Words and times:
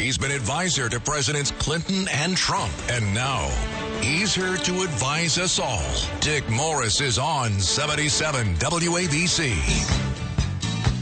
He's 0.00 0.16
been 0.16 0.30
advisor 0.30 0.88
to 0.88 0.98
Presidents 0.98 1.50
Clinton 1.50 2.08
and 2.10 2.34
Trump, 2.34 2.72
and 2.88 3.12
now 3.12 3.46
he's 4.00 4.34
here 4.34 4.56
to 4.56 4.82
advise 4.82 5.36
us 5.36 5.58
all. 5.58 5.84
Dick 6.20 6.48
Morris 6.48 7.02
is 7.02 7.18
on 7.18 7.60
77 7.60 8.54
WABC. 8.54 9.52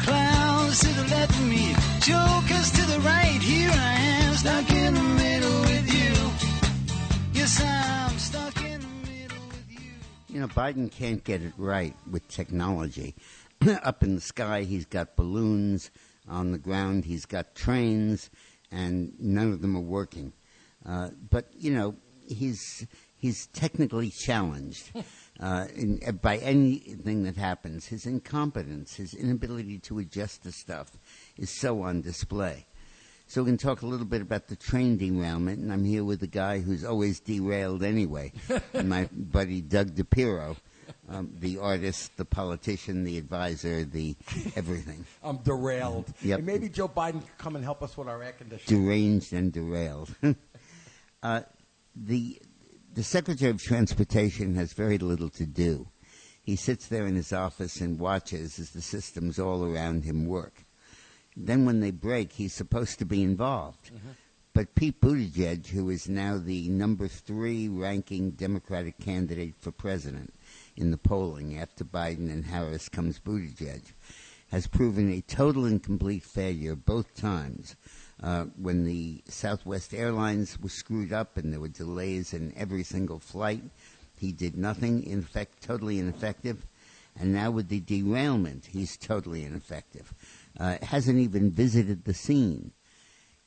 Clowns 0.04 0.80
to 0.80 0.88
the 0.88 1.04
left 1.14 1.30
of 1.30 1.46
me, 1.46 1.74
jokers 2.00 2.72
to 2.72 2.86
the 2.90 3.00
right. 3.04 3.40
Here 3.40 3.70
I 3.72 3.94
am, 4.00 4.34
stuck 4.34 4.68
in 4.68 4.94
the 4.94 5.00
middle 5.00 5.60
with 5.60 5.94
you. 5.94 7.38
Yes, 7.38 7.62
I'm 7.64 8.18
stuck 8.18 8.60
in 8.64 8.80
the 8.80 9.10
middle 9.12 9.46
with 9.46 9.70
you. 9.70 9.92
You 10.28 10.40
know, 10.40 10.48
Biden 10.48 10.90
can't 10.90 11.22
get 11.22 11.40
it 11.40 11.52
right 11.56 11.94
with 12.10 12.26
technology. 12.26 13.14
Up 13.84 14.02
in 14.02 14.16
the 14.16 14.20
sky, 14.20 14.64
he's 14.64 14.86
got 14.86 15.14
balloons. 15.14 15.92
On 16.28 16.52
the 16.52 16.58
ground, 16.58 17.06
he's 17.06 17.24
got 17.24 17.54
trains, 17.54 18.28
and 18.70 19.12
none 19.18 19.52
of 19.52 19.60
them 19.62 19.76
are 19.76 19.80
working. 19.80 20.32
Uh, 20.84 21.10
but 21.30 21.46
you 21.56 21.72
know, 21.72 21.96
he's 22.26 22.86
he's 23.16 23.46
technically 23.48 24.10
challenged 24.10 24.90
uh, 25.40 25.66
in, 25.74 26.00
by 26.22 26.38
anything 26.38 27.24
that 27.24 27.36
happens. 27.36 27.86
His 27.86 28.06
incompetence, 28.06 28.94
his 28.94 29.14
inability 29.14 29.78
to 29.80 29.98
adjust 29.98 30.44
to 30.44 30.52
stuff, 30.52 30.92
is 31.36 31.50
so 31.60 31.82
on 31.82 32.00
display. 32.00 32.66
So 33.26 33.42
we 33.42 33.50
can 33.50 33.58
talk 33.58 33.82
a 33.82 33.86
little 33.86 34.06
bit 34.06 34.22
about 34.22 34.48
the 34.48 34.56
train 34.56 34.96
derailment, 34.96 35.58
and 35.58 35.70
I'm 35.70 35.84
here 35.84 36.02
with 36.02 36.22
a 36.22 36.26
guy 36.26 36.60
who's 36.60 36.82
always 36.82 37.20
derailed 37.20 37.82
anyway, 37.82 38.32
my 38.82 39.06
buddy 39.12 39.60
Doug 39.60 39.94
DePiro, 39.94 40.56
um, 41.10 41.30
the 41.38 41.58
artist, 41.58 42.16
the 42.16 42.24
politician, 42.24 43.04
the 43.04 43.18
advisor, 43.18 43.84
the 43.84 44.16
everything. 44.56 45.06
I'm 45.22 45.38
derailed. 45.38 46.12
Yep. 46.22 46.38
And 46.38 46.46
maybe 46.46 46.68
Joe 46.68 46.88
Biden 46.88 47.20
could 47.20 47.38
come 47.38 47.56
and 47.56 47.64
help 47.64 47.82
us 47.82 47.96
with 47.96 48.08
our 48.08 48.22
air 48.22 48.32
conditioning. 48.32 48.84
deranged 48.84 49.32
and 49.32 49.52
derailed. 49.52 50.14
uh, 51.22 51.42
the 51.94 52.40
the 52.94 53.02
Secretary 53.02 53.50
of 53.50 53.62
Transportation 53.62 54.54
has 54.56 54.72
very 54.72 54.98
little 54.98 55.28
to 55.30 55.46
do. 55.46 55.88
He 56.42 56.56
sits 56.56 56.88
there 56.88 57.06
in 57.06 57.14
his 57.14 57.32
office 57.32 57.80
and 57.80 57.98
watches 57.98 58.58
as 58.58 58.70
the 58.70 58.80
systems 58.80 59.38
all 59.38 59.64
around 59.64 60.04
him 60.04 60.26
work. 60.26 60.64
Then, 61.36 61.64
when 61.64 61.80
they 61.80 61.92
break, 61.92 62.32
he's 62.32 62.54
supposed 62.54 62.98
to 62.98 63.04
be 63.04 63.22
involved. 63.22 63.92
But 64.54 64.74
Pete 64.74 65.00
Buttigieg, 65.00 65.68
who 65.68 65.88
is 65.90 66.08
now 66.08 66.38
the 66.38 66.68
number 66.68 67.06
three 67.06 67.68
ranking 67.68 68.32
Democratic 68.32 68.98
candidate 68.98 69.54
for 69.60 69.70
president 69.70 70.34
in 70.78 70.92
the 70.92 70.96
polling 70.96 71.58
after 71.58 71.84
Biden 71.84 72.30
and 72.30 72.44
Harris 72.44 72.88
comes 72.88 73.18
Buttigieg, 73.18 73.82
has 74.52 74.68
proven 74.68 75.10
a 75.10 75.20
total 75.20 75.64
and 75.64 75.82
complete 75.82 76.22
failure 76.22 76.76
both 76.76 77.14
times. 77.14 77.74
Uh, 78.22 78.44
when 78.56 78.84
the 78.84 79.22
Southwest 79.28 79.92
Airlines 79.92 80.58
was 80.60 80.72
screwed 80.72 81.12
up 81.12 81.36
and 81.36 81.52
there 81.52 81.60
were 81.60 81.68
delays 81.68 82.32
in 82.32 82.52
every 82.56 82.84
single 82.84 83.18
flight, 83.18 83.62
he 84.18 84.32
did 84.32 84.56
nothing. 84.56 85.02
In 85.02 85.22
fact, 85.22 85.62
totally 85.62 85.98
ineffective. 85.98 86.64
And 87.18 87.32
now 87.32 87.50
with 87.50 87.68
the 87.68 87.80
derailment, 87.80 88.66
he's 88.66 88.96
totally 88.96 89.44
ineffective. 89.44 90.14
Uh, 90.58 90.76
hasn't 90.82 91.18
even 91.18 91.50
visited 91.50 92.04
the 92.04 92.14
scene. 92.14 92.72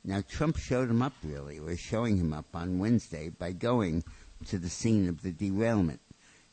Now, 0.04 0.22
Trump 0.28 0.58
showed 0.58 0.90
him 0.90 1.00
up, 1.00 1.14
really, 1.22 1.58
or 1.58 1.76
showing 1.76 2.18
him 2.18 2.32
up 2.32 2.54
on 2.54 2.78
Wednesday 2.78 3.30
by 3.30 3.52
going 3.52 4.04
to 4.46 4.58
the 4.58 4.68
scene 4.68 5.08
of 5.08 5.22
the 5.22 5.32
derailment. 5.32 6.00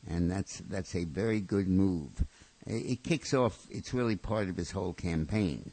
And 0.10 0.30
that's, 0.30 0.58
that's 0.68 0.96
a 0.96 1.06
very 1.06 1.40
good 1.40 1.68
move. 1.68 2.26
It, 2.66 3.04
kicks 3.04 3.34
off, 3.34 3.68
it's 3.70 3.94
really 3.94 4.16
part 4.16 4.50
of 4.50 4.58
his 4.58 4.72
whole 4.72 4.94
campaign. 4.94 5.72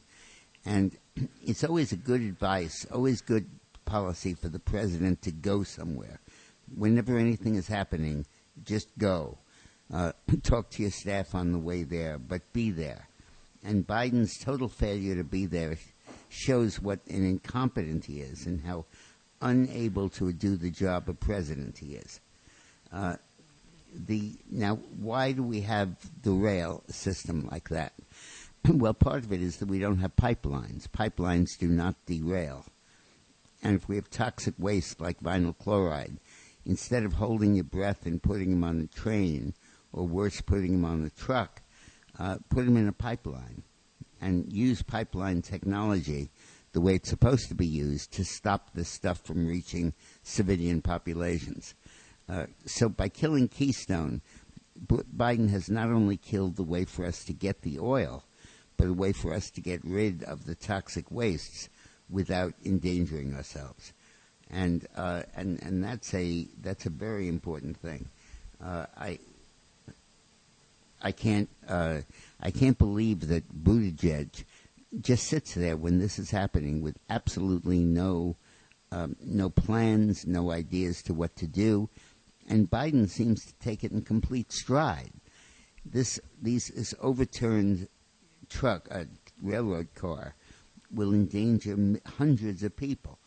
And 0.65 0.97
it's 1.43 1.65
always 1.65 1.93
a 1.93 1.97
good 1.97 2.21
advice, 2.21 2.87
always 2.93 3.21
good 3.21 3.49
policy 3.87 4.35
for 4.35 4.49
the 4.49 4.59
president 4.59 5.23
to 5.23 5.33
go 5.33 5.63
somewhere. 5.63 6.21
Whenever 6.75 7.17
anything 7.17 7.55
is 7.55 7.69
happening, 7.69 8.27
just 8.65 8.89
go. 8.99 9.39
Uh, 9.93 10.13
talk 10.43 10.71
to 10.71 10.83
your 10.83 10.91
staff 10.91 11.35
on 11.35 11.53
the 11.53 11.59
way 11.59 11.83
there, 11.83 12.19
but 12.19 12.53
be 12.53 12.71
there. 12.71 13.09
And 13.65 13.87
Biden's 13.87 14.39
total 14.39 14.69
failure 14.69 15.17
to 15.17 15.25
be 15.25 15.47
there 15.47 15.77
shows 16.29 16.81
what 16.81 17.01
an 17.09 17.25
incompetent 17.25 18.05
he 18.05 18.21
is 18.21 18.47
and 18.47 18.61
how 18.65 18.85
unable 19.41 20.09
to 20.09 20.33
do 20.33 20.57
the 20.57 20.71
job 20.71 21.09
of 21.09 21.19
president 21.21 21.79
he 21.79 21.95
is. 21.95 22.21
Uh, 22.93 23.17
the 23.95 24.35
now, 24.51 24.77
why 24.77 25.33
do 25.33 25.43
we 25.43 25.63
have 25.63 25.97
the 26.23 26.33
rail 26.33 26.83
system 26.89 27.49
like 27.51 27.69
that? 27.71 27.93
well, 28.69 28.95
part 28.95 29.25
of 29.25 29.33
it 29.33 29.41
is 29.41 29.59
that 29.59 29.69
we 29.69 29.79
don't 29.79 29.99
have 29.99 30.17
pipelines. 30.17 30.89
Pipelines 30.89 31.59
do 31.59 31.69
not 31.69 31.95
derail. 32.07 32.67
And 33.63 33.77
if 33.77 33.89
we 33.89 33.97
have 33.97 34.11
toxic 34.11 34.55
waste 34.59 35.01
like 35.01 35.21
vinyl 35.21 35.57
chloride, 35.57 36.19
instead 36.65 37.05
of 37.05 37.15
holding 37.15 37.55
your 37.55 37.65
breath 37.65 38.07
and 38.07 38.23
putting 38.23 38.51
them 38.51 38.65
on 38.65 38.81
a 38.81 38.87
train, 38.99 39.55
or 39.93 40.07
worse, 40.07 40.41
putting 40.41 40.73
them 40.73 40.85
on 40.85 41.05
a 41.05 41.11
truck, 41.11 41.63
uh, 42.19 42.37
put 42.51 42.65
them 42.65 42.77
in 42.77 42.89
a 42.89 42.93
pipeline 42.93 43.63
and 44.21 44.53
use 44.53 44.83
pipeline 44.83 45.43
technology 45.43 46.31
the 46.73 46.81
way 46.81 46.95
it's 46.95 47.09
supposed 47.09 47.49
to 47.49 47.55
be 47.55 47.67
used 47.67 48.13
to 48.13 48.25
stop 48.25 48.75
this 48.75 48.89
stuff 48.89 49.21
from 49.21 49.47
reaching 49.47 49.95
civilian 50.23 50.83
populations. 50.83 51.75
Uh, 52.29 52.47
so 52.65 52.89
by 52.89 53.09
killing 53.09 53.49
Keystone, 53.49 54.21
Biden 54.87 55.49
has 55.51 55.71
not 55.71 55.89
only 55.89 56.17
killed 56.17 56.57
the 56.57 56.63
way 56.63 56.85
for 56.85 57.07
us 57.07 57.25
to 57.25 57.33
get 57.33 57.63
the 57.63 57.79
oil, 57.79 58.25
but 58.77 58.89
a 58.89 58.93
way 58.93 59.13
for 59.13 59.33
us 59.33 59.51
to 59.51 59.61
get 59.61 59.81
rid 59.85 60.23
of 60.25 60.45
the 60.45 60.55
toxic 60.55 61.11
wastes 61.11 61.69
without 62.11 62.55
endangering 62.65 63.35
ourselves. 63.35 63.93
And 64.51 64.87
uh, 64.97 65.23
and 65.35 65.61
and 65.63 65.83
that's 65.83 66.15
a 66.15 66.47
that's 66.61 66.87
a 66.87 66.91
very 66.91 67.27
important 67.29 67.77
thing. 67.79 68.09
Uh, 68.63 68.87
I 68.97 69.19
I 71.03 71.13
can't 71.13 71.49
uh, 71.69 72.01
I 72.41 72.51
can't 72.51 72.79
believe 72.79 73.27
that 73.29 73.65
Buttigieg 73.65 74.45
just 75.01 75.27
sits 75.27 75.55
there 75.55 75.77
when 75.77 75.99
this 75.99 76.19
is 76.19 76.31
happening 76.31 76.81
with 76.81 76.97
absolutely 77.11 77.81
no 77.81 78.37
um, 78.93 79.17
no 79.21 79.51
plans, 79.51 80.27
no 80.27 80.53
ideas 80.53 81.03
to 81.03 81.15
what 81.15 81.35
to 81.37 81.49
do, 81.49 81.89
and 82.49 82.71
Biden 82.71 83.09
seems 83.09 83.45
to 83.45 83.55
take 83.55 83.85
it 83.85 83.93
in 83.93 84.03
complete 84.03 84.53
stride. 84.53 85.13
This 85.85 86.21
these 86.41 86.69
this 86.69 86.95
overturned 87.01 87.89
truck, 88.49 88.89
a 88.91 89.07
railroad 89.43 89.89
car, 89.95 90.35
will 90.91 91.13
endanger 91.13 91.77
hundreds 92.19 92.63
of 92.63 92.77
people 92.77 93.19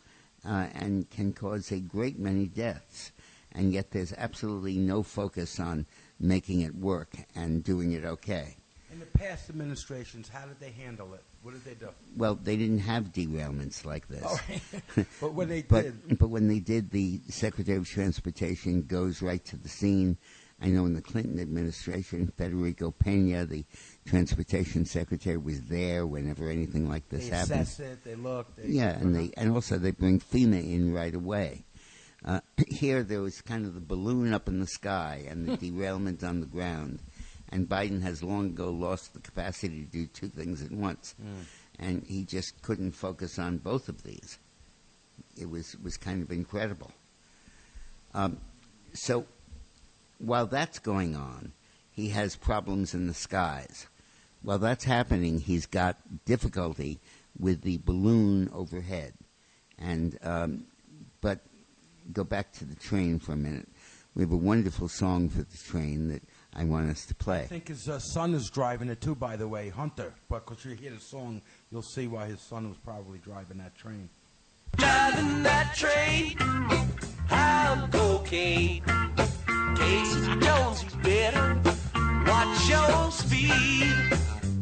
uh, 0.45 0.67
and 0.73 1.09
can 1.09 1.33
cause 1.33 1.71
a 1.71 1.79
great 1.79 2.19
many 2.19 2.47
deaths. 2.47 3.11
And 3.51 3.73
yet, 3.73 3.91
there's 3.91 4.13
absolutely 4.13 4.77
no 4.77 5.01
focus 5.01 5.59
on 5.59 5.87
making 6.19 6.61
it 6.61 6.75
work 6.75 7.15
and 7.35 7.63
doing 7.63 7.93
it 7.93 8.05
okay. 8.05 8.58
In 8.91 8.99
the 8.99 9.05
past 9.05 9.49
administrations, 9.49 10.29
how 10.29 10.45
did 10.45 10.59
they 10.59 10.71
handle 10.71 11.13
it? 11.13 11.23
What 11.43 11.53
did 11.53 11.63
they 11.63 11.75
do? 11.75 11.89
Well, 12.17 12.35
they 12.35 12.57
didn't 12.57 12.79
have 12.79 13.11
derailments 13.13 13.85
like 13.85 14.07
this. 14.07 14.23
All 14.23 14.39
right. 14.49 15.05
but 15.21 15.33
when 15.33 15.47
they 15.47 15.61
but 15.61 15.83
did, 15.83 16.19
but 16.19 16.29
when 16.29 16.47
they 16.47 16.59
did, 16.59 16.89
the 16.89 17.21
Secretary 17.29 17.77
of 17.77 17.87
Transportation 17.87 18.81
goes 18.83 19.21
right 19.21 19.43
to 19.45 19.57
the 19.57 19.69
scene. 19.69 20.17
I 20.61 20.67
know 20.67 20.85
in 20.85 20.93
the 20.93 21.01
Clinton 21.01 21.39
administration, 21.39 22.33
Federico 22.35 22.91
Pena, 22.91 23.45
the 23.45 23.63
transportation 24.05 24.85
secretary, 24.85 25.37
was 25.37 25.61
there 25.63 26.05
whenever 26.05 26.49
anything 26.49 26.89
like 26.89 27.07
this 27.09 27.29
they 27.29 27.35
happened. 27.35 27.61
assess 27.61 27.79
it, 27.79 28.03
they 28.03 28.15
look. 28.15 28.55
They, 28.57 28.69
Yeah, 28.69 28.97
and 28.97 29.15
they 29.15 29.31
and 29.37 29.51
also 29.53 29.77
they 29.77 29.91
bring 29.91 30.19
FEMA 30.19 30.61
in 30.61 30.93
right 30.93 31.15
away. 31.15 31.63
Uh, 32.25 32.41
here 32.67 33.03
there 33.03 33.21
was 33.21 33.41
kind 33.41 33.65
of 33.65 33.73
the 33.73 33.79
balloon 33.79 34.33
up 34.33 34.47
in 34.47 34.59
the 34.59 34.67
sky 34.67 35.25
and 35.29 35.47
the 35.47 35.57
derailment 35.71 36.23
on 36.23 36.41
the 36.41 36.45
ground, 36.45 36.99
and 37.51 37.67
Biden 37.67 38.01
has 38.01 38.23
long 38.23 38.47
ago 38.47 38.69
lost 38.69 39.13
the 39.13 39.19
capacity 39.19 39.83
to 39.83 39.91
do 39.91 40.07
two 40.07 40.27
things 40.27 40.63
at 40.63 40.71
once, 40.71 41.15
and 41.79 42.03
he 42.07 42.23
just 42.23 42.61
couldn't 42.61 42.91
focus 42.91 43.39
on 43.39 43.57
both 43.57 43.89
of 43.89 44.03
these. 44.03 44.37
It 45.37 45.49
was 45.49 45.75
was 45.83 45.97
kind 45.97 46.21
of 46.21 46.31
incredible. 46.31 46.91
Um, 48.13 48.37
so 48.93 49.25
while 50.19 50.45
that's 50.47 50.79
going 50.79 51.15
on, 51.15 51.53
he 51.91 52.09
has 52.09 52.35
problems 52.35 52.93
in 52.93 53.07
the 53.07 53.13
skies. 53.13 53.87
While 54.41 54.59
that's 54.59 54.85
happening, 54.85 55.39
he's 55.39 55.65
got 55.65 55.97
difficulty 56.25 56.99
with 57.37 57.61
the 57.61 57.77
balloon 57.85 58.49
overhead. 58.53 59.13
And 59.77 60.17
um, 60.23 60.65
but 61.21 61.39
go 62.11 62.23
back 62.23 62.51
to 62.53 62.65
the 62.65 62.75
train 62.75 63.19
for 63.19 63.33
a 63.33 63.37
minute. 63.37 63.67
We 64.15 64.23
have 64.23 64.31
a 64.31 64.37
wonderful 64.37 64.89
song 64.89 65.29
for 65.29 65.43
the 65.43 65.57
train 65.57 66.09
that 66.09 66.23
I 66.59 66.65
want 66.65 66.89
us 66.89 67.05
to 67.05 67.15
play. 67.15 67.43
I 67.43 67.45
think 67.45 67.69
his 67.69 67.87
uh, 67.87 67.99
son 67.99 68.33
is 68.33 68.49
driving 68.49 68.89
it 68.89 68.99
too, 68.99 69.15
by 69.15 69.37
the 69.37 69.47
way, 69.47 69.69
Hunter. 69.69 70.13
But 70.27 70.45
because 70.45 70.65
you 70.65 70.75
hear 70.75 70.91
the 70.91 70.99
song, 70.99 71.41
you'll 71.71 71.81
see 71.81 72.07
why 72.07 72.25
his 72.25 72.41
son 72.41 72.67
was 72.67 72.77
probably 72.79 73.19
driving 73.19 73.59
that 73.59 73.77
train. 73.77 74.09
Driving 74.75 75.41
that 75.43 75.73
train, 75.73 76.35
I'm 77.29 77.89
cocaine. 77.89 78.83
Casey 79.77 80.39
Jones, 80.41 80.83
you 80.83 81.01
better 81.01 81.61
watch 82.27 82.69
your 82.69 83.11
speed. 83.11 83.95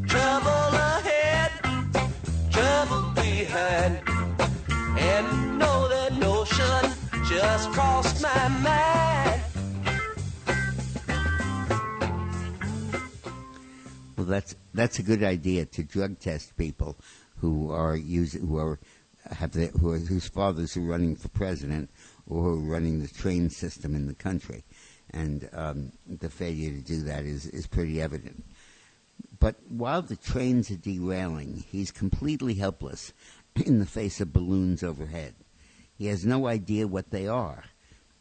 Trouble 0.08 0.78
ahead, 0.78 1.52
trouble 2.52 3.12
behind. 3.16 4.07
That's 14.28 14.56
that's 14.74 15.00
a 15.00 15.04
good 15.04 15.24
idea 15.24 15.66
to 15.66 15.84
drug 15.84 16.20
test 16.20 16.56
people 16.58 16.98
who 17.38 17.72
are 17.72 17.96
using 17.96 18.46
who 18.48 18.58
are 18.58 18.80
have 19.32 19.52
the, 19.52 19.68
who 19.68 19.92
are, 19.92 19.98
whose 19.98 20.28
fathers 20.28 20.78
are 20.78 20.82
running 20.82 21.16
for 21.16 21.28
president 21.30 21.90
or 22.28 22.44
who 22.44 22.50
are 22.50 22.72
running 22.72 23.02
the 23.02 23.08
train 23.08 23.50
system 23.50 23.96
in 23.96 24.08
the 24.08 24.14
country, 24.14 24.64
and 25.12 25.50
um, 25.54 25.92
the 26.06 26.30
failure 26.30 26.72
to 26.72 26.82
do 26.82 27.02
that 27.04 27.26
is 27.26 27.46
is 27.48 27.68
pretty 27.68 28.02
evident. 28.02 28.44
But 29.40 29.56
while 29.68 30.02
the 30.02 30.16
trains 30.16 30.70
are 30.72 30.78
derailing, 30.78 31.64
he's 31.70 31.92
completely 31.92 32.56
helpless 32.56 33.14
in 33.56 33.80
the 33.80 33.86
face 33.86 34.22
of 34.22 34.34
balloons 34.34 34.84
overhead. 34.84 35.36
He 35.98 36.08
has 36.08 36.26
no 36.26 36.48
idea 36.48 36.88
what 36.88 37.10
they 37.10 37.28
are. 37.28 37.64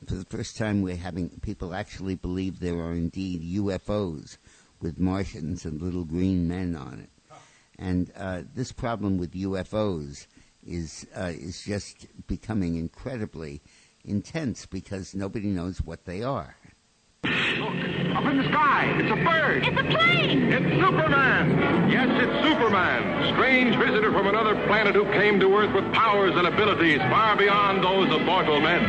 For 0.07 0.15
the 0.15 0.25
first 0.25 0.57
time, 0.57 0.83
we're 0.83 0.97
having 0.97 1.31
people 1.41 1.75
actually 1.75 2.15
believe 2.15 2.61
there 2.61 2.79
are 2.79 2.93
indeed 2.93 3.43
UFOs 3.59 4.37
with 4.81 4.99
Martians 4.99 5.65
and 5.65 5.81
little 5.81 6.05
green 6.05 6.49
men 6.49 6.75
on 6.75 7.01
it. 7.01 7.11
And 7.79 8.11
uh, 8.17 8.43
this 8.55 8.73
problem 8.73 9.19
with 9.19 9.33
UFOs 9.33 10.27
is 10.67 11.07
uh, 11.17 11.33
is 11.35 11.63
just 11.63 12.07
becoming 12.27 12.77
incredibly 12.77 13.63
intense 14.05 14.67
because 14.67 15.15
nobody 15.15 15.49
knows 15.49 15.83
what 15.83 16.05
they 16.05 16.23
are. 16.23 16.57
Look, 17.25 17.75
up 18.15 18.25
in 18.25 18.39
the 18.39 18.49
sky, 18.51 18.95
it's 18.99 19.11
a 19.11 19.25
bird. 19.25 19.67
It's 19.67 19.81
a 19.81 19.85
plane! 19.85 20.53
It's 20.53 20.81
Superman. 20.81 21.91
Yes, 21.91 22.09
it's 22.23 22.49
Superman. 22.49 23.35
Strange 23.35 23.77
visitor 23.77 24.13
from 24.13 24.29
another 24.29 24.55
planet 24.67 24.95
who 24.95 25.05
came 25.13 25.41
to 25.41 25.57
Earth 25.57 25.75
with 25.75 25.93
powers 25.93 26.35
and 26.37 26.47
abilities 26.47 26.99
far 26.99 27.37
beyond 27.37 27.83
those 27.83 28.15
of 28.15 28.23
mortal 28.23 28.61
men. 28.61 28.83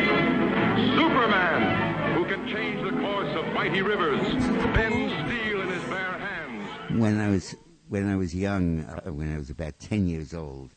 Superman, 0.95 2.13
who 2.13 2.25
can 2.25 2.47
change 2.47 2.83
the 2.83 2.99
course 3.01 3.33
of 3.35 3.51
mighty 3.53 3.81
rivers, 3.81 4.21
bend 4.75 5.26
when 6.97 7.19
I 7.19 7.29
was 7.29 7.55
when 7.89 8.09
I 8.09 8.15
was 8.15 8.35
young, 8.35 8.83
uh, 8.83 9.11
when 9.11 9.33
I 9.33 9.37
was 9.37 9.49
about 9.49 9.79
ten 9.79 10.07
years 10.07 10.33
old, 10.33 10.71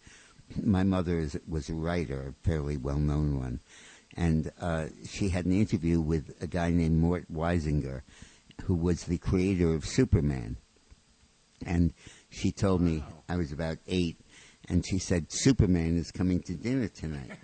my 0.63 0.83
mother 0.83 1.19
is, 1.19 1.39
was 1.49 1.69
a 1.69 1.75
writer, 1.75 2.29
a 2.29 2.47
fairly 2.49 2.77
well 2.77 2.99
known 2.99 3.39
one, 3.39 3.61
and 4.17 4.53
uh, 4.61 4.87
she 5.09 5.31
had 5.31 5.47
an 5.47 5.53
interview 5.53 6.01
with 6.01 6.37
a 6.41 6.47
guy 6.47 6.71
named 6.71 6.99
Mort 6.99 7.25
Weisinger, 7.33 8.03
who 8.65 8.75
was 8.75 9.05
the 9.05 9.19
creator 9.19 9.75
of 9.75 9.85
Superman, 9.87 10.57
and 11.65 11.93
she 12.29 12.53
told 12.53 12.81
me 12.81 13.03
I 13.29 13.37
was 13.37 13.51
about 13.51 13.79
eight, 13.89 14.21
and 14.69 14.85
she 14.87 14.99
said 14.99 15.27
Superman 15.31 15.97
is 15.97 16.11
coming 16.11 16.41
to 16.43 16.55
dinner 16.55 16.89
tonight. 16.89 17.33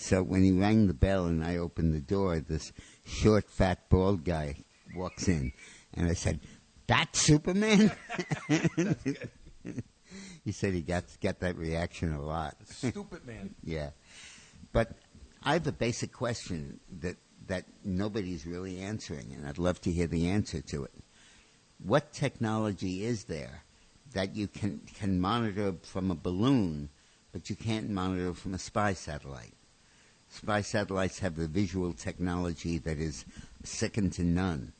So 0.00 0.22
when 0.22 0.44
he 0.44 0.52
rang 0.52 0.86
the 0.86 0.94
bell 0.94 1.26
and 1.26 1.42
I 1.42 1.56
opened 1.56 1.92
the 1.92 2.00
door, 2.00 2.38
this 2.38 2.72
short, 3.04 3.50
fat, 3.50 3.88
bald 3.88 4.24
guy 4.24 4.54
walks 4.94 5.26
in, 5.26 5.52
and 5.92 6.08
I 6.08 6.12
said, 6.14 6.38
"That's 6.88 7.20
Superman." 7.20 7.92
he 10.44 10.52
said 10.52 10.72
he 10.74 10.80
got 10.80 11.04
got 11.22 11.38
that 11.40 11.56
reaction 11.56 12.12
a 12.12 12.20
lot. 12.20 12.56
Stupid 12.66 13.24
man. 13.26 13.54
Yeah, 13.62 13.90
but 14.72 14.96
I 15.42 15.52
have 15.52 15.66
a 15.66 15.72
basic 15.72 16.12
question 16.12 16.80
that 17.00 17.16
that 17.46 17.64
nobody's 17.84 18.46
really 18.46 18.80
answering, 18.80 19.32
and 19.34 19.46
I'd 19.46 19.58
love 19.58 19.80
to 19.82 19.92
hear 19.92 20.06
the 20.06 20.28
answer 20.28 20.60
to 20.62 20.84
it. 20.84 20.92
What 21.82 22.12
technology 22.12 23.04
is 23.04 23.24
there 23.24 23.62
that 24.14 24.34
you 24.34 24.48
can 24.48 24.80
can 24.94 25.20
monitor 25.20 25.74
from 25.82 26.10
a 26.10 26.14
balloon, 26.14 26.88
but 27.32 27.50
you 27.50 27.56
can't 27.56 27.90
monitor 27.90 28.34
from 28.34 28.54
a 28.54 28.58
spy 28.58 28.94
satellite? 28.94 29.54
Spy 30.30 30.60
satellites 30.62 31.18
have 31.20 31.36
the 31.36 31.48
visual 31.48 31.92
technology 31.92 32.78
that 32.78 32.98
is 32.98 33.24
second 33.64 34.12
to 34.14 34.22
none, 34.22 34.72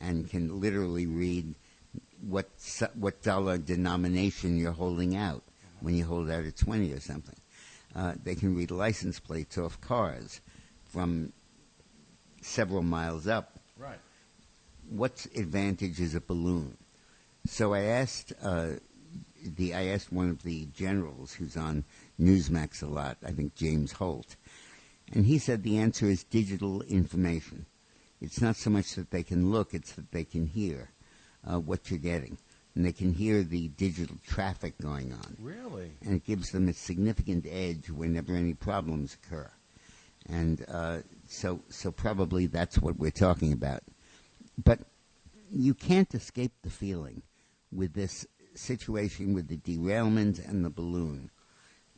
and 0.00 0.28
can 0.28 0.60
literally 0.60 1.06
read 1.06 1.54
what 2.20 2.48
what 2.94 3.22
dollar 3.22 3.58
denomination 3.58 4.58
you're 4.58 4.72
holding 4.72 5.16
out 5.16 5.42
when 5.80 5.94
you 5.94 6.04
hold 6.04 6.30
out 6.30 6.44
a 6.44 6.52
twenty 6.52 6.92
or 6.92 7.00
something. 7.00 7.36
Uh, 7.94 8.14
they 8.22 8.34
can 8.34 8.54
read 8.54 8.70
license 8.70 9.18
plates 9.18 9.58
off 9.58 9.80
cars 9.80 10.40
from 10.84 11.32
several 12.40 12.82
miles 12.82 13.26
up. 13.26 13.58
Right. 13.76 13.98
What 14.88 15.26
advantage 15.36 16.00
is 16.00 16.14
a 16.14 16.20
balloon? 16.20 16.76
So 17.46 17.74
I 17.74 17.82
asked 17.82 18.32
uh, 18.42 18.72
the 19.42 19.74
I 19.74 19.86
asked 19.86 20.12
one 20.12 20.30
of 20.30 20.42
the 20.42 20.66
generals 20.76 21.32
who's 21.32 21.56
on 21.56 21.84
Newsmax 22.20 22.82
a 22.82 22.86
lot. 22.86 23.16
I 23.24 23.30
think 23.30 23.54
James 23.54 23.92
Holt, 23.92 24.36
and 25.12 25.24
he 25.26 25.38
said 25.38 25.62
the 25.62 25.78
answer 25.78 26.06
is 26.06 26.24
digital 26.24 26.82
information. 26.82 27.66
It's 28.20 28.40
not 28.40 28.56
so 28.56 28.70
much 28.70 28.94
that 28.96 29.10
they 29.10 29.22
can 29.22 29.50
look; 29.50 29.74
it's 29.74 29.92
that 29.92 30.10
they 30.12 30.24
can 30.24 30.46
hear 30.46 30.90
uh, 31.50 31.58
what 31.58 31.90
you're 31.90 31.98
getting, 31.98 32.36
and 32.74 32.84
they 32.84 32.92
can 32.92 33.12
hear 33.14 33.42
the 33.42 33.68
digital 33.68 34.16
traffic 34.26 34.74
going 34.78 35.12
on 35.12 35.36
Really? 35.40 35.92
and 36.02 36.14
it 36.14 36.24
gives 36.24 36.50
them 36.50 36.68
a 36.68 36.72
significant 36.72 37.46
edge 37.48 37.88
whenever 37.90 38.34
any 38.34 38.54
problems 38.54 39.14
occur. 39.14 39.50
And 40.28 40.64
uh, 40.68 40.98
so, 41.26 41.62
so 41.70 41.90
probably 41.90 42.46
that's 42.46 42.78
what 42.78 42.98
we're 42.98 43.10
talking 43.10 43.52
about. 43.52 43.82
But 44.62 44.80
you 45.50 45.72
can't 45.74 46.14
escape 46.14 46.52
the 46.62 46.70
feeling 46.70 47.22
with 47.72 47.94
this 47.94 48.26
situation 48.54 49.32
with 49.32 49.48
the 49.48 49.56
derailment 49.56 50.38
and 50.38 50.64
the 50.64 50.70
balloon 50.70 51.30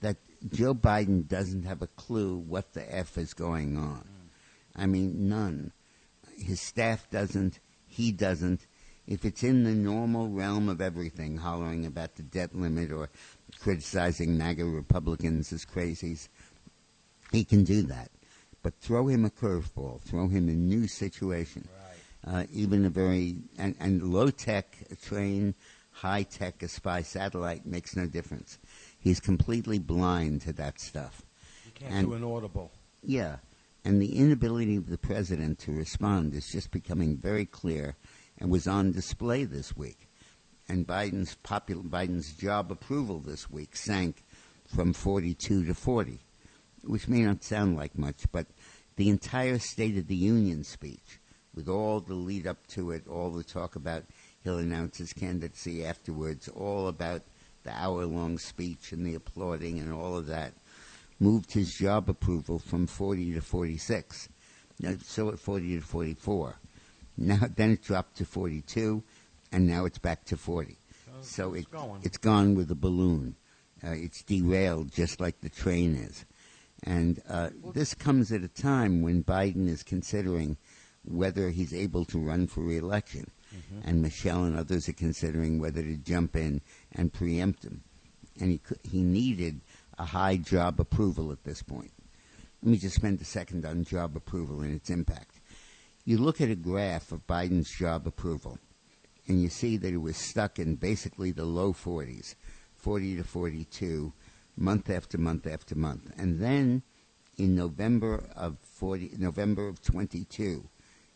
that 0.01 0.17
Joe 0.53 0.75
Biden 0.75 1.27
doesn't 1.27 1.65
have 1.65 1.83
a 1.83 1.87
clue 1.89 2.37
what 2.37 2.73
the 2.75 2.95
F 2.97 3.19
is 3.19 3.35
going 3.35 3.77
on. 3.77 4.05
I 4.77 4.87
mean, 4.87 5.29
none. 5.29 5.73
His 6.43 6.61
staff 6.61 7.09
doesn't. 7.11 7.59
He 7.87 8.13
doesn't. 8.13 8.67
If 9.07 9.25
it's 9.25 9.43
in 9.43 9.65
the 9.65 9.73
normal 9.75 10.29
realm 10.29 10.69
of 10.69 10.81
everything, 10.81 11.37
hollering 11.37 11.87
about 11.87 12.15
the 12.17 12.23
debt 12.23 12.55
limit 12.55 12.93
or 12.93 13.11
criticizing 13.59 14.39
MAGA 14.39 14.65
Republicans 14.65 15.53
as 15.53 15.65
crazies, 15.65 16.29
he 17.33 17.45
can 17.45 17.65
do 17.65 17.83
that. 17.83 18.11
But 18.63 18.75
throw 18.81 19.09
him 19.09 19.25
a 19.25 19.31
curveball, 19.31 20.01
throw 20.03 20.29
him 20.29 20.49
a 20.49 20.53
new 20.53 20.87
situation, 20.87 21.67
uh, 22.25 22.45
even 22.53 22.85
a 22.85 22.91
very 22.91 23.37
and, 23.59 23.75
and 23.81 24.13
low 24.15 24.31
tech 24.31 24.77
train, 25.03 25.55
high 25.91 26.23
tech 26.23 26.63
a 26.63 26.69
spy 26.69 27.03
satellite 27.03 27.67
makes 27.67 27.97
no 27.97 28.07
difference. 28.07 28.59
He's 29.01 29.19
completely 29.19 29.81
blind 29.81 30.43
to 30.43 30.53
that 30.55 30.81
stuff. 30.81 31.23
You 31.67 31.73
can't 31.75 31.93
And- 31.93 32.07
do 32.09 32.15
an 32.15 32.25
audible. 32.25 32.71
Yeah, 33.05 33.39
and 33.85 34.01
the 34.01 34.17
inability 34.17 34.77
of 34.77 34.89
the 34.89 34.99
president 34.99 35.59
to 35.61 35.73
respond 35.73 36.35
is 36.35 36.51
just 36.51 36.71
becoming 36.71 37.17
very 37.17 37.45
clear, 37.45 37.97
and 38.39 38.51
was 38.51 38.67
on 38.67 38.93
display 38.93 39.45
this 39.45 39.77
week. 39.77 40.09
And 40.69 40.87
Biden's 40.87 41.37
Biden's 41.45 42.33
job 42.35 42.71
approval 42.71 43.19
this 43.19 43.51
week 43.51 43.77
sank 43.77 44.25
from 44.67 44.93
42 44.93 45.65
to 45.67 45.75
40, 45.75 46.21
which 46.85 47.09
may 47.09 47.23
not 47.23 47.45
sound 47.45 47.77
like 47.77 47.99
much, 47.99 48.25
but 48.33 48.47
the 48.97 49.09
entire 49.09 49.59
State 49.59 49.99
of 49.99 50.07
the 50.07 50.15
Union 50.15 50.65
speech, 50.65 51.21
with 51.55 51.69
all 51.69 52.01
the 52.01 52.15
lead 52.15 52.47
up 52.47 52.67
to 52.69 52.91
it, 52.93 53.07
all 53.09 53.31
the 53.31 53.45
talk 53.45 53.77
about 53.77 54.05
he'll 54.43 54.59
announce 54.59 54.99
his 54.99 55.13
candidacy 55.13 55.85
afterwards, 55.85 56.49
all 56.49 56.89
about 56.89 57.23
the 57.65 57.73
hour 57.73 58.05
long 58.07 58.39
speech 58.39 58.93
and 58.93 59.07
the 59.07 59.15
applauding 59.15 59.79
and 59.79 59.93
all 59.93 60.17
of 60.17 60.27
that, 60.27 60.55
moved 61.23 61.53
his 61.53 61.75
job 61.75 62.11
approval 62.11 62.59
from 62.59 62.87
40 62.87 63.35
to 63.35 63.41
46. 63.41 64.29
Now, 64.81 64.95
so 65.03 65.29
at 65.29 65.39
40 65.39 65.77
to 65.77 65.81
44. 65.81 66.57
Now, 67.17 67.41
then 67.57 67.71
it 67.71 67.83
dropped 67.83 68.17
to 68.17 68.25
42, 68.25 69.03
and 69.53 69.67
now 69.67 69.85
it's 69.85 69.99
back 69.99 70.25
to 70.27 70.37
40. 70.37 70.77
So 71.21 71.55
it's 71.55 71.67
it, 71.67 71.71
going. 71.71 72.01
it's 72.03 72.19
gone 72.19 72.57
with 72.57 72.71
a 72.71 72.75
balloon. 72.75 73.37
Uh, 73.85 73.91
it's 73.91 74.23
derailed 74.23 74.93
just 74.93 75.21
like 75.21 75.41
the 75.41 75.49
train 75.49 75.95
is. 75.95 76.25
And 76.85 77.23
uh, 77.29 77.51
this 77.75 77.95
comes 77.95 78.33
at 78.33 78.43
a 78.43 78.49
time 78.49 79.03
when 79.03 79.23
Biden 79.23 79.69
is 79.69 79.85
considering 79.85 80.57
whether 81.05 81.51
he's 81.51 81.73
able 81.73 82.05
to 82.07 82.19
run 82.19 82.49
for 82.49 82.63
reelection. 82.63 83.31
And 83.85 84.01
Michelle 84.01 84.45
and 84.45 84.57
others 84.57 84.89
are 84.89 84.95
considering 84.95 85.61
whether 85.61 85.83
to 85.83 85.97
jump 85.97 86.37
in 86.37 86.63
and 86.93 87.13
preempt 87.13 87.65
him. 87.65 87.83
And 88.41 88.53
he, 88.53 88.61
he 88.83 89.03
needed 89.03 89.61
a 89.99 90.05
high 90.05 90.37
job 90.37 90.81
approval 90.81 91.33
at 91.33 91.45
this 91.45 91.63
point. 91.63 91.93
Let 92.63 92.71
me 92.71 92.79
just 92.79 92.97
spend 92.97 93.21
a 93.21 93.25
second 93.25 93.65
on 93.67 93.85
job 93.85 94.17
approval 94.17 94.61
and 94.61 94.75
its 94.75 94.91
impact. 94.91 95.41
You 96.05 96.19
look 96.19 96.41
at 96.41 96.51
a 96.51 96.57
graph 96.57 97.13
of 97.13 97.27
Biden's 97.27 97.71
job 97.71 98.07
approval, 98.07 98.59
and 99.27 99.41
you 99.41 99.49
see 99.49 99.77
that 99.77 99.93
it 99.93 99.99
was 99.99 100.17
stuck 100.17 100.59
in 100.59 100.77
basically 100.77 101.31
the 101.31 101.45
low 101.45 101.73
40s, 101.73 102.35
40 102.77 103.17
to 103.17 103.25
42, 103.25 104.13
month 104.57 104.91
after 104.91 105.19
month 105.19 105.47
after 105.47 105.75
month. 105.75 106.13
And 106.19 106.41
then 106.41 106.83
in 107.37 107.55
November 107.55 108.25
of 108.37 108.59
40, 108.63 109.13
November 109.19 109.69
of 109.69 109.83
22, 109.83 110.69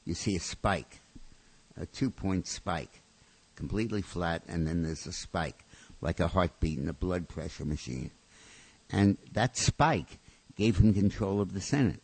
you 0.04 0.14
see 0.14 0.36
a 0.36 0.40
spike, 0.40 1.00
a 1.76 1.86
two-point 1.86 2.46
spike, 2.46 3.02
completely 3.56 4.02
flat, 4.02 4.42
and 4.48 4.66
then 4.66 4.82
there's 4.82 5.06
a 5.06 5.12
spike, 5.12 5.64
like 6.00 6.20
a 6.20 6.28
heartbeat 6.28 6.78
in 6.78 6.88
a 6.88 6.92
blood 6.92 7.28
pressure 7.28 7.64
machine. 7.64 8.10
And 8.90 9.18
that 9.32 9.56
spike 9.56 10.18
gave 10.56 10.78
him 10.78 10.94
control 10.94 11.40
of 11.40 11.52
the 11.52 11.60
Senate. 11.60 12.02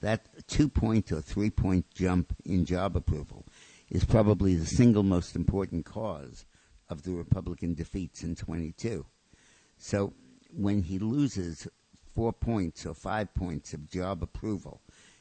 That 0.00 0.46
two 0.46 0.68
point 0.68 1.10
or 1.10 1.20
three 1.20 1.50
point 1.50 1.86
jump 1.92 2.34
in 2.44 2.64
job 2.64 2.96
approval 2.96 3.46
is 3.90 4.04
probably 4.04 4.54
the 4.54 4.66
single 4.66 5.02
most 5.02 5.34
important 5.34 5.84
cause 5.84 6.46
of 6.88 7.02
the 7.02 7.12
Republican 7.12 7.74
defeats 7.74 8.22
in 8.22 8.36
22. 8.36 9.04
So 9.76 10.12
when 10.52 10.82
he 10.82 10.98
loses 10.98 11.66
four 12.14 12.32
points 12.32 12.86
or 12.86 12.94
five 12.94 13.34
points 13.34 13.74
of 13.74 13.90
job 13.90 14.22
approval 14.22 14.80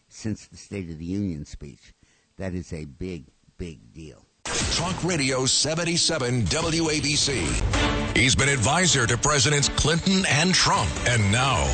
since 0.09 0.45
the 0.45 0.57
State 0.57 0.89
of 0.89 0.99
the 0.99 1.05
Union 1.05 1.45
speech, 1.45 1.93
that 2.37 2.53
is 2.53 2.71
a 2.71 2.85
big, 2.85 3.25
big 3.57 3.93
deal. 3.93 4.26
Talk 4.47 5.03
Radio 5.03 5.45
77 5.45 6.43
WABC. 6.43 8.15
He's 8.15 8.35
been 8.35 8.47
advisor 8.47 9.05
to 9.05 9.17
Presidents 9.17 9.67
Clinton 9.69 10.23
and 10.29 10.53
Trump, 10.53 10.89
and 11.07 11.31
now 11.31 11.65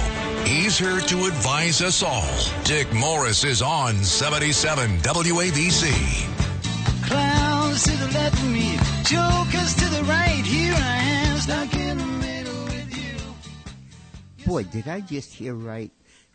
he's 0.43 0.79
here 0.79 0.99
to 0.99 1.25
advise 1.25 1.81
us 1.81 2.01
all. 2.01 2.27
Dick 2.63 2.91
Morris 2.91 3.43
is 3.43 3.61
on 3.61 4.03
77 4.03 4.97
WABC. 4.99 7.05
Clowns 7.05 7.83
to 7.83 7.91
the 7.91 8.07
left 8.07 8.41
of 8.41 8.49
me, 8.49 8.77
jokers 9.03 9.75
to 9.75 9.85
the 9.89 10.03
right. 10.05 10.43
Here 10.43 10.73
I 10.73 10.97
am, 11.27 11.37
stuck 11.37 11.73
in 11.75 11.97
the 11.97 12.05
middle 12.05 12.63
with 12.63 12.97
you. 12.97 14.45
Boy, 14.47 14.63
did 14.63 14.87
I 14.87 15.01
just 15.01 15.33
hear 15.33 15.53
right? 15.53 15.91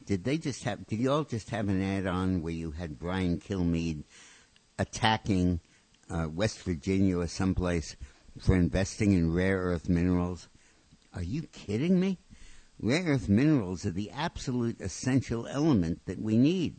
Did 0.07 0.23
they 0.23 0.39
just 0.39 0.63
have? 0.65 0.87
Did 0.87 1.01
you 1.01 1.11
all 1.11 1.25
just 1.25 1.51
have 1.51 1.69
an 1.69 1.83
add-on 1.83 2.43
where 2.43 2.53
you 2.53 2.71
had 2.71 2.99
Brian 2.99 3.39
Kilmeade 3.39 4.05
attacking 4.79 5.61
uh, 6.11 6.29
West 6.29 6.61
Virginia 6.63 7.19
or 7.19 7.27
someplace 7.27 7.97
for 8.39 8.55
investing 8.55 9.13
in 9.13 9.33
rare 9.33 9.59
earth 9.59 9.89
minerals? 9.89 10.49
Are 11.15 11.23
you 11.23 11.43
kidding 11.43 11.99
me? 11.99 12.19
Rare 12.81 13.05
earth 13.05 13.29
minerals 13.29 13.85
are 13.85 13.91
the 13.91 14.11
absolute 14.11 14.81
essential 14.81 15.47
element 15.47 16.01
that 16.07 16.21
we 16.21 16.37
need. 16.37 16.77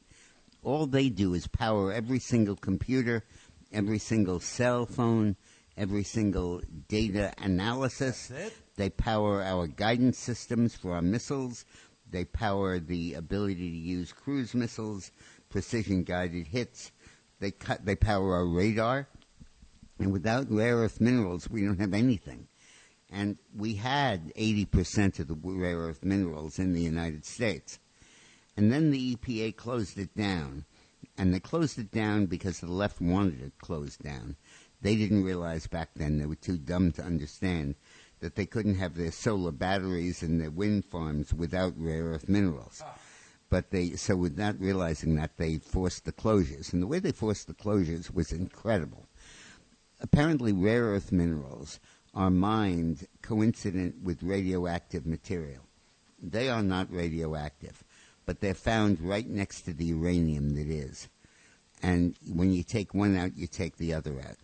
All 0.64 0.86
they 0.88 1.10
do 1.10 1.34
is 1.34 1.48
power 1.48 1.92
every 1.92 2.20
single 2.20 2.56
computer, 2.56 3.24
every 3.72 4.00
single 4.00 4.40
cell 4.40 4.86
phone, 4.86 5.36
every 5.78 6.04
single 6.04 6.62
data 6.88 7.34
analysis. 7.38 8.32
They 8.76 8.90
power 8.90 9.44
our 9.44 9.68
guidance 9.68 10.18
systems 10.18 10.76
for 10.76 10.94
our 10.94 11.02
missiles. 11.02 11.66
They 12.10 12.26
power 12.26 12.80
the 12.80 13.14
ability 13.14 13.56
to 13.56 13.78
use 13.78 14.12
cruise 14.12 14.54
missiles, 14.54 15.12
precision 15.50 16.04
guided 16.04 16.48
hits. 16.48 16.92
They 17.40 17.52
cut. 17.52 17.86
They 17.86 17.96
power 17.96 18.36
our 18.36 18.46
radar. 18.46 19.08
And 20.00 20.14
without 20.14 20.50
rare 20.50 20.78
earth 20.78 21.02
minerals, 21.02 21.50
we 21.50 21.62
don't 21.62 21.80
have 21.80 21.94
anything. 21.94 22.48
And 23.12 23.38
we 23.56 23.76
had 23.76 24.34
80% 24.36 25.20
of 25.20 25.28
the 25.28 25.36
rare 25.36 25.78
earth 25.78 26.06
minerals 26.06 26.58
in 26.58 26.74
the 26.74 26.82
United 26.82 27.26
States. 27.26 27.80
And 28.56 28.72
then 28.72 28.92
the 28.92 29.16
EPA 29.16 29.56
closed 29.58 29.98
it 29.98 30.16
down. 30.16 30.66
And 31.18 31.34
they 31.34 31.40
closed 31.40 31.78
it 31.78 31.92
down 31.92 32.28
because 32.28 32.60
the 32.60 32.72
left 32.72 33.02
wanted 33.02 33.42
it 33.42 33.58
closed 33.60 34.02
down. 34.02 34.38
They 34.82 34.96
didn't 34.96 35.26
realize 35.26 35.68
back 35.68 35.90
then, 35.96 36.18
they 36.18 36.26
were 36.26 36.36
too 36.36 36.58
dumb 36.58 36.94
to 36.94 37.04
understand, 37.04 37.76
that 38.22 38.36
they 38.36 38.46
couldn't 38.46 38.76
have 38.76 38.96
their 38.96 39.12
solar 39.12 39.52
batteries 39.52 40.24
and 40.24 40.40
their 40.40 40.52
wind 40.52 40.86
farms 40.86 41.34
without 41.34 41.74
rare 41.78 42.06
earth 42.06 42.30
minerals. 42.30 42.82
Ah. 42.86 42.98
But 43.50 43.72
they, 43.72 43.92
so 43.92 44.16
with 44.16 44.38
not 44.38 44.60
realizing 44.60 45.16
that, 45.16 45.36
they 45.38 45.58
forced 45.58 46.06
the 46.06 46.14
closures. 46.14 46.72
And 46.72 46.82
the 46.82 46.88
way 46.88 47.00
they 47.00 47.12
forced 47.12 47.48
the 47.48 47.54
closures 47.54 48.14
was 48.14 48.32
incredible. 48.32 49.09
Apparently, 50.02 50.54
rare 50.54 50.86
earth 50.86 51.12
minerals 51.12 51.80
are 52.14 52.30
mined 52.30 53.08
coincident 53.22 53.96
with 54.04 54.24
radioactive 54.24 55.06
material. 55.06 55.64
They 56.22 56.50
are 56.50 56.64
not 56.64 56.92
radioactive, 56.92 57.84
but 58.26 58.40
they're 58.40 58.54
found 58.54 59.02
right 59.02 59.28
next 59.28 59.62
to 59.62 59.74
the 59.74 59.86
uranium 59.86 60.56
that 60.56 60.68
is. 60.68 61.08
And 61.82 62.16
when 62.28 62.52
you 62.52 62.64
take 62.64 62.94
one 62.94 63.16
out, 63.16 63.38
you 63.38 63.48
take 63.48 63.78
the 63.78 63.94
other 63.94 64.20
out. 64.20 64.38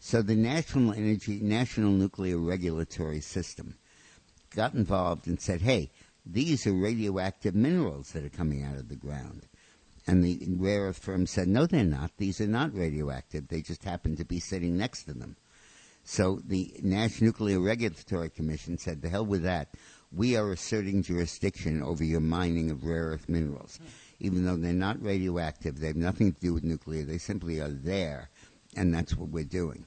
So 0.00 0.22
the 0.22 0.36
National 0.36 0.92
Energy, 0.92 1.40
National 1.40 1.90
Nuclear 1.90 2.38
Regulatory 2.38 3.20
System 3.20 3.76
got 4.54 4.74
involved 4.74 5.26
and 5.26 5.40
said, 5.40 5.60
hey, 5.60 5.90
these 6.24 6.66
are 6.66 6.72
radioactive 6.72 7.54
minerals 7.54 8.12
that 8.12 8.24
are 8.24 8.28
coming 8.28 8.62
out 8.62 8.76
of 8.76 8.88
the 8.88 8.96
ground. 8.96 9.47
And 10.08 10.24
the 10.24 10.40
rare 10.56 10.84
earth 10.84 10.98
firm 10.98 11.26
said, 11.26 11.48
no, 11.48 11.66
they're 11.66 11.84
not. 11.84 12.12
These 12.16 12.40
are 12.40 12.46
not 12.46 12.74
radioactive. 12.74 13.48
They 13.48 13.60
just 13.60 13.84
happen 13.84 14.16
to 14.16 14.24
be 14.24 14.40
sitting 14.40 14.78
next 14.78 15.04
to 15.04 15.12
them. 15.12 15.36
So 16.02 16.40
the 16.42 16.74
National 16.82 17.26
Nuclear 17.26 17.60
Regulatory 17.60 18.30
Commission 18.30 18.78
said, 18.78 19.02
the 19.02 19.10
hell 19.10 19.26
with 19.26 19.42
that. 19.42 19.68
We 20.10 20.34
are 20.34 20.50
asserting 20.50 21.02
jurisdiction 21.02 21.82
over 21.82 22.02
your 22.02 22.20
mining 22.20 22.70
of 22.70 22.84
rare 22.84 23.08
earth 23.08 23.28
minerals. 23.28 23.78
Even 24.18 24.46
though 24.46 24.56
they're 24.56 24.72
not 24.72 25.02
radioactive, 25.02 25.78
they 25.78 25.88
have 25.88 25.96
nothing 25.96 26.32
to 26.32 26.40
do 26.40 26.54
with 26.54 26.64
nuclear. 26.64 27.04
They 27.04 27.18
simply 27.18 27.60
are 27.60 27.68
there, 27.68 28.30
and 28.74 28.94
that's 28.94 29.14
what 29.14 29.28
we're 29.28 29.44
doing. 29.44 29.84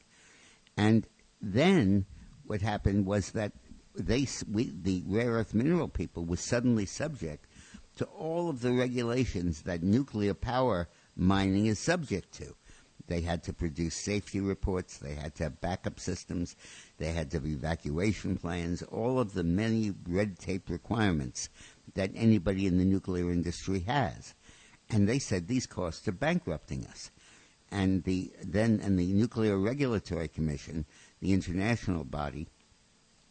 And 0.77 1.07
then 1.41 2.05
what 2.45 2.61
happened 2.61 3.07
was 3.07 3.31
that 3.31 3.53
they, 3.95 4.27
we, 4.49 4.71
the 4.79 5.03
rare 5.07 5.31
earth 5.31 5.55
mineral 5.55 5.87
people, 5.87 6.23
were 6.23 6.37
suddenly 6.37 6.85
subject 6.85 7.47
to 7.98 8.05
all 8.05 8.50
of 8.50 8.62
the 8.62 8.71
regulations 8.71 9.63
that 9.63 9.83
nuclear 9.83 10.33
power 10.33 10.88
mining 11.15 11.65
is 11.65 11.79
subject 11.79 12.33
to. 12.33 12.55
They 13.07 13.21
had 13.21 13.43
to 13.43 13.53
produce 13.53 13.95
safety 13.95 14.39
reports. 14.39 14.98
They 14.98 15.15
had 15.15 15.36
to 15.36 15.43
have 15.43 15.60
backup 15.60 16.00
systems. 16.00 16.55
They 16.98 17.12
had 17.12 17.31
to 17.31 17.38
have 17.38 17.45
evacuation 17.45 18.38
plans. 18.38 18.83
All 18.83 19.19
of 19.19 19.33
the 19.33 19.43
many 19.43 19.93
red 20.07 20.39
tape 20.39 20.69
requirements 20.69 21.50
that 21.95 22.12
anybody 22.15 22.67
in 22.67 22.77
the 22.77 22.86
nuclear 22.86 23.29
industry 23.31 23.81
has. 23.81 24.33
And 24.89 25.10
they 25.10 25.19
said 25.19 25.48
these 25.48 25.67
costs 25.67 26.07
are 26.07 26.13
bankrupting 26.13 26.86
us. 26.86 27.12
And 27.69 28.03
the 28.03 28.31
then 28.43 28.79
and 28.83 29.00
the 29.00 29.13
Nuclear 29.13 29.57
Regulatory 29.57 30.27
Commission, 30.27 30.86
the 31.21 31.31
international 31.31 32.03
body, 32.03 32.48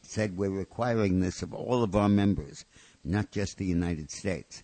said 0.02 0.36
we're 0.36 0.50
requiring 0.50 1.20
this 1.20 1.42
of 1.42 1.52
all 1.52 1.82
of 1.82 1.94
our 1.94 2.08
members, 2.08 2.64
not 3.04 3.30
just 3.30 3.58
the 3.58 3.64
United 3.66 4.10
States. 4.10 4.62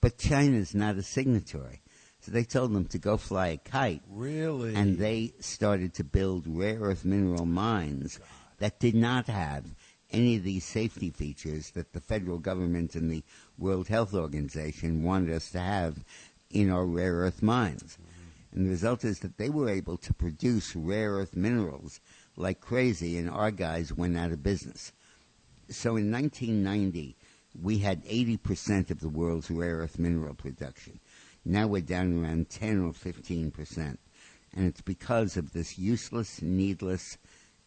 But 0.00 0.18
China's 0.18 0.74
not 0.74 0.96
a 0.96 1.02
signatory. 1.02 1.80
So 2.20 2.30
they 2.30 2.44
told 2.44 2.72
them 2.72 2.86
to 2.86 2.98
go 2.98 3.16
fly 3.16 3.48
a 3.48 3.56
kite 3.56 4.02
Really? 4.08 4.74
and 4.74 4.98
they 4.98 5.32
started 5.40 5.92
to 5.94 6.04
build 6.04 6.44
rare 6.46 6.78
earth 6.80 7.04
mineral 7.04 7.46
mines 7.46 8.20
that 8.58 8.78
did 8.78 8.94
not 8.94 9.26
have 9.26 9.64
any 10.10 10.36
of 10.36 10.44
these 10.44 10.64
safety 10.64 11.10
features 11.10 11.70
that 11.70 11.92
the 11.92 12.00
federal 12.00 12.38
government 12.38 12.94
and 12.94 13.10
the 13.10 13.24
World 13.58 13.88
Health 13.88 14.14
Organization 14.14 15.02
wanted 15.02 15.34
us 15.34 15.50
to 15.50 15.58
have 15.58 16.04
in 16.50 16.70
our 16.70 16.84
rare 16.86 17.14
earth 17.14 17.42
mines. 17.42 17.98
And 18.52 18.66
the 18.66 18.70
result 18.70 19.04
is 19.04 19.20
that 19.20 19.38
they 19.38 19.48
were 19.48 19.70
able 19.70 19.96
to 19.96 20.12
produce 20.12 20.76
rare 20.76 21.12
earth 21.12 21.34
minerals 21.34 21.98
like 22.36 22.60
crazy, 22.60 23.16
and 23.16 23.28
our 23.30 23.50
guys 23.50 23.92
went 23.92 24.16
out 24.16 24.30
of 24.32 24.42
business. 24.42 24.92
So 25.70 25.96
in 25.96 26.12
1990, 26.12 27.16
we 27.60 27.78
had 27.78 28.04
80% 28.04 28.90
of 28.90 29.00
the 29.00 29.08
world's 29.08 29.50
rare 29.50 29.78
earth 29.78 29.98
mineral 29.98 30.34
production. 30.34 31.00
Now 31.44 31.66
we're 31.66 31.82
down 31.82 32.22
around 32.22 32.50
10 32.50 32.80
or 32.84 32.92
15%. 32.92 33.98
And 34.54 34.66
it's 34.66 34.80
because 34.80 35.36
of 35.36 35.52
this 35.52 35.78
useless, 35.78 36.42
needless, 36.42 37.18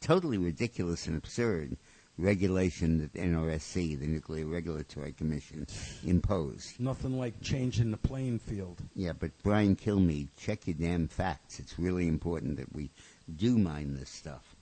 totally 0.02 0.38
ridiculous 0.38 1.08
and 1.08 1.18
absurd 1.18 1.78
regulation 2.18 3.00
that 3.00 3.14
NRSC, 3.14 4.00
the 4.00 4.08
Nuclear 4.08 4.46
Regulatory 4.46 5.12
Commission, 5.12 5.68
imposed. 6.06 6.80
Nothing 6.80 7.18
like 7.18 7.42
changing 7.42 7.92
the 7.92 7.98
playing 7.98 8.40
field. 8.40 8.82
Yeah, 8.96 9.14
but 9.14 9.32
Brian 9.44 9.76
Kilmeade, 9.76 10.30
check 10.38 10.68
your 10.68 10.76
damn 10.76 11.08
facts. 11.08 11.60
It's 11.60 11.78
really 11.78 12.08
important 12.08 12.58
that 12.58 12.74
we 12.74 12.90
do 13.36 13.58
mind 13.58 13.98
this 13.98 14.10
stuff. 14.10 14.55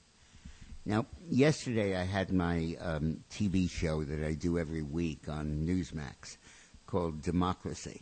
Now, 0.85 1.05
yesterday 1.29 1.95
I 1.95 2.03
had 2.03 2.33
my 2.33 2.75
um, 2.81 3.23
TV 3.31 3.69
show 3.69 4.03
that 4.03 4.21
I 4.21 4.33
do 4.33 4.57
every 4.57 4.81
week 4.81 5.29
on 5.29 5.65
Newsmax 5.65 6.37
called 6.87 7.21
Democracy. 7.21 8.01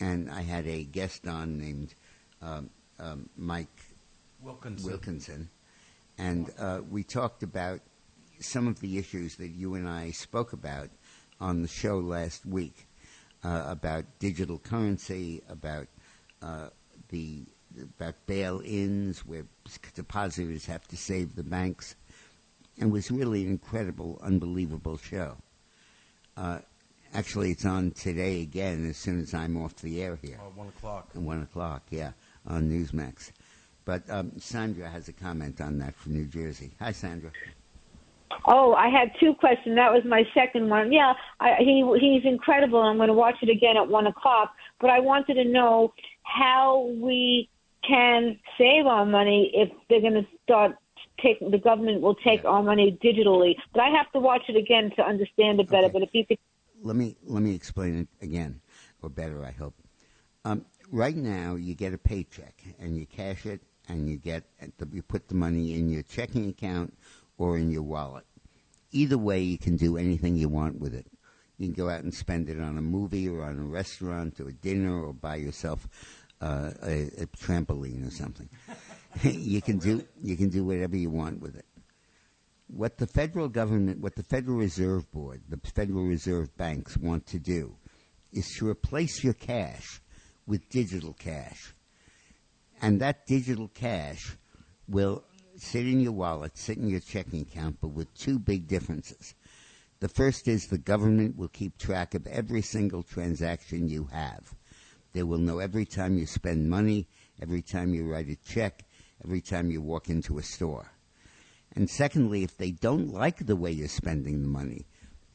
And 0.00 0.30
I 0.30 0.40
had 0.40 0.66
a 0.66 0.84
guest 0.84 1.26
on 1.26 1.58
named 1.58 1.94
um, 2.40 2.70
um, 2.98 3.28
Mike 3.36 3.68
Wilkinson. 4.42 4.90
Wilkinson. 4.90 5.50
And 6.16 6.50
uh, 6.58 6.80
we 6.90 7.04
talked 7.04 7.42
about 7.42 7.80
some 8.40 8.68
of 8.68 8.80
the 8.80 8.96
issues 8.96 9.36
that 9.36 9.48
you 9.48 9.74
and 9.74 9.86
I 9.86 10.12
spoke 10.12 10.54
about 10.54 10.88
on 11.40 11.60
the 11.60 11.68
show 11.68 11.98
last 11.98 12.46
week 12.46 12.86
uh, 13.44 13.64
about 13.66 14.04
digital 14.18 14.58
currency, 14.58 15.42
about 15.48 15.88
uh, 16.40 16.68
the 17.10 17.44
about 17.80 18.14
bail-ins 18.26 19.26
where 19.26 19.44
depositors 19.94 20.66
have 20.66 20.86
to 20.88 20.96
save 20.96 21.36
the 21.36 21.42
banks, 21.42 21.96
and 22.78 22.90
it 22.90 22.92
was 22.92 23.10
really 23.10 23.42
an 23.44 23.50
incredible, 23.50 24.18
unbelievable 24.22 24.96
show. 24.96 25.36
Uh, 26.36 26.58
actually, 27.14 27.50
it's 27.50 27.64
on 27.64 27.90
today 27.90 28.42
again 28.42 28.88
as 28.88 28.96
soon 28.96 29.20
as 29.20 29.34
I'm 29.34 29.56
off 29.56 29.74
the 29.76 30.02
air 30.02 30.18
here. 30.22 30.38
Oh, 30.40 30.52
one 30.54 30.68
o'clock. 30.68 31.08
At 31.14 31.20
one 31.20 31.42
o'clock, 31.42 31.82
yeah, 31.90 32.12
on 32.46 32.70
Newsmax. 32.70 33.32
But 33.84 34.08
um, 34.10 34.32
Sandra 34.38 34.88
has 34.88 35.08
a 35.08 35.12
comment 35.12 35.60
on 35.60 35.78
that 35.78 35.96
from 35.96 36.14
New 36.14 36.26
Jersey. 36.26 36.72
Hi, 36.78 36.92
Sandra. 36.92 37.30
Oh, 38.44 38.74
I 38.74 38.88
had 38.88 39.10
two 39.18 39.34
questions. 39.34 39.76
That 39.76 39.92
was 39.92 40.04
my 40.04 40.24
second 40.34 40.68
one. 40.68 40.92
Yeah, 40.92 41.14
I, 41.40 41.56
he 41.60 41.82
he's 41.98 42.24
incredible. 42.24 42.78
I'm 42.78 42.98
going 42.98 43.08
to 43.08 43.14
watch 43.14 43.36
it 43.42 43.48
again 43.48 43.76
at 43.76 43.88
one 43.88 44.06
o'clock. 44.06 44.54
But 44.80 44.90
I 44.90 45.00
wanted 45.00 45.34
to 45.34 45.44
know 45.44 45.94
how 46.22 46.92
we 47.00 47.48
can 47.88 48.38
save 48.58 48.86
our 48.86 49.06
money 49.06 49.50
if 49.54 49.70
they're 49.88 50.00
going 50.00 50.14
to 50.14 50.26
start 50.44 50.76
take 51.22 51.38
the 51.50 51.58
government 51.58 52.00
will 52.00 52.14
take 52.14 52.44
our 52.44 52.62
money 52.62 52.98
digitally. 53.02 53.54
But 53.72 53.82
I 53.82 53.88
have 53.90 54.10
to 54.12 54.20
watch 54.20 54.42
it 54.48 54.56
again 54.56 54.92
to 54.96 55.02
understand 55.02 55.60
it 55.60 55.68
better. 55.68 55.86
Okay. 55.86 55.92
But 55.92 56.02
if 56.02 56.10
you 56.12 56.26
could, 56.26 56.38
let 56.82 56.96
me 56.96 57.16
let 57.24 57.42
me 57.42 57.54
explain 57.54 57.98
it 57.98 58.08
again, 58.24 58.60
or 59.02 59.10
better, 59.10 59.44
I 59.44 59.50
hope. 59.50 59.74
Um, 60.44 60.64
right 60.90 61.16
now, 61.16 61.56
you 61.56 61.74
get 61.74 61.92
a 61.92 61.98
paycheck 61.98 62.62
and 62.78 62.96
you 62.96 63.06
cash 63.06 63.46
it, 63.46 63.60
and 63.88 64.08
you 64.08 64.16
get 64.16 64.44
you 64.92 65.02
put 65.02 65.28
the 65.28 65.34
money 65.34 65.74
in 65.74 65.88
your 65.88 66.02
checking 66.02 66.48
account 66.48 66.96
or 67.36 67.58
in 67.58 67.70
your 67.70 67.82
wallet. 67.82 68.24
Either 68.92 69.18
way, 69.18 69.40
you 69.40 69.58
can 69.58 69.76
do 69.76 69.96
anything 69.96 70.36
you 70.36 70.48
want 70.48 70.78
with 70.80 70.94
it. 70.94 71.06
You 71.58 71.66
can 71.66 71.74
go 71.74 71.90
out 71.90 72.04
and 72.04 72.14
spend 72.14 72.48
it 72.48 72.60
on 72.60 72.78
a 72.78 72.82
movie 72.82 73.28
or 73.28 73.42
on 73.42 73.58
a 73.58 73.64
restaurant 73.64 74.38
or 74.38 74.48
a 74.48 74.52
dinner 74.52 75.02
or 75.02 75.12
buy 75.12 75.36
yourself 75.36 75.88
uh, 76.40 76.70
a, 76.82 77.02
a 77.18 77.26
trampoline 77.26 78.06
or 78.06 78.10
something. 78.10 78.48
you 79.22 79.60
can 79.62 79.78
do 79.78 80.04
you 80.22 80.36
can 80.36 80.48
do 80.50 80.64
whatever 80.64 80.96
you 80.96 81.10
want 81.10 81.40
with 81.40 81.56
it. 81.56 81.66
What 82.68 82.98
the 82.98 83.06
federal 83.06 83.48
government, 83.48 84.00
what 84.00 84.14
the 84.14 84.22
Federal 84.22 84.58
Reserve 84.58 85.10
Board, 85.10 85.42
the 85.48 85.58
Federal 85.74 86.04
Reserve 86.04 86.54
banks 86.56 86.98
want 86.98 87.26
to 87.28 87.38
do 87.38 87.74
is 88.32 88.46
to 88.58 88.68
replace 88.68 89.24
your 89.24 89.32
cash 89.32 90.02
with 90.46 90.68
digital 90.68 91.14
cash. 91.14 91.74
And 92.82 93.00
that 93.00 93.26
digital 93.26 93.68
cash 93.68 94.36
will 94.86 95.24
sit 95.56 95.86
in 95.86 96.00
your 96.00 96.12
wallet, 96.12 96.56
sit 96.56 96.76
in 96.78 96.88
your 96.88 97.00
checking 97.00 97.40
account, 97.40 97.78
but 97.80 97.88
with 97.88 98.12
two 98.14 98.38
big 98.38 98.68
differences. 98.68 99.34
The 100.00 100.08
first 100.08 100.46
is 100.46 100.66
the 100.66 100.78
government 100.78 101.36
will 101.36 101.48
keep 101.48 101.76
track 101.76 102.14
of 102.14 102.26
every 102.26 102.62
single 102.62 103.02
transaction 103.02 103.88
you 103.88 104.04
have. 104.12 104.54
They 105.12 105.22
will 105.22 105.38
know 105.38 105.58
every 105.58 105.84
time 105.84 106.18
you 106.18 106.26
spend 106.26 106.68
money, 106.68 107.08
every 107.40 107.62
time 107.62 107.94
you 107.94 108.06
write 108.06 108.28
a 108.28 108.36
check, 108.36 108.84
every 109.24 109.40
time 109.40 109.70
you 109.70 109.80
walk 109.80 110.08
into 110.08 110.38
a 110.38 110.42
store. 110.42 110.92
And 111.74 111.88
secondly, 111.88 112.42
if 112.44 112.56
they 112.56 112.70
don't 112.70 113.12
like 113.12 113.46
the 113.46 113.56
way 113.56 113.70
you're 113.70 113.88
spending 113.88 114.42
the 114.42 114.48
money, 114.48 114.86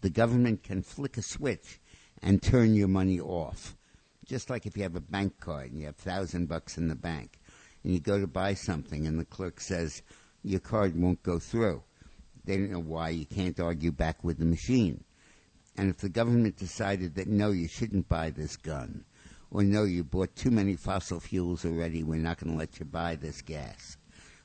the 0.01 0.09
government 0.09 0.63
can 0.63 0.81
flick 0.81 1.17
a 1.17 1.21
switch 1.21 1.79
and 2.21 2.41
turn 2.41 2.75
your 2.75 2.87
money 2.87 3.19
off. 3.19 3.75
Just 4.25 4.49
like 4.49 4.65
if 4.65 4.77
you 4.77 4.83
have 4.83 4.95
a 4.95 5.01
bank 5.01 5.39
card 5.39 5.71
and 5.71 5.79
you 5.79 5.85
have 5.87 5.95
thousand 5.95 6.47
bucks 6.47 6.77
in 6.77 6.87
the 6.87 6.95
bank 6.95 7.39
and 7.83 7.93
you 7.93 7.99
go 7.99 8.19
to 8.19 8.27
buy 8.27 8.53
something 8.53 9.05
and 9.05 9.19
the 9.19 9.25
clerk 9.25 9.59
says 9.59 10.01
your 10.43 10.59
card 10.59 10.99
won't 10.99 11.23
go 11.23 11.39
through. 11.39 11.83
They 12.45 12.57
don't 12.57 12.71
know 12.71 12.79
why. 12.79 13.09
You 13.09 13.25
can't 13.25 13.59
argue 13.59 13.91
back 13.91 14.23
with 14.23 14.37
the 14.37 14.45
machine. 14.45 15.03
And 15.77 15.89
if 15.89 15.97
the 15.97 16.09
government 16.09 16.57
decided 16.57 17.15
that 17.15 17.27
no, 17.27 17.51
you 17.51 17.67
shouldn't 17.67 18.09
buy 18.09 18.29
this 18.29 18.57
gun, 18.57 19.05
or 19.53 19.63
no, 19.63 19.83
you 19.83 20.03
bought 20.03 20.35
too 20.35 20.49
many 20.49 20.75
fossil 20.75 21.19
fuels 21.19 21.63
already, 21.63 22.01
we're 22.01 22.15
not 22.15 22.39
going 22.39 22.51
to 22.51 22.57
let 22.57 22.79
you 22.79 22.85
buy 22.85 23.15
this 23.15 23.43
gas. 23.43 23.97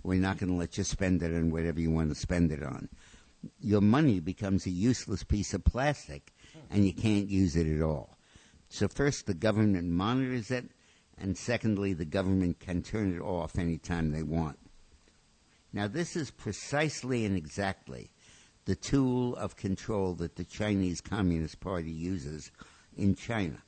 We're 0.03 0.21
not 0.21 0.37
going 0.37 0.53
to 0.53 0.59
let 0.59 0.77
you 0.77 0.85
spend 0.85 1.23
it 1.23 1.35
on 1.35 1.51
whatever 1.51 1.81
you 1.81 1.91
want 1.91 2.11
to 2.11 2.15
spend 2.15 2.53
it 2.53 2.63
on. 2.63 2.91
Your 3.59 3.81
money 3.81 4.21
becomes 4.21 4.67
a 4.67 4.71
useless 4.71 5.25
piece 5.25 5.55
of 5.55 5.65
plastic, 5.65 6.35
and 6.71 6.85
you 6.85 6.93
can't 6.93 7.31
use 7.31 7.57
it 7.57 7.67
at 7.67 7.83
all. 7.83 8.19
So, 8.69 8.87
first, 8.87 9.25
the 9.25 9.35
government 9.35 9.89
monitors 9.89 10.51
it, 10.51 10.67
and 11.17 11.39
secondly, 11.39 11.95
the 11.95 12.05
government 12.05 12.61
can 12.61 12.83
turn 12.83 13.17
it 13.17 13.23
off 13.23 13.59
anytime 13.59 14.11
they 14.11 14.23
want. 14.23 14.59
Now, 15.73 15.89
this 15.89 16.17
is 16.17 16.31
precisely 16.31 17.25
and 17.25 17.37
exactly 17.37 18.11
the 18.67 18.77
tool 18.77 19.37
of 19.37 19.57
control 19.57 20.13
that 20.17 20.37
the 20.37 20.45
Chinese 20.45 21.01
Communist 21.01 21.61
Party 21.61 21.91
uses 21.91 22.53
in 22.95 23.15
China. 23.15 23.63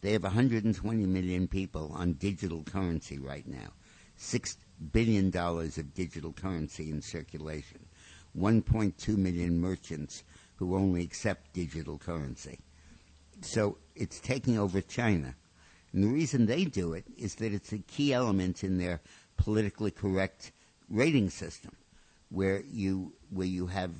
They 0.00 0.12
have 0.12 0.22
120 0.22 1.06
million 1.06 1.48
people 1.48 1.92
on 1.94 2.14
digital 2.14 2.62
currency 2.62 3.18
right 3.18 3.46
now, 3.46 3.72
$6 4.18 4.56
billion 4.92 5.34
of 5.36 5.94
digital 5.94 6.32
currency 6.32 6.90
in 6.90 7.00
circulation, 7.02 7.86
1.2 8.38 9.16
million 9.16 9.58
merchants 9.58 10.22
who 10.56 10.76
only 10.76 11.02
accept 11.02 11.52
digital 11.52 11.98
currency. 11.98 12.58
So 13.40 13.78
it's 13.94 14.20
taking 14.20 14.58
over 14.58 14.80
China. 14.80 15.34
And 15.92 16.04
the 16.04 16.08
reason 16.08 16.46
they 16.46 16.64
do 16.64 16.92
it 16.92 17.04
is 17.16 17.36
that 17.36 17.52
it's 17.52 17.72
a 17.72 17.78
key 17.78 18.12
element 18.12 18.64
in 18.64 18.78
their 18.78 19.00
politically 19.36 19.90
correct 19.90 20.52
rating 20.88 21.30
system, 21.30 21.72
where 22.30 22.62
you 22.70 23.12
where 23.30 23.46
you 23.46 23.66
have 23.66 23.92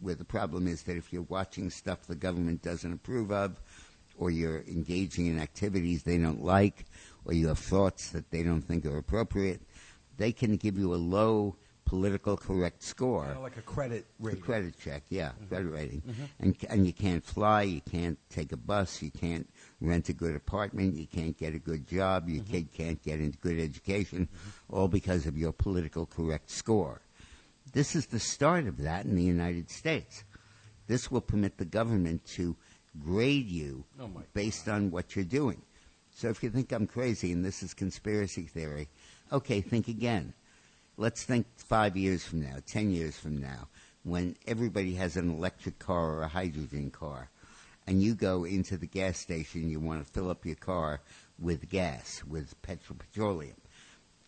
where 0.00 0.14
the 0.14 0.24
problem 0.24 0.66
is 0.66 0.82
that 0.82 0.96
if 0.96 1.12
you're 1.12 1.22
watching 1.22 1.70
stuff 1.70 2.06
the 2.06 2.14
government 2.14 2.62
doesn't 2.62 2.92
approve 2.92 3.32
of, 3.32 3.60
or 4.18 4.30
you're 4.30 4.62
engaging 4.68 5.26
in 5.26 5.38
activities 5.38 6.02
they 6.02 6.18
don't 6.18 6.42
like, 6.44 6.86
or 7.24 7.32
you 7.34 7.48
have 7.48 7.58
thoughts 7.58 8.10
that 8.10 8.30
they 8.30 8.42
don't 8.42 8.62
think 8.62 8.84
are 8.86 8.98
appropriate, 8.98 9.60
they 10.16 10.32
can 10.32 10.56
give 10.56 10.78
you 10.78 10.94
a 10.94 10.96
low 10.96 11.56
political 11.84 12.36
correct 12.36 12.82
score. 12.82 13.26
Kind 13.26 13.36
of 13.36 13.42
like 13.44 13.56
a 13.58 13.62
credit 13.62 14.06
It's 14.24 14.34
a 14.34 14.36
credit 14.38 14.74
check, 14.80 15.04
yeah, 15.08 15.30
credit 15.48 15.68
rating, 15.70 16.02
Mm-hmm. 16.02 16.24
and 16.40 16.56
and 16.68 16.86
you 16.86 16.92
can't 16.92 17.24
fly, 17.24 17.62
you 17.62 17.80
can't 17.80 18.18
take 18.28 18.50
a 18.50 18.56
bus, 18.56 19.00
you 19.02 19.10
can't 19.12 19.48
rent 19.80 20.08
a 20.08 20.12
good 20.12 20.34
apartment, 20.34 20.94
you 20.96 21.06
can't 21.06 21.36
get 21.38 21.54
a 21.54 21.60
good 21.60 21.86
job, 21.86 22.24
Mm-hmm. 22.26 22.34
your 22.34 22.44
kid 22.44 22.72
can't 22.72 23.02
get 23.02 23.20
into 23.20 23.38
good 23.38 23.60
education, 23.60 24.28
all 24.68 24.88
because 24.88 25.26
of 25.26 25.36
your 25.38 25.52
political 25.52 26.06
correct 26.06 26.50
score. 26.50 27.02
This 27.72 27.94
is 27.94 28.06
the 28.06 28.18
start 28.20 28.66
of 28.66 28.78
that 28.78 29.04
in 29.04 29.14
the 29.14 29.22
United 29.22 29.70
States. 29.70 30.24
This 30.88 31.10
will 31.10 31.20
permit 31.20 31.58
the 31.58 31.64
government 31.64 32.24
to 32.36 32.56
grade 33.04 33.48
you 33.48 33.84
Oh, 34.00 34.10
based 34.34 34.68
on 34.68 34.90
what 34.90 35.14
you're 35.16 35.24
doing. 35.24 35.62
So 36.14 36.28
if 36.28 36.42
you 36.42 36.50
think 36.50 36.72
I'm 36.72 36.86
crazy 36.86 37.32
and 37.32 37.44
this 37.44 37.62
is 37.62 37.74
conspiracy 37.74 38.44
theory, 38.44 38.88
okay, 39.32 39.60
think 39.60 39.88
again. 39.88 40.32
Let's 40.96 41.24
think 41.24 41.46
five 41.56 41.96
years 41.96 42.24
from 42.24 42.40
now, 42.40 42.56
ten 42.66 42.90
years 42.90 43.18
from 43.18 43.38
now, 43.38 43.68
when 44.02 44.36
everybody 44.46 44.94
has 44.94 45.16
an 45.16 45.30
electric 45.30 45.78
car 45.78 46.14
or 46.14 46.22
a 46.22 46.28
hydrogen 46.28 46.90
car, 46.90 47.28
and 47.86 48.02
you 48.02 48.14
go 48.14 48.44
into 48.44 48.76
the 48.76 48.86
gas 48.86 49.18
station, 49.18 49.68
you 49.68 49.78
want 49.78 50.04
to 50.04 50.12
fill 50.12 50.30
up 50.30 50.46
your 50.46 50.56
car 50.56 51.00
with 51.38 51.68
gas, 51.68 52.22
with 52.26 52.60
petrol, 52.62 52.98
petroleum. 52.98 53.56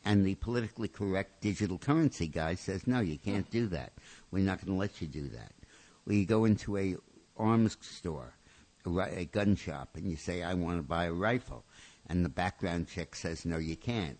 And 0.04 0.24
the 0.24 0.36
politically 0.36 0.88
correct 0.88 1.40
digital 1.40 1.78
currency 1.78 2.28
guy 2.28 2.54
says, 2.54 2.86
no, 2.86 3.00
you 3.00 3.18
can't 3.18 3.50
do 3.50 3.66
that. 3.68 3.92
We're 4.30 4.44
not 4.44 4.64
going 4.64 4.74
to 4.74 4.78
let 4.78 5.00
you 5.00 5.08
do 5.08 5.28
that. 5.28 5.52
Or 6.06 6.12
you 6.12 6.24
go 6.24 6.44
into 6.44 6.76
a 6.76 6.96
arms 7.36 7.76
store, 7.80 8.34
a, 8.86 9.24
gun 9.26 9.56
shop, 9.56 9.90
and 9.94 10.10
you 10.10 10.16
say, 10.16 10.42
I 10.42 10.54
want 10.54 10.78
to 10.78 10.82
buy 10.82 11.06
a 11.06 11.12
rifle. 11.12 11.64
And 12.08 12.24
the 12.24 12.30
background 12.30 12.88
check 12.88 13.14
says, 13.14 13.44
no, 13.44 13.58
you 13.58 13.76
can't. 13.76 14.18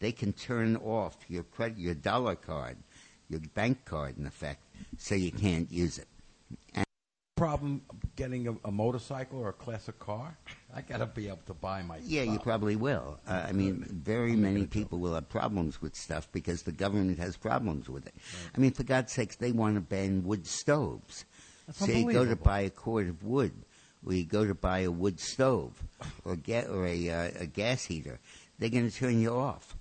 They 0.00 0.12
can 0.12 0.32
turn 0.32 0.76
off 0.76 1.16
your 1.28 1.44
credit, 1.44 1.78
your 1.78 1.94
dollar 1.94 2.34
card, 2.34 2.78
your 3.28 3.40
bank 3.54 3.84
card, 3.84 4.18
in 4.18 4.26
effect, 4.26 4.64
so 4.98 5.14
you 5.14 5.30
can't 5.30 5.70
use 5.70 5.98
it. 5.98 6.08
And 6.74 6.84
Problem 7.36 7.82
getting 8.16 8.48
a, 8.48 8.68
a 8.68 8.70
motorcycle 8.70 9.38
or 9.38 9.50
a 9.50 9.52
classic 9.52 9.98
car? 9.98 10.36
I 10.74 10.82
got 10.82 10.98
to 10.98 11.06
be 11.06 11.28
able 11.28 11.40
to 11.46 11.54
buy 11.54 11.82
my. 11.82 11.98
Yeah, 12.02 12.22
you 12.22 12.38
probably 12.38 12.76
will. 12.76 13.18
Uh, 13.26 13.46
I 13.48 13.52
mean, 13.52 13.86
very 13.88 14.36
many 14.36 14.66
people 14.66 14.98
will 14.98 15.14
have 15.14 15.28
problems 15.28 15.80
with 15.80 15.94
stuff 15.94 16.28
because 16.32 16.62
the 16.62 16.72
government 16.72 17.18
has 17.18 17.36
problems 17.36 17.88
with 17.88 18.06
it. 18.06 18.14
I 18.54 18.58
mean, 18.58 18.72
for 18.72 18.82
God's 18.82 19.12
sakes, 19.12 19.36
they 19.36 19.52
want 19.52 19.76
to 19.76 19.80
ban 19.80 20.22
wood 20.24 20.46
stoves. 20.46 21.24
That's 21.66 21.78
so 21.78 21.86
you 21.86 22.12
go 22.12 22.24
to 22.24 22.36
buy 22.36 22.60
a 22.60 22.70
cord 22.70 23.08
of 23.08 23.22
wood, 23.22 23.52
or 24.06 24.12
you 24.14 24.24
go 24.24 24.46
to 24.46 24.54
buy 24.54 24.80
a 24.80 24.90
wood 24.90 25.20
stove, 25.20 25.82
or 26.24 26.36
get 26.36 26.68
or 26.68 26.86
a, 26.86 27.10
uh, 27.10 27.30
a 27.40 27.46
gas 27.46 27.84
heater. 27.84 28.18
They're 28.58 28.68
going 28.70 28.90
to 28.90 28.94
turn 28.96 29.20
you 29.20 29.32
off. 29.34 29.74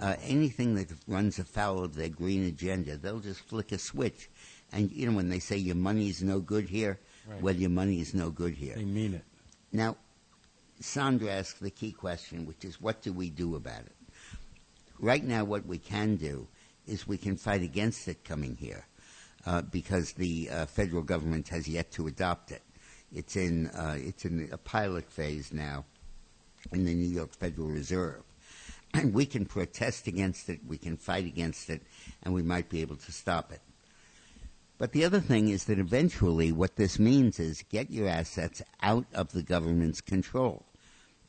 Uh, 0.00 0.16
anything 0.24 0.74
that 0.76 0.88
runs 1.06 1.38
afoul 1.38 1.84
of 1.84 1.94
their 1.94 2.08
green 2.08 2.44
agenda, 2.46 2.96
they'll 2.96 3.20
just 3.20 3.40
flick 3.40 3.70
a 3.72 3.78
switch. 3.78 4.28
And 4.72 4.90
you 4.90 5.06
know 5.08 5.16
when 5.16 5.28
they 5.28 5.38
say 5.38 5.56
your 5.56 5.76
money 5.76 6.08
is 6.08 6.22
no 6.22 6.40
good 6.40 6.68
here, 6.68 6.98
Right. 7.28 7.40
well, 7.40 7.54
your 7.54 7.70
money 7.70 8.00
is 8.00 8.14
no 8.14 8.30
good 8.30 8.54
here. 8.54 8.74
They 8.74 8.84
mean 8.84 9.14
it. 9.14 9.24
Now, 9.70 9.96
Sandra 10.80 11.30
asked 11.30 11.60
the 11.60 11.70
key 11.70 11.92
question, 11.92 12.46
which 12.46 12.64
is 12.64 12.80
what 12.80 13.00
do 13.02 13.12
we 13.12 13.30
do 13.30 13.54
about 13.54 13.82
it? 13.82 13.92
Right 14.98 15.22
now, 15.22 15.44
what 15.44 15.64
we 15.66 15.78
can 15.78 16.16
do 16.16 16.48
is 16.86 17.06
we 17.06 17.18
can 17.18 17.36
fight 17.36 17.62
against 17.62 18.08
it 18.08 18.24
coming 18.24 18.56
here 18.56 18.86
uh, 19.46 19.62
because 19.62 20.12
the 20.14 20.48
uh, 20.50 20.66
federal 20.66 21.02
government 21.02 21.48
has 21.48 21.68
yet 21.68 21.92
to 21.92 22.08
adopt 22.08 22.50
it. 22.50 22.62
It's 23.14 23.36
in, 23.36 23.68
uh, 23.68 23.96
it's 23.98 24.24
in 24.24 24.48
a 24.52 24.58
pilot 24.58 25.10
phase 25.10 25.52
now 25.52 25.84
in 26.72 26.84
the 26.84 26.94
New 26.94 27.08
York 27.08 27.34
Federal 27.34 27.68
Reserve. 27.68 28.22
And 28.94 29.12
we 29.14 29.26
can 29.26 29.44
protest 29.46 30.06
against 30.06 30.48
it, 30.48 30.60
we 30.66 30.78
can 30.78 30.96
fight 30.96 31.26
against 31.26 31.68
it, 31.70 31.82
and 32.22 32.32
we 32.32 32.42
might 32.42 32.68
be 32.68 32.80
able 32.80 32.96
to 32.96 33.12
stop 33.12 33.52
it. 33.52 33.60
But 34.78 34.92
the 34.92 35.04
other 35.04 35.20
thing 35.20 35.48
is 35.48 35.64
that 35.64 35.78
eventually 35.78 36.50
what 36.50 36.76
this 36.76 36.98
means 36.98 37.38
is 37.38 37.64
get 37.70 37.90
your 37.90 38.08
assets 38.08 38.62
out 38.82 39.06
of 39.14 39.32
the 39.32 39.42
government's 39.42 40.00
control. 40.00 40.64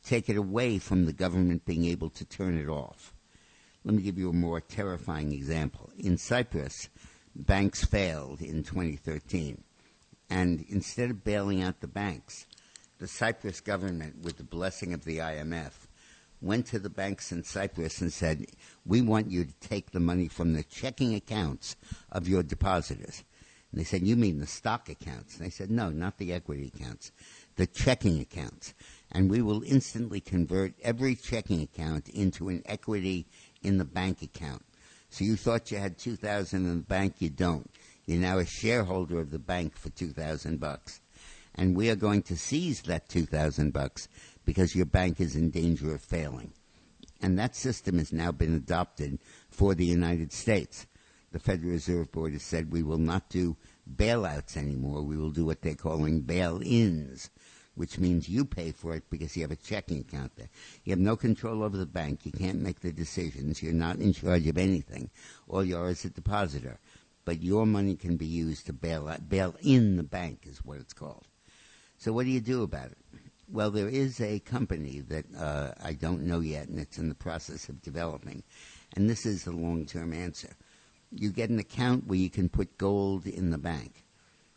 Take 0.02 0.28
it 0.28 0.36
away 0.36 0.78
from 0.78 1.06
the 1.06 1.12
government 1.12 1.64
being 1.64 1.84
able 1.84 2.10
to 2.10 2.24
turn 2.24 2.58
it 2.58 2.68
off. 2.68 3.14
Let 3.84 3.94
me 3.94 4.02
give 4.02 4.18
you 4.18 4.30
a 4.30 4.34
more 4.34 4.60
terrifying 4.60 5.32
example. 5.32 5.90
In 5.98 6.16
Cyprus, 6.16 6.88
banks 7.36 7.84
failed 7.84 8.40
in 8.40 8.64
2013. 8.64 9.62
And 10.34 10.64
instead 10.68 11.10
of 11.10 11.22
bailing 11.22 11.62
out 11.62 11.78
the 11.78 11.86
banks, 11.86 12.46
the 12.98 13.06
Cyprus 13.06 13.60
government, 13.60 14.24
with 14.24 14.36
the 14.36 14.42
blessing 14.42 14.92
of 14.92 15.04
the 15.04 15.18
IMF, 15.18 15.70
went 16.42 16.66
to 16.66 16.80
the 16.80 16.90
banks 16.90 17.30
in 17.30 17.44
Cyprus 17.44 18.00
and 18.00 18.12
said, 18.12 18.46
We 18.84 19.00
want 19.00 19.30
you 19.30 19.44
to 19.44 19.54
take 19.60 19.92
the 19.92 20.00
money 20.00 20.26
from 20.26 20.52
the 20.52 20.64
checking 20.64 21.14
accounts 21.14 21.76
of 22.10 22.26
your 22.26 22.42
depositors. 22.42 23.22
And 23.70 23.80
they 23.80 23.84
said, 23.84 24.02
You 24.02 24.16
mean 24.16 24.40
the 24.40 24.48
stock 24.48 24.88
accounts? 24.88 25.36
And 25.36 25.46
they 25.46 25.50
said, 25.50 25.70
No, 25.70 25.90
not 25.90 26.18
the 26.18 26.32
equity 26.32 26.72
accounts, 26.74 27.12
the 27.54 27.68
checking 27.68 28.18
accounts. 28.18 28.74
And 29.12 29.30
we 29.30 29.40
will 29.40 29.62
instantly 29.62 30.20
convert 30.20 30.74
every 30.82 31.14
checking 31.14 31.62
account 31.62 32.08
into 32.08 32.48
an 32.48 32.64
equity 32.66 33.28
in 33.62 33.78
the 33.78 33.84
bank 33.84 34.20
account. 34.20 34.64
So 35.10 35.22
you 35.22 35.36
thought 35.36 35.70
you 35.70 35.78
had 35.78 35.96
2000 35.96 36.66
in 36.66 36.78
the 36.78 36.82
bank, 36.82 37.20
you 37.20 37.30
don't. 37.30 37.70
You're 38.06 38.20
now 38.20 38.38
a 38.38 38.46
shareholder 38.46 39.20
of 39.20 39.30
the 39.30 39.38
bank 39.38 39.76
for 39.76 39.90
2000 39.90 40.60
bucks. 40.60 41.00
And 41.54 41.76
we 41.76 41.88
are 41.88 41.96
going 41.96 42.22
to 42.22 42.36
seize 42.36 42.82
that 42.82 43.08
2000 43.08 43.72
bucks 43.72 44.08
because 44.44 44.74
your 44.74 44.86
bank 44.86 45.20
is 45.20 45.36
in 45.36 45.50
danger 45.50 45.94
of 45.94 46.02
failing. 46.02 46.52
And 47.22 47.38
that 47.38 47.56
system 47.56 47.98
has 47.98 48.12
now 48.12 48.32
been 48.32 48.54
adopted 48.54 49.18
for 49.48 49.74
the 49.74 49.86
United 49.86 50.32
States. 50.32 50.86
The 51.32 51.38
Federal 51.38 51.70
Reserve 51.72 52.12
Board 52.12 52.32
has 52.32 52.42
said 52.42 52.70
we 52.70 52.82
will 52.82 52.98
not 52.98 53.30
do 53.30 53.56
bailouts 53.90 54.56
anymore. 54.56 55.02
We 55.02 55.16
will 55.16 55.30
do 55.30 55.46
what 55.46 55.62
they're 55.62 55.74
calling 55.74 56.20
bail 56.20 56.60
ins, 56.62 57.30
which 57.74 57.98
means 57.98 58.28
you 58.28 58.44
pay 58.44 58.72
for 58.72 58.94
it 58.94 59.04
because 59.10 59.36
you 59.36 59.42
have 59.42 59.50
a 59.50 59.56
checking 59.56 60.00
account 60.00 60.36
there. 60.36 60.48
You 60.84 60.92
have 60.92 61.00
no 61.00 61.16
control 61.16 61.62
over 61.62 61.76
the 61.76 61.86
bank. 61.86 62.20
You 62.24 62.32
can't 62.32 62.60
make 62.60 62.80
the 62.80 62.92
decisions. 62.92 63.62
You're 63.62 63.72
not 63.72 63.96
in 63.96 64.12
charge 64.12 64.46
of 64.46 64.58
anything. 64.58 65.10
All 65.48 65.64
you 65.64 65.76
are 65.76 65.90
is 65.90 66.04
a 66.04 66.10
depositor. 66.10 66.78
But 67.24 67.42
your 67.42 67.66
money 67.66 67.96
can 67.96 68.16
be 68.16 68.26
used 68.26 68.66
to 68.66 68.72
bail 68.72 69.08
out, 69.08 69.28
bail 69.28 69.54
in 69.62 69.96
the 69.96 70.02
bank 70.02 70.40
is 70.44 70.64
what 70.64 70.78
it's 70.78 70.92
called. 70.92 71.24
So 71.96 72.12
what 72.12 72.24
do 72.24 72.30
you 72.30 72.40
do 72.40 72.62
about 72.62 72.90
it? 72.90 72.98
Well, 73.50 73.70
there 73.70 73.88
is 73.88 74.20
a 74.20 74.40
company 74.40 75.00
that 75.08 75.24
uh, 75.36 75.72
I 75.82 75.92
don't 75.92 76.22
know 76.22 76.40
yet, 76.40 76.68
and 76.68 76.78
it's 76.78 76.98
in 76.98 77.08
the 77.08 77.14
process 77.14 77.68
of 77.68 77.82
developing. 77.82 78.42
And 78.96 79.08
this 79.08 79.26
is 79.26 79.44
the 79.44 79.52
long-term 79.52 80.12
answer. 80.12 80.50
You 81.10 81.30
get 81.30 81.50
an 81.50 81.58
account 81.58 82.06
where 82.06 82.18
you 82.18 82.30
can 82.30 82.48
put 82.48 82.78
gold 82.78 83.26
in 83.26 83.50
the 83.50 83.58
bank, 83.58 84.04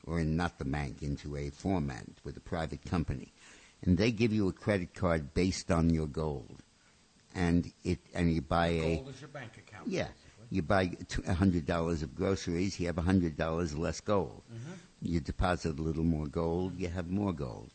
or 0.05 0.19
in 0.19 0.35
not 0.35 0.57
the 0.57 0.65
bank, 0.65 1.03
into 1.03 1.35
a 1.35 1.49
format 1.49 2.05
with 2.23 2.37
a 2.37 2.41
private 2.41 2.83
company, 2.85 3.33
and 3.83 3.97
they 3.97 4.11
give 4.11 4.33
you 4.33 4.47
a 4.47 4.53
credit 4.53 4.93
card 4.93 5.33
based 5.33 5.69
on 5.69 5.89
your 5.89 6.07
gold, 6.07 6.63
and 7.35 7.71
it 7.83 7.99
and 8.13 8.33
you 8.33 8.41
buy 8.41 8.67
a 8.67 8.95
Gold 8.95 9.09
is 9.09 9.21
your 9.21 9.27
bank 9.29 9.51
account. 9.57 9.87
yeah. 9.87 10.07
You 10.49 10.61
buy 10.61 10.91
a 11.27 11.33
hundred 11.33 11.65
dollars 11.65 12.03
of 12.03 12.15
groceries, 12.15 12.79
you 12.79 12.87
have 12.87 12.97
a 12.97 13.01
hundred 13.01 13.37
dollars 13.37 13.77
less 13.77 13.99
gold. 13.99 14.43
Mm-hmm. 14.53 14.71
You 15.01 15.19
deposit 15.19 15.77
a 15.77 15.81
little 15.81 16.03
more 16.03 16.27
gold, 16.27 16.77
you 16.77 16.87
have 16.87 17.09
more 17.09 17.33
gold, 17.33 17.71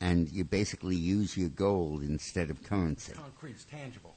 and 0.00 0.30
you 0.30 0.44
basically 0.44 0.96
use 0.96 1.36
your 1.36 1.50
gold 1.50 2.02
instead 2.02 2.50
of 2.50 2.62
currency. 2.62 3.12
Concrete, 3.12 3.52
it's 3.52 3.64
tangible. 3.64 4.14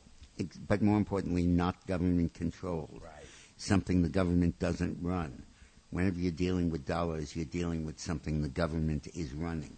But 0.68 0.82
more 0.82 0.98
importantly, 0.98 1.48
not 1.48 1.86
government 1.88 2.34
controlled. 2.34 3.02
Right. 3.04 3.26
Something 3.58 4.04
the 4.04 4.10
government 4.10 4.60
doesn't 4.60 4.98
run. 5.02 5.44
Whenever 5.90 6.20
you're 6.20 6.32
dealing 6.32 6.70
with 6.70 6.86
dollars, 6.86 7.36
you're 7.36 7.46
dealing 7.46 7.86
with 7.86 8.00
something 8.00 8.42
the 8.42 8.50
government 8.50 9.08
is 9.16 9.34
running, 9.34 9.78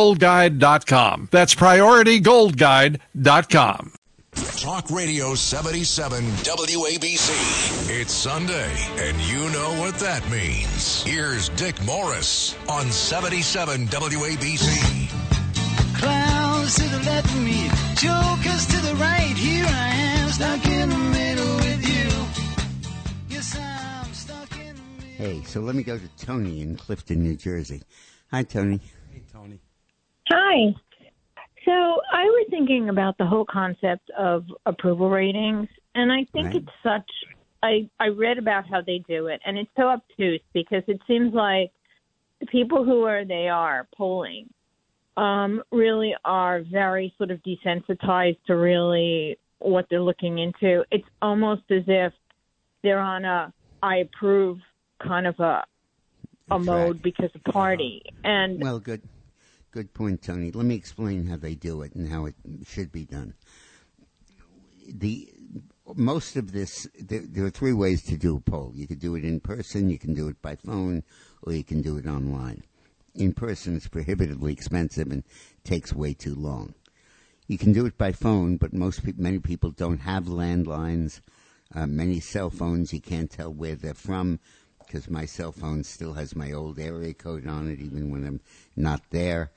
PriorityGoldGuide.com. 0.00 1.28
That's 1.30 1.54
PriorityGoldGuide.com. 1.54 3.92
Talk 4.32 4.90
Radio 4.90 5.34
77 5.34 6.24
WABC. 6.24 7.90
It's 7.90 8.12
Sunday, 8.12 8.72
and 8.98 9.20
you 9.22 9.48
know 9.50 9.74
what 9.80 9.94
that 9.96 10.28
means. 10.30 11.02
Here's 11.02 11.48
Dick 11.50 11.82
Morris 11.84 12.56
on 12.68 12.90
77 12.90 13.86
WABC. 13.88 15.10
Clowns 15.98 16.74
to 16.76 16.84
the 16.84 16.98
left 17.00 17.26
of 17.28 17.42
me, 17.42 17.68
jokers 17.96 18.64
to 18.66 18.76
the 18.86 18.94
right. 18.96 19.34
Here 19.36 19.66
I 19.66 19.88
am, 19.88 20.28
stuck 20.30 20.64
in 20.66 20.88
the 20.88 20.96
middle 20.96 21.56
with 21.56 21.86
you. 21.86 22.08
Yes, 23.28 23.54
I'm 23.58 24.14
stuck 24.14 24.50
in 24.52 24.76
the 24.76 24.82
middle. 25.04 25.16
Hey, 25.16 25.42
so 25.44 25.60
let 25.60 25.74
me 25.74 25.82
go 25.82 25.98
to 25.98 26.08
Tony 26.24 26.62
in 26.62 26.76
Clifton, 26.76 27.22
New 27.22 27.36
Jersey. 27.36 27.82
Hi, 28.30 28.42
Tony. 28.44 28.78
Tony. 28.78 28.90
Hi. 30.30 30.74
So 31.64 31.72
I 31.72 32.24
was 32.24 32.46
thinking 32.50 32.88
about 32.88 33.18
the 33.18 33.26
whole 33.26 33.44
concept 33.44 34.10
of 34.18 34.44
approval 34.66 35.10
ratings, 35.10 35.68
and 35.94 36.10
I 36.10 36.24
think 36.32 36.46
Right. 36.46 36.56
it's 36.56 36.68
such. 36.82 37.10
I 37.62 37.88
I 37.98 38.08
read 38.08 38.38
about 38.38 38.66
how 38.68 38.80
they 38.80 39.02
do 39.08 39.26
it, 39.26 39.40
and 39.44 39.58
it's 39.58 39.70
so 39.76 39.88
obtuse 39.88 40.40
because 40.54 40.82
it 40.88 41.00
seems 41.06 41.34
like 41.34 41.70
the 42.40 42.46
people 42.46 42.84
who 42.84 43.04
are 43.04 43.24
they 43.24 43.48
are 43.48 43.88
polling 43.94 44.48
um, 45.16 45.62
really 45.70 46.14
are 46.24 46.62
very 46.62 47.12
sort 47.18 47.30
of 47.30 47.40
desensitized 47.42 48.38
to 48.46 48.54
really 48.54 49.38
what 49.58 49.86
they're 49.90 50.00
looking 50.00 50.38
into. 50.38 50.84
It's 50.90 51.08
almost 51.20 51.62
as 51.70 51.82
if 51.86 52.12
they're 52.82 53.00
on 53.00 53.24
a 53.24 53.52
I 53.82 53.96
approve 53.96 54.58
kind 55.06 55.26
of 55.26 55.38
a 55.40 55.64
a 56.50 56.58
That's 56.58 56.66
mode 56.66 56.94
right. 56.96 57.02
because 57.02 57.30
of 57.34 57.44
party, 57.52 58.02
and 58.24 58.60
Well, 58.62 58.78
good, 58.78 59.02
good 59.72 59.94
point, 59.94 60.22
Tony. 60.22 60.50
Let 60.50 60.66
me 60.66 60.74
explain 60.74 61.26
how 61.26 61.36
they 61.36 61.54
do 61.54 61.82
it 61.82 61.94
and 61.94 62.08
how 62.08 62.26
it 62.26 62.34
should 62.66 62.90
be 62.92 63.04
done. 63.04 63.34
The 64.86 65.28
most 65.94 66.36
of 66.36 66.52
this, 66.52 66.88
there, 66.98 67.22
there 67.24 67.44
are 67.44 67.50
three 67.50 67.72
ways 67.72 68.02
to 68.04 68.16
do 68.16 68.36
a 68.36 68.40
poll. 68.40 68.72
You 68.74 68.86
could 68.86 69.00
do 69.00 69.14
it 69.14 69.24
in 69.24 69.40
person, 69.40 69.90
you 69.90 69.98
can 69.98 70.14
do 70.14 70.28
it 70.28 70.40
by 70.42 70.56
phone, 70.56 71.02
or 71.42 71.52
you 71.52 71.64
can 71.64 71.82
do 71.82 71.96
it 71.96 72.06
online. 72.06 72.64
In 73.14 73.32
person, 73.32 73.76
it's 73.76 73.88
prohibitively 73.88 74.52
expensive 74.52 75.10
and 75.10 75.24
takes 75.64 75.92
way 75.92 76.14
too 76.14 76.34
long. 76.34 76.74
You 77.46 77.58
can 77.58 77.72
do 77.72 77.86
it 77.86 77.98
by 77.98 78.12
phone, 78.12 78.56
but 78.56 78.72
most 78.72 79.04
peop 79.04 79.18
many 79.18 79.40
people 79.40 79.70
don't 79.70 79.98
have 79.98 80.24
landlines. 80.24 81.20
Uh, 81.74 81.86
many 81.86 82.20
cell 82.20 82.50
phones, 82.50 82.92
you 82.92 83.00
can't 83.00 83.30
tell 83.30 83.52
where 83.52 83.74
they're 83.74 83.94
from 83.94 84.38
because 84.90 85.08
my 85.08 85.24
cell 85.24 85.52
phone 85.52 85.84
still 85.84 86.14
has 86.14 86.34
my 86.34 86.50
old 86.50 86.76
area 86.76 87.14
code 87.14 87.46
on 87.46 87.70
it, 87.70 87.78
even 87.78 88.10
when 88.10 88.26
I'm 88.26 88.40
not 88.74 89.00
there. 89.10 89.52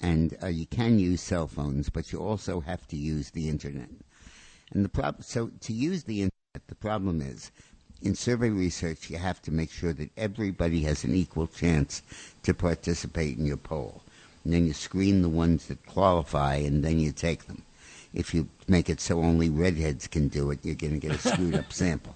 And 0.00 0.38
uh, 0.40 0.46
you 0.46 0.66
can 0.66 1.00
use 1.00 1.20
cell 1.20 1.48
phones, 1.48 1.88
but 1.88 2.12
you 2.12 2.20
also 2.20 2.60
have 2.60 2.86
to 2.88 2.96
use 2.96 3.30
the 3.30 3.48
internet. 3.48 3.88
And 4.72 4.84
the 4.84 4.88
problem, 4.88 5.22
so 5.22 5.50
to 5.62 5.72
use 5.72 6.04
the 6.04 6.22
internet, 6.22 6.68
the 6.68 6.76
problem 6.76 7.20
is 7.20 7.50
in 8.02 8.14
survey 8.14 8.50
research, 8.50 9.10
you 9.10 9.18
have 9.18 9.42
to 9.42 9.50
make 9.50 9.72
sure 9.72 9.92
that 9.94 10.16
everybody 10.16 10.82
has 10.82 11.02
an 11.02 11.12
equal 11.12 11.48
chance 11.48 12.02
to 12.44 12.54
participate 12.54 13.36
in 13.36 13.46
your 13.46 13.56
poll. 13.56 14.02
And 14.44 14.52
then 14.52 14.64
you 14.64 14.74
screen 14.74 15.22
the 15.22 15.28
ones 15.28 15.66
that 15.66 15.84
qualify, 15.86 16.54
and 16.54 16.84
then 16.84 17.00
you 17.00 17.10
take 17.10 17.48
them. 17.48 17.62
If 18.14 18.32
you 18.32 18.48
make 18.68 18.88
it 18.88 19.00
so 19.00 19.24
only 19.24 19.50
redheads 19.50 20.06
can 20.06 20.28
do 20.28 20.52
it, 20.52 20.60
you're 20.62 20.76
going 20.76 20.92
to 20.92 21.00
get 21.00 21.16
a 21.16 21.18
screwed 21.18 21.56
up 21.56 21.72
sample. 21.72 22.14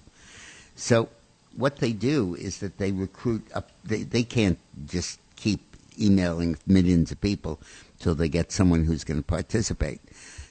So 0.75 1.09
what 1.55 1.77
they 1.77 1.91
do 1.93 2.35
is 2.35 2.59
that 2.59 2.77
they 2.77 2.91
recruit 2.91 3.45
up. 3.53 3.69
They, 3.83 4.03
they 4.03 4.23
can't 4.23 4.59
just 4.85 5.19
keep 5.35 5.61
emailing 5.99 6.57
millions 6.65 7.11
of 7.11 7.21
people 7.21 7.59
till 7.99 8.15
they 8.15 8.29
get 8.29 8.51
someone 8.51 8.85
who's 8.85 9.03
going 9.03 9.19
to 9.19 9.25
participate. 9.25 10.01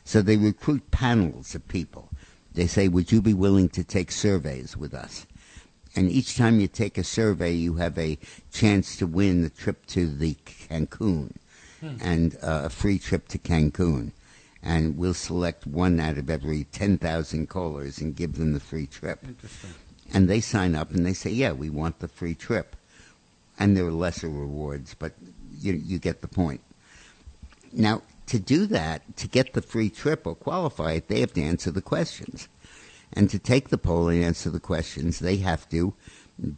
So 0.04 0.22
they 0.22 0.36
recruit 0.36 0.90
panels 0.90 1.54
of 1.54 1.66
people. 1.68 2.08
They 2.54 2.66
say, 2.66 2.88
"Would 2.88 3.12
you 3.12 3.22
be 3.22 3.34
willing 3.34 3.68
to 3.70 3.84
take 3.84 4.12
surveys 4.12 4.76
with 4.76 4.94
us?" 4.94 5.26
And 5.94 6.10
each 6.10 6.36
time 6.36 6.60
you 6.60 6.68
take 6.68 6.96
a 6.96 7.04
survey, 7.04 7.52
you 7.52 7.74
have 7.74 7.98
a 7.98 8.18
chance 8.52 8.96
to 8.96 9.06
win 9.06 9.42
the 9.42 9.50
trip 9.50 9.84
to 9.86 10.06
the 10.06 10.36
Cancun 10.46 11.34
and 12.00 12.36
uh, 12.36 12.62
a 12.64 12.70
free 12.70 12.98
trip 12.98 13.28
to 13.28 13.38
Cancun. 13.38 14.12
And 14.62 14.96
we'll 14.96 15.14
select 15.14 15.66
one 15.66 15.98
out 15.98 16.18
of 16.18 16.30
every 16.30 16.64
10,000 16.64 17.48
callers 17.48 17.98
and 17.98 18.14
give 18.14 18.36
them 18.38 18.52
the 18.52 18.60
free 18.60 18.86
trip 18.86 19.18
Interesting. 19.26 19.70
And 20.12 20.28
they 20.28 20.40
sign 20.40 20.74
up 20.74 20.90
and 20.90 21.04
they 21.06 21.14
say, 21.14 21.30
"Yeah, 21.30 21.52
we 21.52 21.70
want 21.70 21.98
the 21.98 22.08
free 22.08 22.34
trip," 22.34 22.76
and 23.58 23.76
there 23.76 23.86
are 23.86 23.92
lesser 23.92 24.28
rewards, 24.28 24.94
but 24.98 25.12
you 25.60 25.72
you 25.74 25.98
get 25.98 26.20
the 26.20 26.28
point. 26.28 26.60
Now, 27.72 28.02
to 28.26 28.38
do 28.38 28.66
that, 28.66 29.16
to 29.16 29.28
get 29.28 29.54
the 29.54 29.62
free 29.62 29.90
trip 29.90 30.26
or 30.26 30.34
qualify 30.34 30.92
it, 30.92 31.08
they 31.08 31.20
have 31.20 31.32
to 31.34 31.42
answer 31.42 31.70
the 31.70 31.82
questions, 31.82 32.48
and 33.12 33.30
to 33.30 33.38
take 33.38 33.68
the 33.70 33.78
poll 33.78 34.08
and 34.08 34.22
answer 34.22 34.50
the 34.50 34.60
questions, 34.60 35.18
they 35.18 35.36
have 35.36 35.68
to 35.70 35.94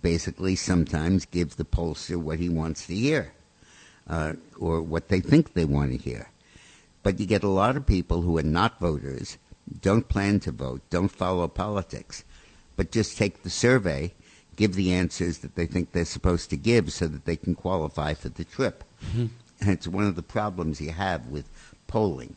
basically 0.02 0.56
sometimes 0.56 1.24
give 1.26 1.56
the 1.56 1.64
pollster 1.64 2.16
what 2.16 2.38
he 2.38 2.48
wants 2.48 2.86
to 2.86 2.94
hear 2.94 3.32
uh, 4.08 4.34
or 4.58 4.82
what 4.82 5.08
they 5.08 5.20
think 5.20 5.52
they 5.52 5.64
want 5.64 5.92
to 5.92 5.98
hear. 5.98 6.30
But 7.02 7.20
you 7.20 7.26
get 7.26 7.44
a 7.44 7.48
lot 7.48 7.76
of 7.76 7.86
people 7.86 8.22
who 8.22 8.38
are 8.38 8.42
not 8.42 8.80
voters, 8.80 9.36
don't 9.80 10.08
plan 10.08 10.40
to 10.40 10.52
vote, 10.52 10.80
don't 10.90 11.10
follow 11.10 11.48
politics, 11.48 12.24
but 12.76 12.92
just 12.92 13.16
take 13.16 13.42
the 13.42 13.50
survey, 13.50 14.12
give 14.56 14.74
the 14.74 14.92
answers 14.92 15.38
that 15.38 15.54
they 15.54 15.66
think 15.66 15.92
they're 15.92 16.04
supposed 16.04 16.50
to 16.50 16.56
give 16.56 16.92
so 16.92 17.06
that 17.06 17.24
they 17.24 17.36
can 17.36 17.54
qualify 17.54 18.14
for 18.14 18.28
the 18.28 18.44
trip. 18.44 18.84
Mm-hmm. 19.06 19.26
And 19.60 19.70
it's 19.70 19.88
one 19.88 20.04
of 20.04 20.16
the 20.16 20.22
problems 20.22 20.80
you 20.80 20.90
have 20.90 21.26
with 21.28 21.48
polling. 21.86 22.36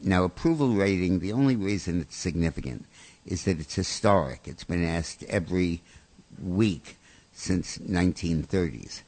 Now, 0.00 0.24
approval 0.24 0.70
rating, 0.70 1.20
the 1.20 1.32
only 1.32 1.56
reason 1.56 2.00
it's 2.00 2.16
significant 2.16 2.86
is 3.24 3.44
that 3.44 3.60
it's 3.60 3.74
historic. 3.74 4.42
It's 4.46 4.64
been 4.64 4.84
asked 4.84 5.22
every 5.24 5.80
week 6.42 6.96
since 7.32 7.78
1930s. 7.78 9.02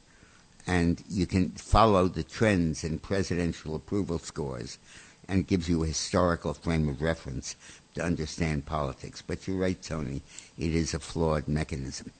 And 0.65 1.03
you 1.09 1.27
can 1.27 1.49
follow 1.51 2.07
the 2.07 2.23
trends 2.23 2.83
in 2.83 2.99
presidential 2.99 3.75
approval 3.75 4.19
scores 4.19 4.79
and 5.27 5.41
it 5.41 5.47
gives 5.47 5.67
you 5.69 5.83
a 5.83 5.87
historical 5.87 6.53
frame 6.53 6.87
of 6.87 7.01
reference 7.01 7.55
to 7.95 8.03
understand 8.03 8.65
politics. 8.65 9.23
But 9.25 9.47
you're 9.47 9.57
right, 9.57 9.81
Tony, 9.81 10.21
it 10.57 10.75
is 10.75 10.93
a 10.93 10.99
flawed 10.99 11.47
mechanism. 11.47 12.11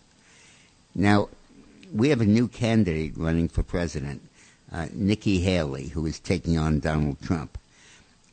Now, 0.95 1.29
we 1.93 2.09
have 2.09 2.21
a 2.21 2.25
new 2.25 2.47
candidate 2.47 3.13
running 3.15 3.47
for 3.47 3.63
president, 3.63 4.21
uh, 4.71 4.87
Nikki 4.93 5.39
Haley, 5.41 5.89
who 5.89 6.05
is 6.05 6.19
taking 6.19 6.57
on 6.57 6.79
Donald 6.79 7.21
Trump. 7.21 7.57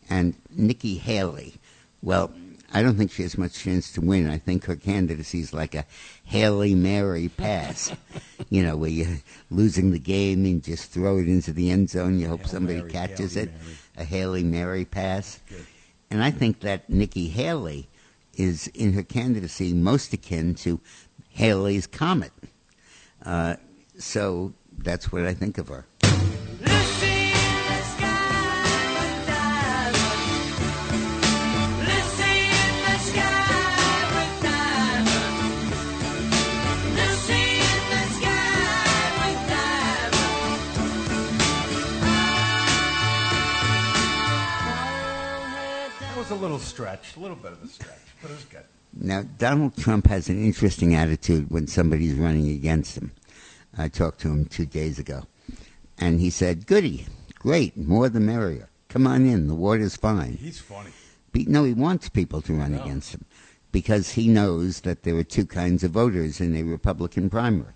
And 0.09 0.35
Nikki 0.57 0.97
Haley, 0.99 1.55
well, 2.03 2.31
I 2.73 2.83
don't 2.83 2.97
think 2.97 3.13
she 3.13 3.23
has 3.23 3.37
much 3.37 3.55
chance 3.55 3.93
to 3.93 4.01
win. 4.01 4.29
I 4.31 4.39
think 4.39 4.65
her 4.65 4.77
candidacy 4.77 5.41
is 5.41 5.53
like 5.53 5.75
a 5.75 5.85
Haley 6.25 6.75
Mary 6.75 7.29
pass, 7.29 7.93
you 8.51 8.63
know, 8.63 8.77
where 8.77 8.91
you're 8.91 9.19
losing 9.51 9.91
the 9.91 9.99
game 9.99 10.45
and 10.47 10.63
just 10.63 10.91
throw 10.91 11.19
it 11.19 11.29
into 11.29 11.53
the 11.53 11.71
end 11.71 11.91
zone. 11.91 12.19
You 12.19 12.29
hope 12.29 12.41
Hail 12.41 12.49
somebody 12.49 12.79
Mary, 12.79 12.91
catches 12.91 13.35
Hail 13.35 13.45
it. 13.45 13.51
Mary. 13.53 13.77
A 13.99 14.05
Haley 14.05 14.43
Mary 14.43 14.85
pass. 14.87 15.39
Good. 15.49 15.67
And 16.13 16.23
I 16.23 16.31
think 16.31 16.61
that 16.61 16.91
Nikki 16.91 17.29
Haley 17.29 17.89
is 18.37 18.67
in 18.75 18.93
her 18.93 19.03
candidacy 19.03 19.73
most 19.73 20.13
akin 20.13 20.55
to 20.57 20.79
Haley's 21.31 21.87
Comet. 21.87 22.33
Uh, 23.25 23.57
so 23.97 24.53
that's 24.77 25.11
what 25.11 25.25
I 25.25 25.33
think 25.33 25.57
of 25.57 25.69
her. 25.69 25.87
A 46.33 46.35
little 46.35 46.59
stretch, 46.59 47.17
a 47.17 47.21
little 47.21 47.37
bit 47.37 47.53
of 47.53 47.63
a 47.63 47.69
stretch, 47.69 47.99
but 48.21 48.31
it 48.31 48.35
was 48.35 48.45
good. 48.45 48.65
Now, 48.95 49.23
Donald 49.39 49.77
Trump 49.77 50.07
has 50.07 50.29
an 50.29 50.43
interesting 50.43 50.95
attitude 50.95 51.51
when 51.51 51.67
somebody's 51.67 52.15
running 52.15 52.51
against 52.51 52.97
him. 52.97 53.13
I 53.77 53.89
talked 53.89 54.21
to 54.21 54.29
him 54.29 54.47
two 54.47 54.67
days 54.67 54.99
ago, 54.99 55.23
and 55.99 56.21
he 56.21 56.31
said, 56.31 56.67
Goody, 56.67 57.07
great, 57.39 57.77
more 57.77 58.09
the 58.09 58.21
merrier. 58.21 58.69
Come 58.89 59.07
on 59.07 59.27
in, 59.27 59.49
the 59.49 59.55
water's 59.55 59.97
fine. 59.97 60.39
He's 60.41 60.61
funny. 60.61 60.91
Be- 61.33 61.47
no, 61.47 61.65
he 61.65 61.73
wants 61.73 62.09
people 62.09 62.43
to 62.43 62.53
run 62.53 62.75
against 62.75 63.15
him 63.15 63.25
because 63.73 64.13
he 64.13 64.29
knows 64.29 64.81
that 64.81 65.03
there 65.03 65.17
are 65.17 65.25
two 65.25 65.47
kinds 65.47 65.83
of 65.83 65.93
voters 65.93 66.41
in 66.41 66.55
a 66.55 66.63
Republican 66.63 67.31
primary 67.31 67.73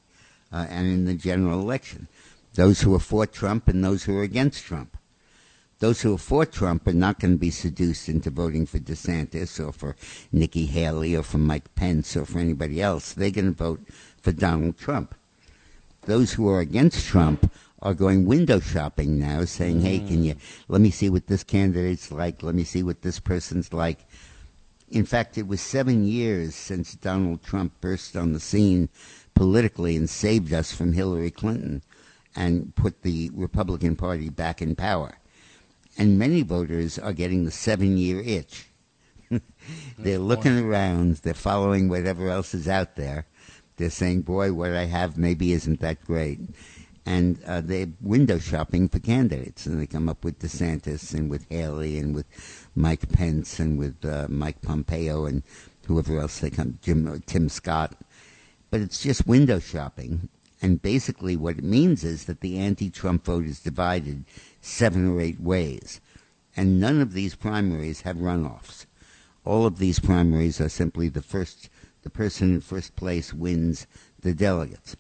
uh, 0.53 0.67
and 0.69 0.87
in 0.87 1.05
the 1.07 1.15
general 1.15 1.61
election 1.61 2.09
those 2.55 2.81
who 2.81 2.95
are 2.95 3.01
for 3.01 3.27
Trump 3.27 3.69
and 3.69 3.85
those 3.85 4.05
who 4.05 4.17
are 4.17 4.23
against 4.23 4.65
Trump. 4.65 4.96
Those 5.79 6.01
who 6.01 6.15
are 6.15 6.19
for 6.19 6.47
Trump 6.47 6.87
are 6.87 6.95
not 6.95 7.21
going 7.21 7.35
to 7.35 7.39
be 7.39 7.51
seduced 7.51 8.09
into 8.09 8.31
voting 8.31 8.65
for 8.65 8.79
DeSantis 8.79 9.61
or 9.61 9.73
for 9.73 9.95
Nikki 10.33 10.65
Haley 10.65 11.15
or 11.15 11.23
for 11.23 11.37
Mike 11.37 11.75
Pence 11.75 12.17
or 12.17 12.25
for 12.25 12.39
anybody 12.39 12.81
else. 12.81 13.13
They're 13.13 13.31
going 13.31 13.53
to 13.53 13.65
vote 13.65 13.81
for 14.23 14.33
Donald 14.33 14.79
Trump. 14.79 15.15
Those 16.07 16.33
who 16.33 16.49
are 16.49 16.61
against 16.61 17.07
Trump 17.07 17.53
are 17.83 17.93
going 17.93 18.25
window 18.25 18.59
shopping 18.59 19.19
now, 19.19 19.45
saying, 19.45 19.83
"Hey, 19.83 19.99
can 19.99 20.25
you 20.25 20.35
mm. 20.35 20.41
let 20.69 20.81
me 20.81 20.91
see 20.91 21.11
what 21.11 21.27
this 21.27 21.45
candidate's 21.45 22.11
like? 22.11 22.43
Let 22.43 22.55
me 22.55 22.65
see 22.65 22.83
what 22.83 23.03
this 23.03 23.21
person's 23.21 23.73
like." 23.73 23.99
In 24.89 25.05
fact, 25.05 25.37
it 25.37 25.47
was 25.47 25.61
seven 25.61 26.07
years 26.07 26.55
since 26.55 26.95
Donald 26.95 27.43
Trump 27.43 27.73
burst 27.81 28.17
on 28.17 28.33
the 28.33 28.41
scene 28.41 28.89
politically 29.35 29.97
and 29.97 30.09
saved 30.09 30.53
us 30.53 30.73
from 30.73 30.95
Hillary 30.95 31.31
Clinton 31.31 31.83
and 32.35 32.75
put 32.77 33.03
the 33.03 33.31
Republican 33.35 33.97
Party 33.97 34.31
back 34.31 34.63
in 34.63 34.75
power. 34.75 35.19
And 35.99 36.19
many 36.19 36.43
voters 36.43 36.99
are 36.99 37.13
getting 37.13 37.45
the 37.45 37.51
seven 37.51 37.97
year 37.97 38.21
itch. 38.21 38.67
they're 39.99 40.19
looking 40.19 40.59
around, 40.59 41.17
they're 41.17 41.35
following 41.35 41.89
whatever 41.89 42.29
else 42.29 42.55
is 42.55 42.69
out 42.69 42.97
there. 42.97 43.27
They're 43.77 43.91
saying, 43.91 44.23
boy, 44.23 44.53
what 44.53 44.73
I 44.73 44.85
have 44.85 45.19
maybe 45.19 45.53
isn't 45.53 45.81
that 45.81 46.05
great. 46.05 46.41
And 47.05 47.43
uh, 47.45 47.61
they're 47.61 47.89
window 48.01 48.39
shopping 48.39 48.89
for 48.89 48.99
candidates. 48.99 49.67
And 49.67 49.81
they 49.81 49.87
come 49.87 50.09
up 50.09 50.25
with 50.25 50.39
DeSantis 50.39 51.15
and 51.15 51.31
with 51.31 51.47
Haley 51.51 51.99
and 51.99 52.15
with 52.15 52.27
Mike 52.75 53.11
Pence 53.13 53.59
and 53.59 53.79
with 53.79 54.05
uh, 54.05 54.27
Mike 54.29 54.61
Pompeo 54.63 55.25
and 55.25 55.43
whoever 55.87 56.19
else 56.19 56.41
they 56.41 56.51
come, 56.51 56.79
Jim, 56.83 57.07
uh, 57.07 57.19
Tim 57.27 57.49
Scott. 57.49 57.97
But 58.71 58.81
it's 58.81 59.03
just 59.03 59.27
window 59.27 59.61
shopping. 59.61 60.29
And 60.63 60.81
basically, 60.81 61.37
what 61.37 61.59
it 61.59 61.65
means 61.65 62.03
is 62.03 62.25
that 62.25 62.41
the 62.41 62.59
anti 62.59 62.91
Trump 62.91 63.25
vote 63.27 63.45
is 63.45 63.61
divided 63.61 64.25
seven 64.67 65.09
or 65.09 65.21
eight 65.21 65.41
ways. 65.41 66.01
And 66.57 66.81
none 66.81 67.01
of 67.01 67.13
these 67.13 67.35
primaries 67.35 68.01
have 68.03 68.17
runoffs. 68.17 68.87
All 69.45 69.65
of 69.65 69.79
these 69.79 70.01
primaries 70.01 70.61
are 70.61 70.69
simply 70.69 71.09
the 71.09 71.23
first, 71.23 71.69
the 72.03 72.11
person 72.11 72.55
in 72.55 72.61
first 72.61 72.97
place 72.97 73.33
wins 73.33 73.87
the 74.21 74.35
delegates. 74.35 74.97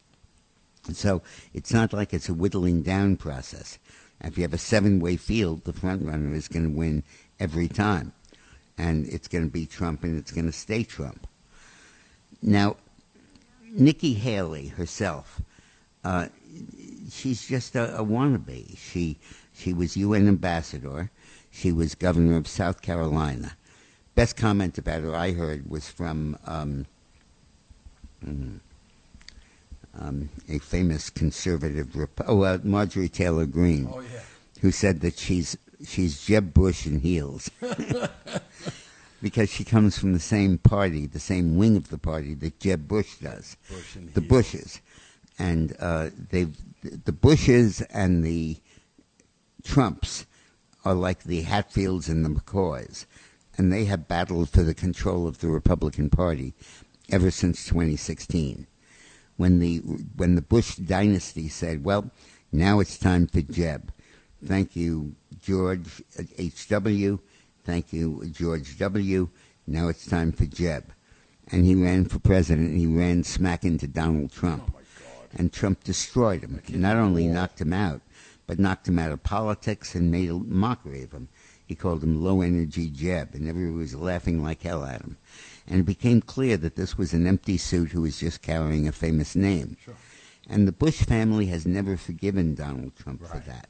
So 0.92 1.22
it's 1.52 1.72
not 1.72 1.92
like 1.92 2.14
it's 2.14 2.28
a 2.28 2.34
whittling 2.34 2.82
down 2.82 3.16
process. 3.16 3.78
If 4.22 4.38
you 4.38 4.42
have 4.42 4.54
a 4.54 4.58
seven 4.58 5.00
way 5.00 5.16
field, 5.16 5.64
the 5.64 5.72
front 5.72 6.04
runner 6.04 6.32
is 6.32 6.46
going 6.46 6.70
to 6.70 6.78
win 6.78 7.02
every 7.40 7.66
time. 7.66 8.12
And 8.78 9.06
it's 9.08 9.26
going 9.26 9.44
to 9.44 9.50
be 9.50 9.66
Trump 9.66 10.04
and 10.04 10.16
it's 10.16 10.30
going 10.30 10.46
to 10.46 10.52
stay 10.52 10.84
Trump. 10.84 11.26
Now, 12.40 12.76
Nikki 13.72 14.14
Haley 14.14 14.68
herself, 14.68 15.40
uh, 16.04 16.28
she's 17.10 17.46
just 17.46 17.74
a, 17.74 17.98
a 17.98 18.04
wannabe. 18.04 18.78
She 18.78 19.18
she 19.56 19.72
was 19.72 19.96
UN 19.96 20.28
ambassador. 20.28 21.10
She 21.50 21.72
was 21.72 21.94
governor 21.94 22.36
of 22.36 22.46
South 22.46 22.82
Carolina. 22.82 23.56
Best 24.14 24.36
comment 24.36 24.78
about 24.78 25.02
her 25.02 25.14
I 25.14 25.32
heard 25.32 25.68
was 25.68 25.88
from 25.88 26.38
um, 26.46 26.86
mm, 28.24 28.60
um, 29.98 30.28
a 30.48 30.58
famous 30.58 31.10
conservative, 31.10 31.96
rep- 31.96 32.20
oh, 32.26 32.42
uh, 32.42 32.58
Marjorie 32.62 33.08
Taylor 33.08 33.46
Greene, 33.46 33.88
Oh 33.92 34.00
yeah. 34.00 34.20
who 34.60 34.70
said 34.70 35.00
that 35.00 35.18
she's 35.18 35.56
she's 35.86 36.24
Jeb 36.24 36.52
Bush 36.54 36.86
in 36.86 37.00
heels. 37.00 37.50
because 39.22 39.48
she 39.50 39.64
comes 39.64 39.98
from 39.98 40.12
the 40.12 40.20
same 40.20 40.58
party, 40.58 41.06
the 41.06 41.18
same 41.20 41.56
wing 41.56 41.76
of 41.76 41.88
the 41.88 41.98
party 41.98 42.34
that 42.34 42.60
Jeb 42.60 42.86
Bush 42.86 43.16
does, 43.16 43.56
Bush 43.68 43.96
the. 44.14 44.20
Bushes, 44.20 44.80
and 45.38 45.74
uh, 45.80 46.10
they 46.30 46.46
the 46.82 47.12
Bushes 47.12 47.80
and 47.82 48.22
the 48.24 48.56
Trumps 49.66 50.26
are 50.84 50.94
like 50.94 51.24
the 51.24 51.42
Hatfields 51.42 52.08
and 52.08 52.24
the 52.24 52.28
McCoys, 52.30 53.04
and 53.58 53.72
they 53.72 53.84
have 53.86 54.06
battled 54.06 54.48
for 54.48 54.62
the 54.62 54.74
control 54.74 55.26
of 55.26 55.40
the 55.40 55.48
Republican 55.48 56.08
Party 56.08 56.54
ever 57.10 57.32
since 57.32 57.66
2016. 57.66 58.68
When 59.36 59.58
the 59.58 59.78
when 60.14 60.36
the 60.36 60.42
Bush 60.42 60.76
dynasty 60.76 61.48
said, 61.48 61.84
"Well, 61.84 62.10
now 62.52 62.78
it's 62.78 62.96
time 62.96 63.26
for 63.26 63.42
Jeb," 63.42 63.92
thank 64.42 64.76
you, 64.76 65.16
George 65.42 66.02
H. 66.38 66.68
W. 66.68 67.18
Thank 67.64 67.92
you, 67.92 68.24
George 68.30 68.78
W. 68.78 69.28
Now 69.66 69.88
it's 69.88 70.06
time 70.06 70.30
for 70.30 70.46
Jeb. 70.46 70.92
And 71.48 71.64
he 71.64 71.74
ran 71.74 72.04
for 72.04 72.20
president, 72.20 72.70
and 72.70 72.78
he 72.78 72.86
ran 72.86 73.24
smack 73.24 73.64
into 73.64 73.88
Donald 73.88 74.30
Trump. 74.30 74.74
And 75.34 75.52
Trump 75.52 75.82
destroyed 75.82 76.42
him. 76.42 76.62
Not 76.70 76.96
only 76.96 77.26
knocked 77.26 77.60
him 77.60 77.72
out, 77.72 78.00
but 78.46 78.58
knocked 78.58 78.88
him 78.88 78.98
out 78.98 79.12
of 79.12 79.22
politics 79.22 79.94
and 79.94 80.10
made 80.10 80.30
a 80.30 80.34
mockery 80.34 81.02
of 81.02 81.12
him. 81.12 81.28
He 81.66 81.74
called 81.74 82.02
him 82.02 82.22
low 82.22 82.42
energy 82.42 82.88
Jeb, 82.90 83.34
and 83.34 83.48
everybody 83.48 83.74
was 83.76 83.94
laughing 83.94 84.42
like 84.42 84.62
hell 84.62 84.84
at 84.84 85.00
him. 85.02 85.16
And 85.66 85.80
it 85.80 85.84
became 85.86 86.20
clear 86.20 86.56
that 86.58 86.76
this 86.76 86.96
was 86.96 87.12
an 87.12 87.26
empty 87.26 87.56
suit 87.58 87.90
who 87.90 88.02
was 88.02 88.20
just 88.20 88.40
carrying 88.42 88.86
a 88.86 88.92
famous 88.92 89.34
name. 89.34 89.76
Sure. 89.84 89.96
And 90.48 90.68
the 90.68 90.72
Bush 90.72 91.02
family 91.02 91.46
has 91.46 91.66
never 91.66 91.96
forgiven 91.96 92.54
Donald 92.54 92.94
Trump 92.94 93.26
for 93.26 93.38
that. 93.46 93.68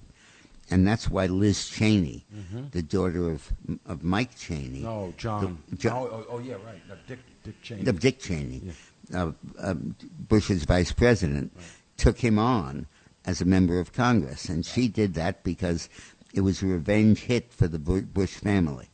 And 0.69 0.87
that's 0.87 1.09
why 1.09 1.25
Liz 1.27 1.69
Cheney, 1.69 2.27
the 2.73 2.83
daughter 2.83 3.31
of 3.31 3.51
of 3.87 4.03
Mike 4.03 4.37
Cheney, 4.37 4.81
No, 4.81 5.15
John. 5.17 5.59
The- 5.71 5.77
John- 5.77 5.97
Oh, 5.97 6.11
oh, 6.13 6.27
oh, 6.33 6.39
yeah, 6.41 6.55
right. 6.55 6.83
No, 6.89 6.97
Dick, 7.07 7.21
Dick 7.45 7.63
Cheney. 7.63 7.87
of 7.89 8.01
Dick 8.01 8.19
Cheney, 8.19 8.63
Yeah. 9.11 9.23
uh, 9.23 9.33
uh, 9.59 9.75
Bush's 10.29 10.65
vice 10.65 10.91
president, 10.93 11.57
took 11.97 12.19
him 12.19 12.39
on 12.39 12.87
as 13.27 13.41
a 13.41 13.45
member 13.45 13.81
of 13.81 13.93
Congress, 13.93 14.49
and 14.49 14.65
she 14.65 14.89
did 14.89 15.15
that 15.15 15.43
because 15.43 15.89
it 16.33 16.41
was 16.43 16.63
a 16.63 16.67
revenge 16.67 17.21
hit 17.21 17.53
for 17.53 17.67
the 17.67 17.79
Bush 17.79 18.35
family. 18.35 18.89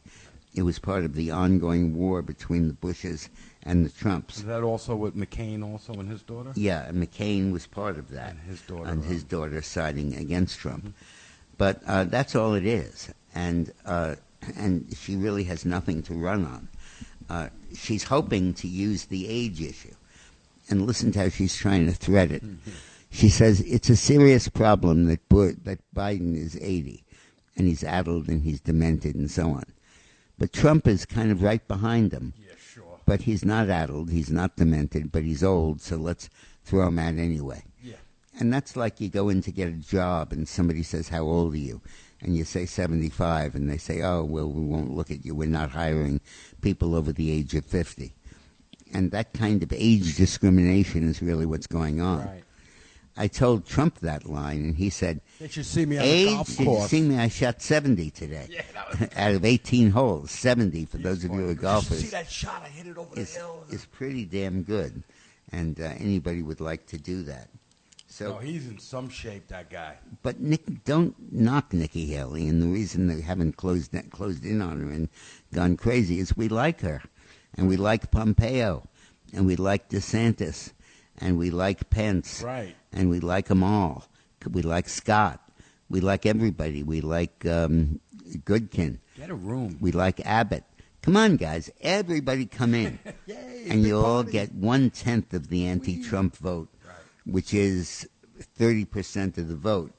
It 0.55 0.63
was 0.63 0.79
part 0.79 1.05
of 1.05 1.15
the 1.15 1.31
ongoing 1.31 1.97
war 1.97 2.21
between 2.23 2.69
the 2.69 2.75
Bushes 2.75 3.29
and 3.63 3.87
the 3.87 3.91
Trumps. 3.91 4.39
Is 4.39 4.45
that 4.45 4.63
also 4.63 4.95
with 4.95 5.17
McCain 5.17 5.65
also 5.65 5.95
and 5.95 6.09
his 6.11 6.23
daughter? 6.23 6.53
Yeah, 6.55 6.87
and 6.87 7.03
McCain 7.03 7.53
was 7.53 7.67
part 7.67 7.99
of 7.99 8.11
that. 8.11 8.31
And 8.33 8.41
his 8.41 8.61
daughter, 8.63 8.91
And 8.91 9.05
his 9.05 9.23
daughter 9.25 9.63
siding 9.63 10.15
against 10.15 10.59
Trump. 10.59 10.95
But 11.57 11.81
uh, 11.87 12.05
that's 12.05 12.35
all 12.35 12.55
it 12.55 12.67
is. 12.67 13.13
And, 13.35 13.73
uh, 13.87 14.17
and 14.57 14.95
she 14.97 15.17
really 15.17 15.45
has 15.45 15.65
nothing 15.65 16.03
to 16.05 16.15
run 16.15 16.45
on. 16.45 16.69
Uh, 17.31 17.49
she's 17.75 18.05
hoping 18.05 18.53
to 18.55 18.69
use 18.69 19.07
the 19.07 19.29
age 19.29 19.63
issue. 19.63 19.95
And 20.69 20.87
listen 20.87 21.13
to 21.13 21.21
how 21.21 21.29
she's 21.29 21.57
trying 21.57 21.87
to 21.87 21.93
thread 21.93 22.31
it. 22.31 22.43
She 23.13 23.29
says 23.29 23.61
it's 23.61 23.91
a 23.91 23.97
serious 23.97 24.49
problem 24.49 25.05
that, 25.05 25.21
that 25.29 25.79
Biden 25.95 26.35
is 26.35 26.57
80 26.57 27.05
and 27.57 27.69
he's 27.69 27.85
addled 27.85 28.27
and 28.29 28.43
he's 28.43 28.61
demented 28.61 29.15
and 29.15 29.31
so 29.31 29.51
on. 29.51 29.65
But 30.39 30.53
Trump 30.53 30.89
is 30.89 31.05
kind 31.05 31.31
of 31.31 31.43
right 31.43 31.67
behind 31.69 32.13
him. 32.13 32.33
Yeah, 32.39 32.55
sure. 32.59 33.01
But 33.05 33.21
he's 33.21 33.45
not 33.45 33.69
addled, 33.69 34.11
he's 34.11 34.31
not 34.31 34.57
demented, 34.57 35.13
but 35.13 35.25
he's 35.25 35.45
old, 35.45 35.83
so 35.83 35.97
let's 35.97 36.31
throw 36.65 36.89
him 36.89 36.99
out 36.99 37.19
anyway. 37.19 37.63
Yeah. 37.83 37.97
And 38.41 38.51
that's 38.51 38.77
like 38.77 38.99
you 38.99 39.11
go 39.11 39.29
in 39.29 39.43
to 39.43 39.53
get 39.53 39.69
a 39.69 39.73
job 39.73 40.33
and 40.33 40.49
somebody 40.49 40.83
says, 40.83 41.11
How 41.11 41.23
old 41.23 41.53
are 41.53 41.59
you? 41.59 41.83
And 42.23 42.35
you 42.35 42.45
say 42.45 42.65
75, 42.65 43.55
and 43.55 43.69
they 43.69 43.77
say, 43.77 44.01
Oh, 44.01 44.25
well, 44.25 44.51
we 44.51 44.65
won't 44.65 44.97
look 44.97 45.11
at 45.11 45.25
you. 45.25 45.35
We're 45.35 45.49
not 45.49 45.71
hiring 45.71 46.23
people 46.63 46.95
over 46.95 47.13
the 47.13 47.31
age 47.31 47.55
of 47.55 47.67
50. 47.67 48.15
And 48.95 49.11
that 49.11 49.35
kind 49.35 49.63
of 49.63 49.73
age 49.73 50.17
discrimination 50.17 51.09
is 51.09 51.21
really 51.21 51.47
what's 51.47 51.67
going 51.67 52.01
on. 52.01 52.27
Right. 52.27 52.42
I 53.17 53.27
told 53.29 53.67
Trump 53.67 54.01
that 54.01 54.25
line, 54.27 54.65
and 54.65 54.77
he 54.77 54.89
said, 54.89 55.21
They 55.39 55.49
should 55.49 55.67
see 55.67 55.85
me 55.85 55.99
on 55.99 56.05
the 56.05 56.25
golf 56.27 56.47
did 56.49 56.59
you 56.61 56.65
course. 56.65 56.91
see 56.91 57.01
me? 57.03 57.19
I 57.19 57.29
shot 57.29 57.61
70 57.61 58.11
today. 58.11 58.47
Yeah, 58.51 58.63
was 58.89 59.09
Out 59.17 59.33
of 59.35 59.45
18 59.45 59.91
holes, 59.91 60.31
70 60.31 60.87
for 60.87 60.97
those 60.97 61.23
of 61.25 61.31
you 61.31 61.37
who 61.37 61.45
are 61.45 61.49
Did 61.49 61.57
you 61.57 61.61
golfers 61.63 62.01
see 62.01 62.07
that 62.09 62.31
shot? 62.31 62.63
I 62.65 62.69
hit 62.69 62.87
it 62.87 62.97
over 62.97 63.19
is, 63.19 63.35
the 63.35 63.41
hill. 63.41 63.65
is 63.71 63.85
pretty 63.85 64.25
damn 64.25 64.63
good, 64.63 65.03
and 65.51 65.79
uh, 65.81 65.85
anybody 65.99 66.43
would 66.43 66.61
like 66.61 66.87
to 66.87 66.99
do 66.99 67.23
that. 67.25 67.49
So, 68.09 68.31
no, 68.35 68.39
he's 68.39 68.67
in 68.69 68.79
some 68.79 69.09
shape, 69.09 69.49
that 69.49 69.71
guy. 69.71 69.97
but 70.23 70.39
Nick, 70.41 70.85
don't 70.85 71.15
knock 71.33 71.73
Nikki 71.73 72.07
Haley, 72.07 72.47
and 72.47 72.63
the 72.63 72.67
reason 72.67 73.07
they 73.07 73.23
haven't 73.23 73.57
closed 73.57 73.95
closed 74.11 74.45
in 74.45 74.61
on 74.61 74.81
her 74.81 74.91
and 74.91 75.09
gone 75.55 75.77
crazy 75.79 76.19
is 76.19 76.37
we 76.37 76.49
like 76.49 76.81
her, 76.83 77.03
and 77.57 77.69
we 77.69 77.77
like 77.77 78.11
Pompeo, 78.11 78.87
and 79.35 79.47
we 79.47 79.57
like 79.57 79.89
DeSantis, 79.89 80.73
and 81.23 81.39
we 81.39 81.51
like 81.51 81.89
Pence, 81.91 82.43
Right. 82.43 82.75
and 82.93 83.09
we 83.09 83.21
like 83.21 83.47
them 83.47 83.63
all. 83.63 84.05
We 84.51 84.63
like 84.63 84.89
Scott. 84.89 85.41
We 85.89 86.01
like 86.01 86.27
everybody. 86.27 86.83
We 86.83 87.01
like 87.01 87.47
um, 87.47 88.01
Youngkin. 88.27 88.99
Get 89.17 89.31
a 89.31 89.35
room. 89.35 89.79
We 89.81 89.93
like 89.93 90.21
Abbott. 90.27 90.65
Come 91.03 91.17
on, 91.17 91.37
guys. 91.37 91.71
Everybody 91.81 92.47
come 92.47 92.75
in. 92.75 92.99
Yay, 93.27 93.67
and 93.69 93.85
you'll 93.85 94.05
all 94.05 94.23
get 94.25 94.53
one 94.55 94.91
tenth 94.91 95.33
of 95.35 95.49
the 95.49 95.67
anti 95.67 96.03
Trump 96.03 96.37
vote, 96.37 96.69
which 97.25 97.55
is 97.55 98.09
30% 98.59 99.39
of 99.39 99.49
the 99.49 99.55
vote. 99.57 99.93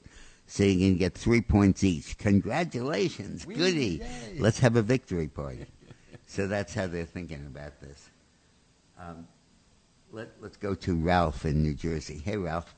So 0.46 0.62
you 0.64 0.78
can 0.78 0.98
get 0.98 1.14
three 1.14 1.40
points 1.40 1.82
each. 1.84 2.18
Congratulations. 2.18 3.46
Whee, 3.46 3.54
Goody. 3.54 3.86
yay. 4.02 4.36
Let's 4.38 4.58
have 4.58 4.76
a 4.76 4.82
victory 4.82 5.28
party. 5.28 5.66
so 6.26 6.46
that's 6.46 6.74
how 6.74 6.86
they're 6.86 7.06
thinking 7.06 7.46
about 7.46 7.80
this. 7.80 8.10
Um, 8.98 9.26
let, 10.14 10.28
let's 10.40 10.56
go 10.56 10.74
to 10.74 10.96
Ralph 10.96 11.44
in 11.44 11.62
New 11.62 11.74
Jersey. 11.74 12.18
Hey, 12.24 12.36
Ralph. 12.36 12.74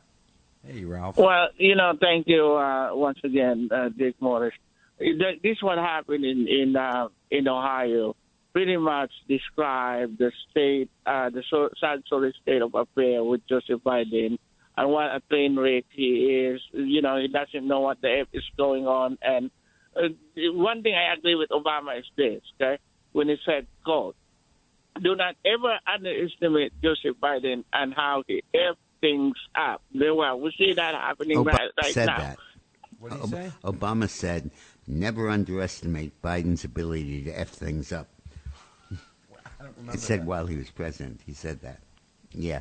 Hey, 0.67 0.85
Ralph. 0.85 1.19
Well, 1.19 1.49
you 1.59 1.77
know, 1.77 1.93
thank 2.01 2.27
you 2.27 2.55
uh, 2.55 2.91
once 2.93 3.19
again, 3.23 3.69
uh, 3.73 3.91
Dick 3.91 4.17
Morris. 4.21 4.55
This 4.99 5.59
what 5.61 5.77
happened 5.77 6.25
in 6.25 6.49
in 6.49 6.75
uh, 6.75 7.09
in 7.31 7.47
Ohio. 7.47 8.17
Pretty 8.55 8.79
much 8.79 9.11
describe 9.29 10.17
the 10.17 10.33
state, 10.51 10.89
uh, 11.05 11.29
the 11.29 11.43
so- 11.51 11.69
sad 11.79 12.03
sorry 12.09 12.35
state 12.41 12.63
of 12.63 12.75
affair 12.75 13.23
with 13.23 13.47
Joseph 13.47 13.83
Biden, 13.85 14.39
and 14.79 14.91
what 14.91 15.15
a 15.15 15.21
train 15.29 15.57
wreck 15.59 15.85
he 15.91 16.49
is. 16.49 16.63
You 16.73 17.03
know, 17.03 17.19
he 17.21 17.29
doesn't 17.29 17.69
know 17.69 17.81
what 17.81 18.01
the 18.01 18.21
F 18.21 18.29
is 18.33 18.43
going 18.57 18.87
on. 18.87 19.19
And 19.21 19.51
uh, 19.95 20.09
one 20.53 20.83
thing 20.83 20.95
I 20.95 21.13
agree 21.13 21.35
with 21.35 21.51
Obama 21.51 21.99
is 21.99 22.07
this, 22.17 22.41
okay, 22.59 22.79
when 23.13 23.29
he 23.29 23.37
said, 23.45 23.67
"quote, 23.85 24.17
do 25.03 25.15
not 25.17 25.35
ever 25.45 25.79
underestimate 25.87 26.73
Joseph 26.83 27.17
Biden 27.23 27.65
and 27.73 27.95
how 27.95 28.23
he 28.27 28.43
F 28.55 28.77
things 29.01 29.35
up. 29.55 29.83
Well, 29.95 30.41
we 30.41 30.53
see 30.59 30.73
that 30.75 30.95
happening 30.95 31.39
Obama 31.39 31.53
right, 31.53 31.71
right 31.83 31.93
said 31.95 32.07
now. 32.07 32.19
that. 32.19 32.39
What 32.99 33.11
did 33.13 33.17
he 33.19 33.23
Ob- 33.25 33.31
say? 33.31 33.53
Obama 33.65 34.09
said, 34.09 34.51
never 34.87 35.29
underestimate 35.29 36.21
Biden's 36.23 36.65
ability 36.65 37.25
to 37.25 37.39
F 37.39 37.49
things 37.51 37.93
up. 37.93 38.09
I 38.91 39.65
don't 39.65 39.73
remember 39.77 39.93
He 39.93 39.99
said 39.99 40.21
that. 40.21 40.27
while 40.27 40.47
he 40.47 40.57
was 40.57 40.71
president. 40.71 41.21
He 41.27 41.33
said 41.33 41.61
that. 41.63 41.81
Yeah. 42.33 42.61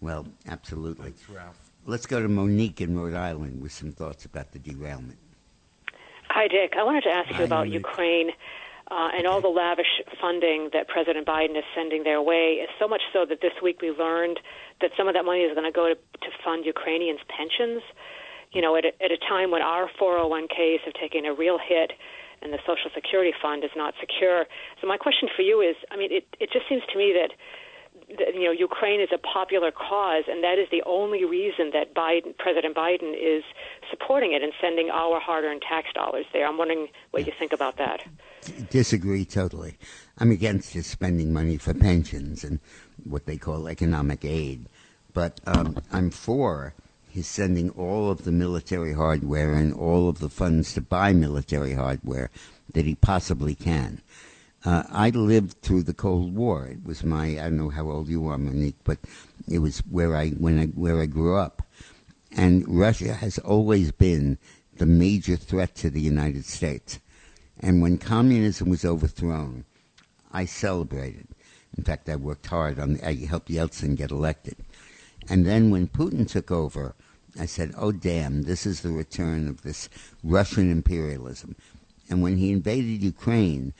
Well, 0.00 0.26
absolutely. 0.48 1.10
Thanks, 1.12 1.28
Ralph. 1.28 1.58
Let's 1.86 2.06
go 2.06 2.20
to 2.22 2.28
Monique 2.28 2.80
in 2.80 2.98
Rhode 2.98 3.14
Island 3.14 3.60
with 3.62 3.72
some 3.72 3.92
thoughts 3.92 4.24
about 4.24 4.52
the 4.52 4.58
derailment. 4.58 5.18
Hi, 6.30 6.48
Dick. 6.48 6.72
I 6.78 6.82
wanted 6.82 7.02
to 7.04 7.10
ask 7.10 7.28
Hi, 7.30 7.38
you 7.40 7.44
about 7.44 7.58
Monique. 7.66 7.74
Ukraine 7.74 8.30
uh, 8.90 9.08
and 9.16 9.26
all 9.26 9.40
the 9.40 9.48
lavish 9.48 10.02
funding 10.20 10.70
that 10.72 10.88
President 10.88 11.26
Biden 11.26 11.56
is 11.56 11.64
sending 11.74 12.04
their 12.04 12.20
way. 12.20 12.60
It's 12.60 12.72
so 12.78 12.86
much 12.86 13.02
so 13.12 13.24
that 13.28 13.40
this 13.40 13.52
week 13.62 13.80
we 13.80 13.90
learned 13.90 14.40
that 14.80 14.90
some 14.96 15.08
of 15.08 15.14
that 15.14 15.24
money 15.24 15.40
is 15.40 15.54
going 15.54 15.64
to 15.64 15.72
go 15.74 15.94
to, 15.94 16.28
fund 16.44 16.66
Ukrainians' 16.66 17.20
pensions. 17.28 17.82
You 18.52 18.60
know, 18.60 18.76
at 18.76 18.84
a, 18.84 18.92
at 19.02 19.10
a 19.10 19.16
time 19.16 19.50
when 19.50 19.62
our 19.62 19.88
401ks 20.00 20.80
have 20.84 20.94
taken 20.94 21.24
a 21.24 21.34
real 21.34 21.58
hit 21.58 21.92
and 22.42 22.52
the 22.52 22.58
Social 22.66 22.90
Security 22.94 23.32
Fund 23.40 23.64
is 23.64 23.70
not 23.74 23.94
secure. 23.98 24.44
So 24.80 24.86
my 24.86 24.98
question 24.98 25.28
for 25.34 25.42
you 25.42 25.60
is, 25.60 25.76
I 25.90 25.96
mean, 25.96 26.12
it, 26.12 26.26
it 26.38 26.52
just 26.52 26.68
seems 26.68 26.82
to 26.92 26.98
me 26.98 27.16
that, 27.16 27.32
you 28.08 28.44
know 28.44 28.52
Ukraine 28.52 29.00
is 29.00 29.10
a 29.12 29.18
popular 29.18 29.70
cause, 29.70 30.24
and 30.28 30.42
that 30.42 30.58
is 30.58 30.68
the 30.70 30.82
only 30.86 31.24
reason 31.24 31.70
that 31.72 31.94
Biden, 31.94 32.36
President 32.36 32.76
Biden, 32.76 33.14
is 33.14 33.44
supporting 33.90 34.32
it 34.32 34.42
and 34.42 34.52
sending 34.60 34.90
our 34.90 35.20
hard-earned 35.20 35.62
tax 35.62 35.88
dollars 35.94 36.26
there. 36.32 36.46
I'm 36.46 36.58
wondering 36.58 36.88
what 37.12 37.26
you 37.26 37.32
think 37.38 37.52
about 37.52 37.76
that. 37.78 38.04
Disagree 38.70 39.24
totally. 39.24 39.78
I'm 40.18 40.30
against 40.30 40.72
his 40.72 40.86
spending 40.86 41.32
money 41.32 41.56
for 41.56 41.74
pensions 41.74 42.44
and 42.44 42.60
what 43.04 43.26
they 43.26 43.36
call 43.36 43.68
economic 43.68 44.24
aid. 44.24 44.66
But 45.12 45.40
um, 45.46 45.78
I'm 45.92 46.10
for 46.10 46.74
his 47.08 47.28
sending 47.28 47.70
all 47.70 48.10
of 48.10 48.24
the 48.24 48.32
military 48.32 48.92
hardware 48.92 49.54
and 49.54 49.72
all 49.72 50.08
of 50.08 50.18
the 50.18 50.28
funds 50.28 50.74
to 50.74 50.80
buy 50.80 51.12
military 51.12 51.74
hardware 51.74 52.30
that 52.72 52.84
he 52.84 52.96
possibly 52.96 53.54
can. 53.54 54.02
Uh, 54.64 54.82
I 54.90 55.10
lived 55.10 55.60
through 55.60 55.82
the 55.82 55.92
Cold 55.92 56.34
War. 56.34 56.66
It 56.66 56.84
was 56.84 57.04
my 57.04 57.38
I 57.38 57.44
don't 57.44 57.58
know 57.58 57.68
how 57.68 57.90
old 57.90 58.08
you 58.08 58.26
are, 58.28 58.38
Monique, 58.38 58.82
but 58.82 58.98
it 59.46 59.58
was 59.58 59.80
where 59.80 60.16
I 60.16 60.30
when 60.30 60.58
I 60.58 60.66
where 60.66 61.00
I 61.00 61.06
grew 61.06 61.36
up. 61.36 61.62
And 62.32 62.66
Russia 62.66 63.12
has 63.12 63.38
always 63.38 63.92
been 63.92 64.38
the 64.78 64.86
major 64.86 65.36
threat 65.36 65.74
to 65.76 65.90
the 65.90 66.00
United 66.00 66.46
States. 66.46 66.98
And 67.60 67.82
when 67.82 67.98
communism 67.98 68.70
was 68.70 68.84
overthrown, 68.84 69.64
I 70.32 70.46
celebrated. 70.46 71.28
In 71.76 71.84
fact, 71.84 72.08
I 72.08 72.16
worked 72.16 72.46
hard 72.46 72.78
on. 72.78 72.98
I 73.04 73.14
helped 73.14 73.50
Yeltsin 73.50 73.96
get 73.96 74.10
elected. 74.10 74.56
And 75.28 75.46
then 75.46 75.70
when 75.70 75.88
Putin 75.88 76.26
took 76.26 76.50
over, 76.50 76.94
I 77.38 77.44
said, 77.44 77.74
"Oh 77.76 77.92
damn, 77.92 78.44
this 78.44 78.64
is 78.64 78.80
the 78.80 78.90
return 78.90 79.46
of 79.46 79.60
this 79.60 79.90
Russian 80.22 80.70
imperialism." 80.70 81.54
And 82.08 82.22
when 82.22 82.38
he 82.38 82.50
invaded 82.50 83.02
Ukraine, 83.02 83.74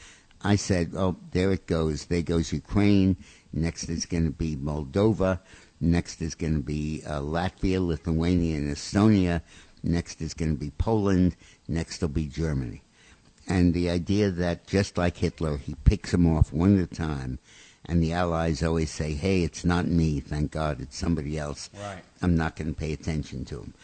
I 0.45 0.57
said, 0.57 0.93
"Oh, 0.95 1.17
there 1.33 1.51
it 1.53 1.67
goes. 1.67 2.07
There 2.07 2.23
goes 2.23 2.53
Ukraine. 2.53 3.17
Next 3.53 3.89
is 3.89 4.05
going 4.05 4.27
to 4.27 4.31
be 4.31 4.57
Moldova. 4.57 5.41
Next 5.81 6.21
is 6.21 6.35
going 6.35 6.55
to 6.55 6.63
be 6.63 7.03
uh, 7.07 7.21
Latvia, 7.21 7.85
Lithuania, 7.85 8.57
and 8.57 8.71
Estonia. 8.71 9.41
Next 9.83 10.21
is 10.21 10.35
going 10.35 10.53
to 10.55 10.61
be 10.61 10.71
Poland. 10.77 11.35
Next 11.67 12.01
will 12.03 12.09
be 12.09 12.27
Germany." 12.27 12.83
And 13.49 13.75
the 13.75 13.91
idea 13.91 14.31
that 14.31 14.67
just 14.67 14.97
like 14.97 15.19
Hitler, 15.19 15.57
he 15.57 15.75
picks 15.85 16.13
them 16.13 16.27
off 16.27 16.53
one 16.53 16.79
at 16.79 16.93
a 16.93 16.95
time, 16.95 17.39
and 17.85 18.03
the 18.03 18.13
Allies 18.13 18.63
always 18.63 18.91
say, 18.91 19.15
"Hey, 19.15 19.43
it's 19.43 19.65
not 19.65 19.87
me. 19.87 20.21
Thank 20.21 20.51
God, 20.53 20.81
it's 20.81 20.97
somebody 20.97 21.39
else. 21.39 21.71
Right. 21.75 22.03
I'm 22.23 22.37
not 22.37 22.57
going 22.57 22.73
to 22.75 22.79
pay 22.79 22.93
attention 22.93 23.45
to 23.47 23.61
him." 23.61 23.75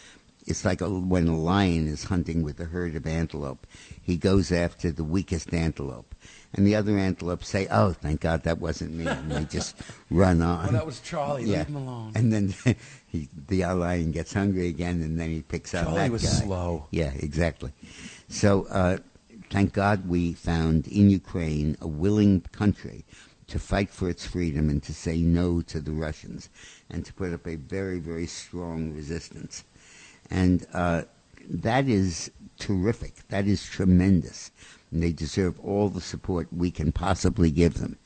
It's 0.46 0.64
like 0.64 0.80
a, 0.80 0.88
when 0.88 1.28
a 1.28 1.36
lion 1.36 1.86
is 1.86 2.04
hunting 2.04 2.42
with 2.42 2.58
a 2.60 2.64
herd 2.64 2.96
of 2.96 3.06
antelope. 3.06 3.66
He 4.02 4.16
goes 4.16 4.50
after 4.50 4.90
the 4.90 5.04
weakest 5.04 5.52
antelope. 5.52 6.14
And 6.52 6.66
the 6.66 6.74
other 6.74 6.98
antelopes 6.98 7.48
say, 7.48 7.68
oh, 7.70 7.92
thank 7.92 8.20
God 8.20 8.42
that 8.42 8.58
wasn't 8.58 8.92
me. 8.94 9.06
And 9.06 9.30
they 9.30 9.44
just 9.44 9.76
run 10.10 10.42
on. 10.42 10.64
Well, 10.64 10.72
that 10.72 10.86
was 10.86 11.00
Charlie. 11.00 11.44
Yeah. 11.44 11.58
Leave 11.58 11.68
him 11.68 11.76
alone. 11.76 12.12
And 12.16 12.32
then 12.32 12.54
he, 13.06 13.28
the 13.48 13.64
lion 13.66 14.10
gets 14.10 14.32
hungry 14.32 14.68
again, 14.68 15.02
and 15.02 15.18
then 15.18 15.30
he 15.30 15.42
picks 15.42 15.74
on 15.74 15.84
Charlie 15.84 16.10
was 16.10 16.28
slow. 16.28 16.86
Yeah, 16.90 17.12
exactly. 17.16 17.72
So 18.28 18.66
uh, 18.66 18.98
thank 19.50 19.72
God 19.72 20.08
we 20.08 20.32
found 20.32 20.88
in 20.88 21.10
Ukraine 21.10 21.76
a 21.80 21.86
willing 21.86 22.40
country 22.52 23.04
to 23.46 23.58
fight 23.58 23.90
for 23.90 24.08
its 24.08 24.24
freedom 24.26 24.70
and 24.70 24.82
to 24.84 24.94
say 24.94 25.18
no 25.18 25.60
to 25.62 25.80
the 25.80 25.90
Russians 25.90 26.48
and 26.88 27.04
to 27.04 27.12
put 27.12 27.32
up 27.32 27.46
a 27.46 27.56
very, 27.56 27.98
very 27.98 28.26
strong 28.26 28.92
resistance. 28.94 29.64
And 30.30 30.66
uh, 30.72 31.02
that 31.48 31.88
is 31.88 32.30
terrific. 32.58 33.28
That 33.28 33.46
is 33.46 33.64
tremendous. 33.64 34.50
And 34.92 35.02
they 35.02 35.12
deserve 35.12 35.58
all 35.60 35.88
the 35.88 36.00
support 36.00 36.48
we 36.52 36.70
can 36.70 36.92
possibly 36.92 37.50
give 37.50 37.74
them. 37.74 37.98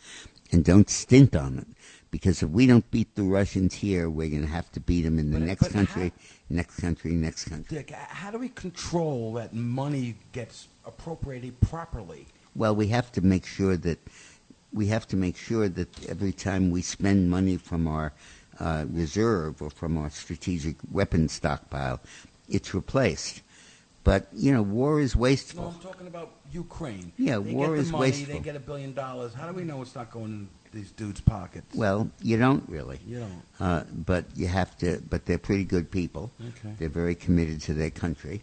And 0.52 0.64
don't 0.64 0.88
stint 0.88 1.34
on 1.36 1.58
it. 1.58 1.66
Because 2.10 2.44
if 2.44 2.50
we 2.50 2.66
don't 2.68 2.88
beat 2.92 3.12
the 3.16 3.24
Russians 3.24 3.74
here, 3.74 4.08
we're 4.08 4.28
going 4.30 4.42
to 4.42 4.48
have 4.48 4.70
to 4.72 4.80
beat 4.80 5.02
them 5.02 5.18
in 5.18 5.32
the 5.32 5.40
But- 5.40 5.46
next 5.46 5.62
but 5.62 5.72
country, 5.72 6.12
next 6.48 6.76
country, 6.76 7.12
next 7.12 7.46
country. 7.46 7.78
Dick, 7.78 7.90
how 7.90 8.30
do 8.30 8.38
we 8.38 8.50
control 8.50 9.32
that 9.32 9.52
money 9.52 10.14
gets 10.32 10.68
appropriated 10.86 11.60
properly? 11.60 12.26
Well, 12.54 12.76
we 12.76 12.86
have 12.88 13.10
to 13.12 13.20
make 13.20 13.44
sure 13.44 13.76
that 13.78 13.98
we 14.72 14.86
have 14.88 15.08
to 15.08 15.16
make 15.16 15.36
sure 15.36 15.68
that 15.68 16.08
every 16.08 16.32
time 16.32 16.70
we 16.70 16.82
spend 16.82 17.30
money 17.30 17.56
from 17.56 17.88
our 17.88 18.12
uh, 18.60 18.84
reserve 18.90 19.60
or 19.62 19.70
from 19.70 19.96
our 19.96 20.10
strategic 20.10 20.76
weapons 20.90 21.32
stockpile, 21.32 22.00
it's 22.48 22.74
replaced. 22.74 23.42
But 24.04 24.28
you 24.34 24.52
know, 24.52 24.62
war 24.62 25.00
is 25.00 25.14
No, 25.14 25.22
wasteful. 25.22 25.74
I'm 25.74 25.80
talking 25.80 26.06
about 26.06 26.30
Ukraine. 26.52 27.12
Yeah, 27.16 27.38
they 27.38 27.54
war 27.54 27.68
get 27.68 27.72
the 27.72 27.80
is 27.80 27.90
money, 27.90 28.00
wasteful. 28.02 28.34
They 28.34 28.40
get 28.40 28.56
a 28.56 28.60
billion 28.60 28.92
dollars. 28.92 29.32
How 29.32 29.48
do 29.48 29.54
we 29.54 29.64
know 29.64 29.80
it's 29.80 29.94
not 29.94 30.10
going 30.10 30.24
in 30.26 30.48
these 30.74 30.90
dudes' 30.92 31.22
pockets? 31.22 31.74
Well, 31.74 32.10
you 32.20 32.36
don't 32.36 32.68
really. 32.68 33.00
You 33.06 33.20
don't. 33.20 33.42
Uh, 33.58 33.84
but 34.04 34.26
you 34.34 34.46
have 34.46 34.76
to. 34.78 35.00
But 35.08 35.24
they're 35.24 35.38
pretty 35.38 35.64
good 35.64 35.90
people. 35.90 36.30
Okay. 36.40 36.74
They're 36.78 36.88
very 36.90 37.14
committed 37.14 37.62
to 37.62 37.72
their 37.74 37.90
country. 37.90 38.42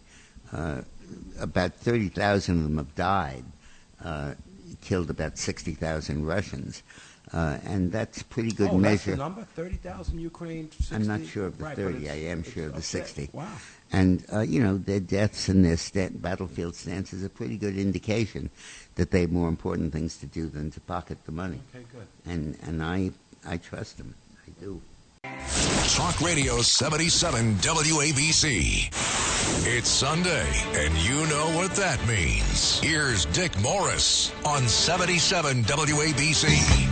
Uh, 0.52 0.82
about 1.38 1.74
thirty 1.74 2.08
thousand 2.08 2.58
of 2.58 2.64
them 2.64 2.78
have 2.78 2.94
died. 2.96 3.44
Uh, 4.04 4.34
killed 4.80 5.10
about 5.10 5.38
sixty 5.38 5.74
thousand 5.74 6.26
Russians, 6.26 6.82
and 7.32 7.90
that's 7.90 8.22
pretty 8.22 8.52
good 8.52 8.70
oh, 8.70 8.78
measure. 8.78 8.96
That's 8.96 9.06
the 9.06 9.16
number? 9.16 9.44
30,000 9.54 10.18
Ukraine, 10.18 10.70
60? 10.70 10.94
I'm 10.94 11.06
not 11.06 11.24
sure 11.26 11.46
of 11.46 11.58
the 11.58 11.64
Right, 11.64 11.76
30. 11.76 12.10
I 12.10 12.14
am 12.14 12.42
sure 12.42 12.66
of 12.66 12.72
the 12.72 12.78
okay. 12.78 12.82
60. 12.82 13.30
Wow. 13.32 13.48
And, 13.92 14.24
uh, 14.32 14.40
you 14.40 14.62
know, 14.62 14.76
their 14.78 15.00
deaths 15.00 15.48
and 15.48 15.64
their 15.64 15.76
sta- 15.76 16.10
battlefield 16.14 16.74
stance 16.74 17.12
is 17.12 17.24
a 17.24 17.28
pretty 17.28 17.56
good 17.56 17.76
indication 17.76 18.50
that 18.96 19.10
they 19.10 19.22
have 19.22 19.32
more 19.32 19.48
important 19.48 19.92
things 19.92 20.16
to 20.18 20.26
do 20.26 20.48
than 20.48 20.70
to 20.72 20.80
pocket 20.80 21.18
the 21.24 21.32
money. 21.32 21.60
Okay, 21.74 21.84
good. 21.92 22.06
And, 22.30 22.58
and 22.62 22.82
I, 22.82 23.10
I 23.46 23.56
trust 23.56 23.98
them. 23.98 24.14
I 24.46 24.50
do. 24.60 24.80
Talk 25.94 26.20
Radio 26.20 26.60
77 26.62 27.54
WABC. 27.56 28.88
It's 29.66 29.88
Sunday, 29.88 30.48
and 30.74 30.96
you 30.98 31.26
know 31.26 31.54
what 31.54 31.74
that 31.76 32.04
means. 32.08 32.80
Here's 32.80 33.26
Dick 33.26 33.56
Morris 33.60 34.32
on 34.44 34.66
77 34.66 35.64
WABC. 35.64 36.91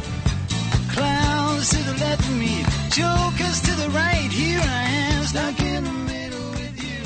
Clowns 1.61 1.71
to 1.73 1.93
the 1.93 2.01
left 2.01 2.23
of 2.23 2.39
me, 2.39 2.63
jokers 2.89 3.61
to 3.61 3.73
the 3.73 3.91
right. 3.91 4.31
Here 4.33 4.61
I 4.63 4.83
am, 5.13 5.25
stuck 5.25 5.61
in 5.61 5.85
the 5.85 5.93
middle 5.93 6.51
with 6.53 6.83
you. 6.83 7.05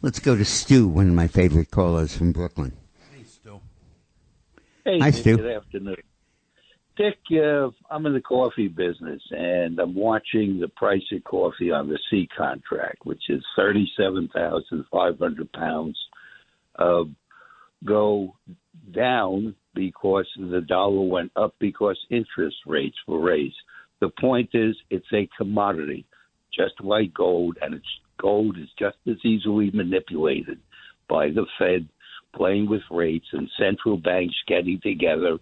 Let's 0.00 0.20
go 0.20 0.34
to 0.34 0.44
Stu, 0.44 0.88
one 0.88 1.08
of 1.08 1.14
my 1.14 1.26
favorite 1.26 1.70
callers 1.70 2.16
from 2.16 2.32
Brooklyn. 2.32 2.72
Hey, 3.14 3.24
Stu. 3.24 3.60
Hey, 4.86 4.98
Hi, 5.00 5.10
Dick, 5.10 5.20
Stu. 5.20 5.36
Good 5.36 5.54
afternoon. 5.54 5.96
Dick, 6.96 7.18
uh, 7.32 7.68
I'm 7.90 8.06
in 8.06 8.14
the 8.14 8.22
coffee 8.22 8.68
business, 8.68 9.20
and 9.30 9.78
I'm 9.78 9.94
watching 9.94 10.58
the 10.58 10.68
price 10.68 11.02
of 11.12 11.22
coffee 11.24 11.70
on 11.70 11.90
the 11.90 11.98
C 12.10 12.26
contract, 12.34 13.04
which 13.04 13.24
is 13.28 13.44
37,500 13.54 15.52
pounds, 15.52 15.98
uh, 16.78 17.02
go 17.84 18.34
down 18.90 19.56
because 19.74 20.26
the 20.38 20.60
dollar 20.60 21.02
went 21.02 21.32
up 21.36 21.54
because 21.58 21.98
interest 22.10 22.56
rates 22.66 22.96
were 23.06 23.20
raised. 23.20 23.56
The 24.00 24.10
point 24.20 24.50
is, 24.52 24.76
it's 24.90 25.06
a 25.12 25.28
commodity, 25.36 26.04
just 26.52 26.74
like 26.82 27.14
gold, 27.14 27.56
and 27.62 27.74
it's 27.74 27.84
gold 28.20 28.58
is 28.58 28.68
just 28.78 28.96
as 29.08 29.16
easily 29.24 29.70
manipulated 29.72 30.58
by 31.08 31.28
the 31.28 31.46
Fed 31.58 31.88
playing 32.34 32.68
with 32.68 32.82
rates 32.90 33.26
and 33.32 33.48
central 33.58 33.96
banks 33.96 34.34
getting 34.48 34.80
together 34.82 35.38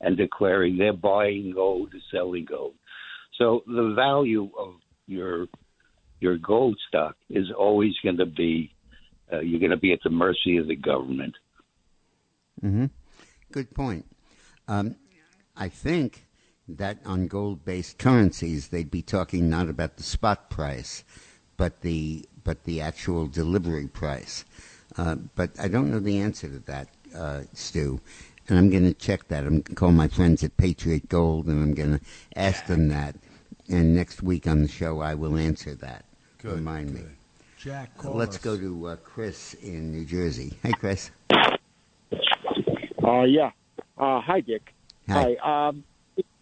and 0.00 0.16
declaring 0.16 0.76
they're 0.76 0.92
buying 0.92 1.52
gold 1.54 1.94
or 1.94 2.00
selling 2.12 2.44
gold. 2.44 2.74
So 3.38 3.62
the 3.66 3.94
value 3.96 4.50
of 4.58 4.74
your 5.06 5.46
your 6.20 6.38
gold 6.38 6.78
stock 6.88 7.16
is 7.28 7.46
always 7.56 7.92
going 8.02 8.16
to 8.18 8.26
be 8.26 8.70
uh, 9.32 9.40
you're 9.40 9.60
going 9.60 9.70
to 9.70 9.76
be 9.76 9.92
at 9.92 10.00
the 10.04 10.10
mercy 10.10 10.56
of 10.58 10.68
the 10.68 10.76
government. 10.76 11.34
hmm 12.60 12.86
Good 13.54 13.72
point. 13.72 14.04
Um, 14.66 14.96
I 15.56 15.68
think 15.68 16.26
that 16.66 16.98
on 17.06 17.28
gold-based 17.28 17.98
currencies, 17.98 18.66
they'd 18.66 18.90
be 18.90 19.00
talking 19.00 19.48
not 19.48 19.68
about 19.68 19.96
the 19.96 20.02
spot 20.02 20.50
price, 20.50 21.04
but 21.56 21.82
the 21.82 22.24
but 22.42 22.64
the 22.64 22.80
actual 22.80 23.28
delivery 23.28 23.86
price. 23.86 24.44
Uh, 24.96 25.14
but 25.36 25.50
I 25.60 25.68
don't 25.68 25.88
know 25.92 26.00
the 26.00 26.18
answer 26.18 26.48
to 26.48 26.58
that, 26.66 26.88
uh, 27.16 27.42
Stu. 27.52 28.00
And 28.48 28.58
I'm 28.58 28.70
going 28.70 28.82
to 28.92 28.92
check 28.92 29.28
that. 29.28 29.44
I'm 29.44 29.60
going 29.60 29.62
to 29.62 29.74
call 29.76 29.92
my 29.92 30.08
friends 30.08 30.42
at 30.42 30.56
Patriot 30.56 31.08
Gold, 31.08 31.46
and 31.46 31.62
I'm 31.62 31.74
going 31.74 32.00
to 32.00 32.04
ask 32.34 32.66
them 32.66 32.88
that. 32.88 33.14
And 33.68 33.94
next 33.94 34.20
week 34.20 34.48
on 34.48 34.62
the 34.62 34.68
show, 34.68 35.00
I 35.00 35.14
will 35.14 35.36
answer 35.38 35.76
that. 35.76 36.04
Good, 36.42 36.56
Remind 36.56 36.92
me. 36.92 37.02
Jack, 37.56 37.92
Uh, 38.04 38.10
let's 38.10 38.36
us. 38.36 38.42
go 38.42 38.58
to 38.58 38.88
uh, 38.88 38.96
Chris 38.96 39.54
in 39.54 39.92
New 39.92 40.04
Jersey. 40.04 40.52
Hey, 40.64 40.72
Chris. 40.72 41.10
Uh, 43.04 43.22
yeah. 43.24 43.50
Uh, 43.98 44.20
hi, 44.20 44.40
Dick. 44.40 44.72
Hi. 45.08 45.34
Um, 45.68 45.84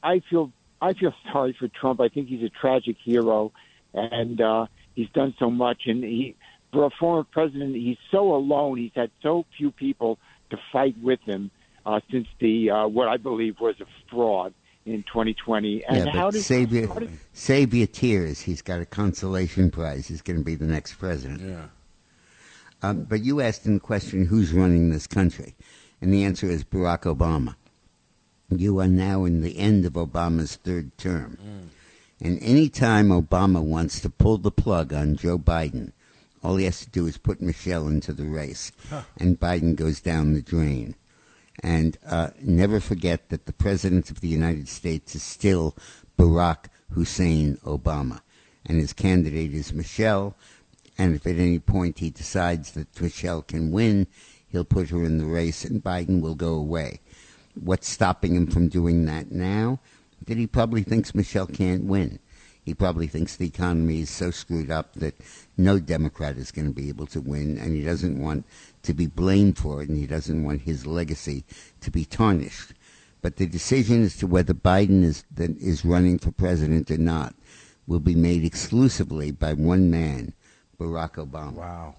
I 0.03 0.21
feel 0.31 0.53
I 0.81 0.93
feel 0.95 1.13
sorry 1.33 1.57
for 1.59 1.69
Trump. 1.69 2.01
I 2.01 2.09
think 2.09 2.29
he's 2.29 2.43
a 2.43 2.49
tragic 2.49 2.97
hero, 3.03 3.53
and 3.95 4.41
uh, 4.41 4.67
he's 4.95 5.09
done 5.11 5.35
so 5.39 5.51
much. 5.51 5.83
And 5.87 6.03
he, 6.05 6.37
for 6.73 6.85
a 6.85 6.91
former 6.91 7.25
president, 7.25 7.75
he's 7.75 7.99
so 8.11 8.35
alone. 8.35 8.79
He's 8.79 8.93
had 8.95 9.11
so 9.23 9.45
few 9.57 9.71
people 9.71 10.19
to 10.51 10.57
fight 10.73 10.97
with 11.03 11.21
him 11.21 11.51
uh, 11.85 12.01
since 12.11 12.29
the 12.41 12.71
uh, 12.71 12.87
what 12.87 13.09
I 13.09 13.17
believe 13.17 13.57
was 13.61 13.75
a 13.81 13.87
fraud 14.11 14.55
in 14.87 15.03
2020. 15.05 15.85
And 15.85 15.97
yeah, 16.07 16.13
how 16.13 16.27
but 16.29 16.35
did 16.35 16.43
save 16.43 16.73
your 16.73 16.89
how 16.89 17.01
did- 17.01 17.19
save 17.33 17.75
your 17.75 17.87
tears. 17.87 18.41
He's 18.41 18.63
got 18.63 18.81
a 18.81 18.87
consolation 18.87 19.71
prize. 19.71 20.07
He's 20.09 20.23
going 20.23 20.39
to 20.39 20.45
be 20.45 20.55
the 20.55 20.67
next 20.67 20.95
president. 20.95 21.41
Yeah. 21.41 21.67
Um, 22.85 23.05
but 23.05 23.23
you 23.23 23.41
asked 23.41 23.65
him 23.67 23.75
the 23.75 23.81
question, 23.81 24.27
"Who's 24.27 24.53
running 24.53 24.91
this 24.91 25.07
country?" 25.07 25.55
And 26.03 26.13
the 26.13 26.25
answer 26.25 26.47
is 26.51 26.65
Barack 26.65 27.03
Obama. 27.03 27.55
You 28.51 28.81
are 28.81 28.89
now 28.89 29.25
in 29.25 29.41
the 29.41 29.57
end 29.59 29.87
of 29.87 29.93
Obama's 29.95 30.57
third 30.57 30.99
term, 30.99 31.39
and 32.21 32.39
any 32.43 32.69
time 32.69 33.09
Obama 33.09 33.63
wants 33.63 34.01
to 34.01 34.11
pull 34.11 34.37
the 34.37 34.51
plug 34.51 34.93
on 34.93 35.17
Joe 35.17 35.39
Biden, 35.39 35.93
all 36.43 36.57
he 36.57 36.65
has 36.67 36.81
to 36.81 36.91
do 36.91 37.07
is 37.07 37.17
put 37.17 37.41
Michelle 37.41 37.87
into 37.89 38.13
the 38.13 38.25
race, 38.27 38.73
Huh. 38.91 39.03
and 39.17 39.41
Biden 39.41 39.75
goes 39.77 40.01
down 40.01 40.35
the 40.35 40.43
drain. 40.43 40.97
And 41.63 41.97
uh, 42.05 42.31
never 42.41 42.81
forget 42.81 43.29
that 43.29 43.47
the 43.47 43.53
President 43.53 44.11
of 44.11 44.21
the 44.21 44.29
United 44.29 44.69
States 44.69 45.15
is 45.15 45.23
still 45.23 45.77
Barack 46.19 46.65
Hussein 46.91 47.59
Obama. 47.65 48.21
And 48.67 48.79
his 48.81 48.93
candidate 48.93 49.55
is 49.55 49.73
Michelle. 49.73 50.35
And 50.99 51.15
if 51.15 51.27
at 51.27 51.37
any 51.37 51.59
point 51.59 51.99
he 52.01 52.11
decides 52.11 52.73
that 52.73 53.01
Michelle 53.01 53.43
can 53.43 53.71
win, 53.71 54.07
he'll 54.53 54.65
put 54.65 54.91
her 54.91 55.03
in 55.05 55.19
the 55.19 55.25
race 55.25 55.65
and 55.65 55.83
Biden 55.83 56.21
will 56.21 56.35
go 56.35 56.55
away. 56.55 57.01
What's 57.55 57.89
stopping 57.89 58.37
him 58.37 58.47
from 58.47 58.69
doing 58.69 59.05
that 59.07 59.33
now? 59.33 59.81
That 60.27 60.39
he 60.39 60.47
probably 60.47 60.83
thinks 60.83 61.15
Michelle 61.15 61.47
can't 61.49 61.85
win. 61.85 62.21
He 62.65 62.75
probably 62.75 63.09
thinks 63.09 63.35
the 63.35 63.49
economy 63.49 64.01
is 64.01 64.11
so 64.11 64.31
screwed 64.31 64.71
up 64.71 64.93
that 64.95 65.17
no 65.57 65.81
Democrat 65.81 66.37
is 66.37 66.53
going 66.53 66.69
to 66.69 66.73
be 66.73 66.89
able 66.89 67.07
to 67.07 67.21
win, 67.21 67.59
and 67.59 67.75
he 67.75 67.83
doesn't 67.83 68.21
want 68.21 68.47
to 68.85 68.95
be 68.95 69.09
blamed 69.09 69.59
for 69.59 69.83
it, 69.83 69.89
and 69.89 69.99
he 69.99 70.07
doesn't 70.07 70.45
want 70.45 70.63
his 70.63 70.87
legacy 70.87 71.45
to 71.81 71.91
be 71.91 72.05
tarnished. 72.05 72.73
But 73.21 73.37
the 73.37 73.47
decision 73.47 74.05
as 74.05 74.17
to 74.19 74.29
whether 74.29 74.55
Biden 74.55 75.03
is 75.03 75.25
that 75.35 75.51
is 75.59 75.85
running 75.85 76.19
for 76.19 76.31
president 76.31 76.91
or 76.91 76.99
not 76.99 77.35
will 77.89 78.01
be 78.01 78.15
made 78.15 78.45
exclusively 78.45 79.33
by 79.33 79.55
one 79.55 79.91
man, 79.91 80.33
Barack 80.79 81.15
Obama. 81.15 81.55
Wow. 81.55 81.97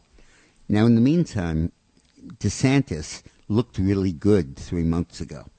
Now, 0.70 0.86
in 0.86 0.96
the 0.96 1.02
meantime, 1.02 1.74
DeSantis 2.40 3.24
looked 3.48 3.78
really 3.78 4.12
good 4.12 4.56
three 4.58 4.84
months 4.84 5.20
ago, 5.22 5.50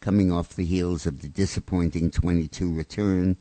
coming 0.00 0.32
off 0.32 0.56
the 0.56 0.64
heels 0.64 1.06
of 1.06 1.22
the 1.22 1.28
disappointing 1.28 2.10
22 2.10 2.72
return, 2.74 3.36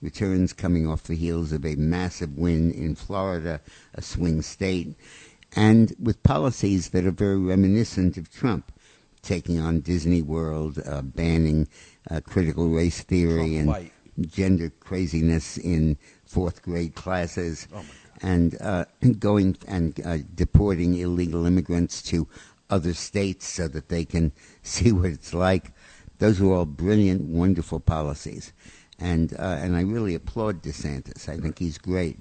returns 0.00 0.52
coming 0.52 0.86
off 0.88 1.04
the 1.04 1.14
heels 1.14 1.52
of 1.52 1.64
a 1.64 1.76
massive 1.76 2.36
win 2.36 2.72
in 2.72 2.94
Florida, 2.94 3.60
a 3.94 4.02
swing 4.02 4.42
state, 4.42 4.94
and 5.54 5.94
with 6.00 6.22
policies 6.22 6.90
that 6.90 7.04
are 7.04 7.10
very 7.12 7.38
reminiscent 7.38 8.16
of 8.16 8.30
Trump, 8.30 8.72
taking 9.22 9.60
on 9.60 9.80
Disney 9.80 10.22
World, 10.22 10.80
uh, 10.86 11.02
banning 11.02 11.68
uh, 12.10 12.20
critical 12.20 12.68
race 12.68 13.02
theory 13.02 13.56
and 13.56 13.68
light. 13.68 13.92
gender 14.20 14.70
craziness 14.80 15.58
in 15.58 15.96
fourth 16.24 16.62
grade 16.62 16.94
classes 16.94 17.68
Oh, 17.74 17.84
and 18.22 18.56
uh, 18.60 18.84
going 19.18 19.56
and 19.66 20.00
uh, 20.06 20.18
deporting 20.34 20.94
illegal 20.94 21.44
immigrants 21.44 22.02
to 22.02 22.26
other 22.70 22.94
states 22.94 23.46
so 23.46 23.68
that 23.68 23.88
they 23.88 24.04
can 24.04 24.32
see 24.62 24.92
what 24.92 25.10
it's 25.10 25.34
like. 25.34 25.72
Those 26.18 26.40
are 26.40 26.52
all 26.52 26.66
brilliant, 26.66 27.22
wonderful 27.22 27.80
policies, 27.80 28.52
and 28.98 29.34
uh, 29.34 29.58
and 29.60 29.76
I 29.76 29.82
really 29.82 30.14
applaud 30.14 30.62
DeSantis. 30.62 31.28
I 31.28 31.36
think 31.36 31.58
he's 31.58 31.78
great. 31.78 32.18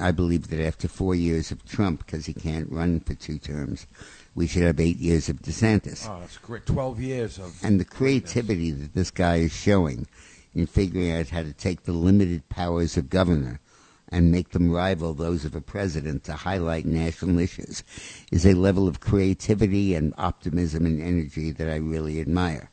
I 0.00 0.10
believe 0.10 0.48
that 0.48 0.60
after 0.60 0.88
four 0.88 1.14
years 1.14 1.50
of 1.50 1.64
Trump, 1.64 2.04
because 2.04 2.26
he 2.26 2.34
can't 2.34 2.70
run 2.70 3.00
for 3.00 3.14
two 3.14 3.38
terms, 3.38 3.86
we 4.34 4.46
should 4.46 4.62
have 4.62 4.80
eight 4.80 4.96
years 4.98 5.28
of 5.28 5.42
DeSantis. 5.42 6.08
Oh, 6.08 6.20
that's 6.20 6.38
great. 6.38 6.64
Twelve 6.64 6.98
years 6.98 7.38
of 7.38 7.58
And 7.62 7.78
the 7.78 7.84
creativity 7.84 8.70
that 8.70 8.94
this 8.94 9.10
guy 9.10 9.36
is 9.36 9.52
showing 9.52 10.06
in 10.54 10.66
figuring 10.66 11.12
out 11.12 11.28
how 11.28 11.42
to 11.42 11.52
take 11.52 11.82
the 11.82 11.92
limited 11.92 12.48
powers 12.48 12.96
of 12.96 13.10
governor 13.10 13.60
and 14.08 14.30
make 14.30 14.50
them 14.50 14.70
rival 14.70 15.14
those 15.14 15.44
of 15.44 15.54
a 15.54 15.60
president 15.60 16.24
to 16.24 16.32
highlight 16.32 16.86
national 16.86 17.38
issues 17.38 17.82
is 18.30 18.46
a 18.46 18.54
level 18.54 18.86
of 18.86 19.00
creativity 19.00 19.94
and 19.94 20.14
optimism 20.16 20.86
and 20.86 21.02
energy 21.02 21.50
that 21.50 21.68
I 21.68 21.76
really 21.76 22.20
admire. 22.20 22.70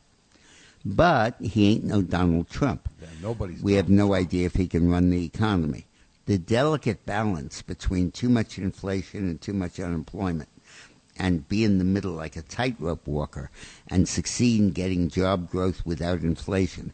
But 0.86 1.36
he 1.40 1.72
ain't 1.72 1.86
no 1.86 2.02
Donald 2.02 2.50
Trump. 2.50 2.90
nobody's. 3.22 3.64
We 3.64 3.74
have 3.74 3.90
no 3.90 4.14
idea 4.14 4.46
if 4.46 4.56
he 4.56 4.68
can 4.68 4.92
run 4.92 5.10
the 5.10 5.26
economy. 5.26 5.86
The 6.26 6.38
delicate 6.38 7.06
balance 7.06 7.62
between 7.62 8.12
too 8.12 8.30
much 8.30 8.58
inflation 8.58 9.28
and 9.30 9.42
too 9.42 9.54
much 9.54 9.80
unemployment 9.80 10.50
and 11.18 11.48
be 11.48 11.64
in 11.64 11.78
the 11.78 11.84
middle 11.84 12.14
like 12.14 12.36
a 12.36 12.42
tightrope 12.42 13.06
walker 13.08 13.52
and 13.88 14.08
succeed 14.08 14.60
in 14.60 14.72
getting 14.72 15.10
job 15.10 15.50
growth 15.50 15.86
without 15.86 16.22
inflation 16.22 16.92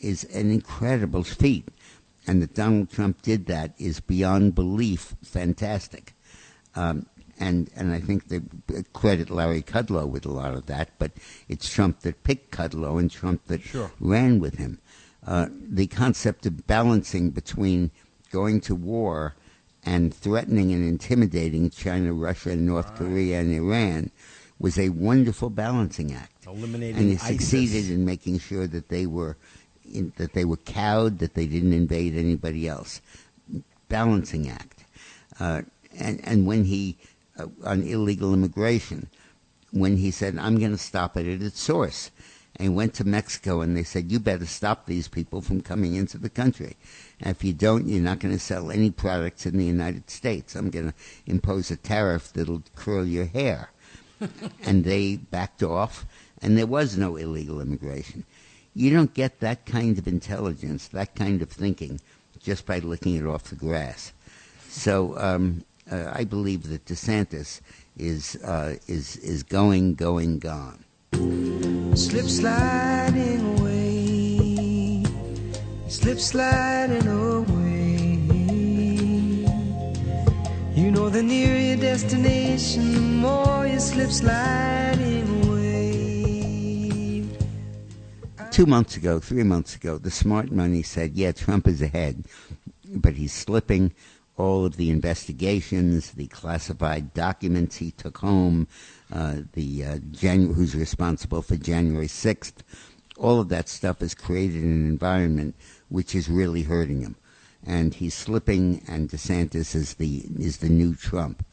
is 0.00 0.24
an 0.24 0.50
incredible 0.50 1.24
feat. 1.24 1.68
And 2.28 2.42
that 2.42 2.54
Donald 2.54 2.90
Trump 2.90 3.22
did 3.22 3.46
that 3.46 3.72
is 3.78 4.00
beyond 4.00 4.54
belief 4.54 5.16
fantastic. 5.24 6.12
Um, 6.76 7.06
and 7.40 7.70
and 7.74 7.92
I 7.92 8.00
think 8.00 8.28
they 8.28 8.40
credit 8.92 9.30
Larry 9.30 9.62
Kudlow 9.62 10.06
with 10.08 10.26
a 10.26 10.30
lot 10.30 10.52
of 10.54 10.66
that, 10.66 10.90
but 10.98 11.12
it's 11.48 11.72
Trump 11.72 12.00
that 12.00 12.22
picked 12.24 12.50
Kudlow 12.54 12.98
and 13.00 13.10
Trump 13.10 13.46
that 13.46 13.62
Sure. 13.62 13.90
ran 13.98 14.40
with 14.40 14.56
him. 14.58 14.78
Uh, 15.26 15.46
the 15.50 15.86
concept 15.86 16.44
of 16.46 16.66
balancing 16.66 17.30
between 17.30 17.90
going 18.30 18.60
to 18.62 18.74
war 18.74 19.34
and 19.84 20.12
threatening 20.12 20.72
and 20.72 20.84
intimidating 20.86 21.70
China, 21.70 22.12
Russia, 22.12 22.54
North 22.56 22.94
Korea, 22.96 23.40
and 23.40 23.52
Iran 23.54 24.10
was 24.58 24.78
a 24.78 24.88
wonderful 24.90 25.48
balancing 25.50 26.12
act. 26.12 26.46
Eliminating 26.46 26.96
and 26.96 27.08
he 27.08 27.14
ISIS. 27.14 27.28
succeeded 27.28 27.90
in 27.90 28.04
making 28.04 28.38
sure 28.38 28.66
that 28.66 28.88
they 28.88 29.06
were 29.06 29.36
that 30.16 30.32
they 30.32 30.44
were 30.44 30.56
cowed, 30.56 31.18
that 31.18 31.34
they 31.34 31.46
didn't 31.46 31.72
invade 31.72 32.14
anybody 32.14 32.68
else. 32.68 33.00
Balancing 33.88 34.48
act, 34.48 34.84
uh, 35.40 35.62
and 35.98 36.20
and 36.24 36.46
when 36.46 36.64
he 36.64 36.96
uh, 37.38 37.46
on 37.64 37.82
illegal 37.82 38.34
immigration, 38.34 39.08
when 39.70 39.96
he 39.96 40.10
said, 40.10 40.36
"I'm 40.36 40.58
going 40.58 40.72
to 40.72 40.78
stop 40.78 41.16
it 41.16 41.26
at 41.26 41.42
its 41.42 41.60
source," 41.60 42.10
and 42.56 42.76
went 42.76 42.92
to 42.94 43.04
Mexico, 43.04 43.62
and 43.62 43.74
they 43.74 43.84
said, 43.84 44.12
"You 44.12 44.20
better 44.20 44.44
stop 44.44 44.84
these 44.84 45.08
people 45.08 45.40
from 45.40 45.62
coming 45.62 45.94
into 45.94 46.18
the 46.18 46.28
country. 46.28 46.76
And 47.20 47.34
if 47.34 47.42
you 47.42 47.54
don't, 47.54 47.88
you're 47.88 48.02
not 48.02 48.18
going 48.18 48.34
to 48.34 48.40
sell 48.40 48.70
any 48.70 48.90
products 48.90 49.46
in 49.46 49.56
the 49.56 49.64
United 49.64 50.10
States. 50.10 50.54
I'm 50.54 50.68
going 50.68 50.88
to 50.88 50.94
impose 51.26 51.70
a 51.70 51.76
tariff 51.76 52.32
that'll 52.32 52.62
curl 52.76 53.06
your 53.06 53.26
hair." 53.26 53.70
and 54.64 54.84
they 54.84 55.16
backed 55.16 55.62
off, 55.62 56.06
and 56.42 56.58
there 56.58 56.66
was 56.66 56.96
no 56.96 57.16
illegal 57.16 57.60
immigration. 57.60 58.24
You 58.74 58.90
don't 58.90 59.12
get 59.14 59.40
that 59.40 59.66
kind 59.66 59.98
of 59.98 60.06
intelligence, 60.06 60.88
that 60.88 61.14
kind 61.14 61.42
of 61.42 61.50
thinking, 61.50 62.00
just 62.38 62.66
by 62.66 62.78
looking 62.78 63.16
it 63.16 63.26
off 63.26 63.44
the 63.44 63.56
grass. 63.56 64.12
So 64.68 65.18
um, 65.18 65.64
uh, 65.90 66.12
I 66.14 66.24
believe 66.24 66.68
that 66.68 66.84
DeSantis 66.84 67.60
is 67.96 68.36
uh, 68.44 68.76
is 68.86 69.16
is 69.16 69.42
going, 69.42 69.94
going, 69.94 70.38
gone. 70.38 70.84
Slip 71.96 72.26
sliding 72.26 73.58
away, 73.58 75.02
slip 75.88 76.20
sliding 76.20 77.08
away. 77.08 77.68
You 80.74 80.92
know, 80.92 81.08
the 81.08 81.22
nearer 81.24 81.58
your 81.58 81.76
destination, 81.76 82.92
the 82.92 83.00
more 83.00 83.66
you 83.66 83.80
slip 83.80 84.10
sliding 84.10 85.44
away. 85.44 85.57
Two 88.50 88.66
months 88.66 88.96
ago, 88.96 89.20
three 89.20 89.44
months 89.44 89.76
ago, 89.76 89.98
the 89.98 90.10
smart 90.10 90.50
money 90.50 90.82
said, 90.82 91.14
"Yeah, 91.14 91.32
Trump 91.32 91.68
is 91.68 91.80
ahead, 91.80 92.24
but 92.92 93.14
he's 93.14 93.32
slipping." 93.32 93.92
All 94.36 94.64
of 94.64 94.76
the 94.76 94.90
investigations, 94.90 96.12
the 96.12 96.26
classified 96.28 97.12
documents 97.14 97.76
he 97.76 97.90
took 97.90 98.18
home, 98.18 98.66
uh, 99.12 99.42
the 99.52 99.84
uh, 99.84 99.98
who's 100.54 100.74
responsible 100.74 101.42
for 101.42 101.56
January 101.56 102.08
sixth, 102.08 102.62
all 103.16 103.40
of 103.40 103.48
that 103.50 103.68
stuff 103.68 104.00
has 104.00 104.14
created 104.14 104.62
an 104.62 104.86
environment 104.86 105.54
which 105.88 106.14
is 106.14 106.28
really 106.28 106.62
hurting 106.62 107.00
him, 107.00 107.16
and 107.64 107.94
he's 107.94 108.14
slipping. 108.14 108.82
And 108.88 109.08
DeSantis 109.08 109.74
is 109.74 109.94
the 109.94 110.24
is 110.38 110.58
the 110.58 110.68
new 110.68 110.94
Trump, 110.94 111.44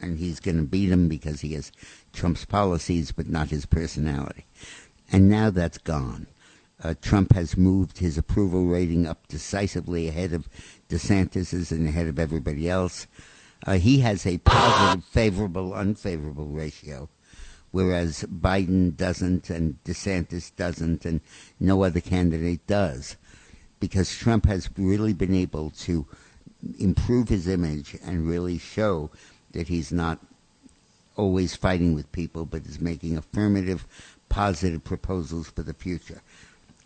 and 0.00 0.18
he's 0.18 0.40
going 0.40 0.56
to 0.56 0.64
beat 0.64 0.90
him 0.90 1.08
because 1.08 1.40
he 1.42 1.52
has 1.54 1.70
Trump's 2.12 2.44
policies, 2.44 3.12
but 3.12 3.28
not 3.28 3.50
his 3.50 3.66
personality. 3.66 4.46
And 5.12 5.28
now 5.28 5.50
that's 5.50 5.78
gone. 5.78 6.26
Uh, 6.82 6.94
Trump 7.02 7.32
has 7.34 7.56
moved 7.56 7.98
his 7.98 8.16
approval 8.16 8.64
rating 8.66 9.06
up 9.06 9.26
decisively 9.28 10.08
ahead 10.08 10.32
of 10.32 10.48
DeSantis's 10.88 11.70
and 11.72 11.88
ahead 11.88 12.06
of 12.06 12.18
everybody 12.18 12.70
else. 12.70 13.06
Uh, 13.66 13.74
he 13.74 13.98
has 14.00 14.24
a 14.24 14.38
positive, 14.38 15.04
favorable, 15.04 15.74
unfavorable 15.74 16.46
ratio, 16.46 17.08
whereas 17.70 18.24
Biden 18.24 18.96
doesn't, 18.96 19.50
and 19.50 19.76
DeSantis 19.84 20.54
doesn't, 20.56 21.04
and 21.04 21.20
no 21.58 21.84
other 21.84 22.00
candidate 22.00 22.66
does, 22.66 23.16
because 23.78 24.16
Trump 24.16 24.46
has 24.46 24.70
really 24.78 25.12
been 25.12 25.34
able 25.34 25.70
to 25.70 26.06
improve 26.78 27.28
his 27.28 27.46
image 27.46 27.96
and 28.02 28.26
really 28.26 28.58
show 28.58 29.10
that 29.52 29.68
he's 29.68 29.92
not 29.92 30.18
always 31.16 31.54
fighting 31.54 31.94
with 31.94 32.10
people, 32.12 32.46
but 32.46 32.64
is 32.64 32.80
making 32.80 33.18
affirmative, 33.18 33.86
positive 34.30 34.82
proposals 34.82 35.50
for 35.50 35.62
the 35.62 35.74
future. 35.74 36.22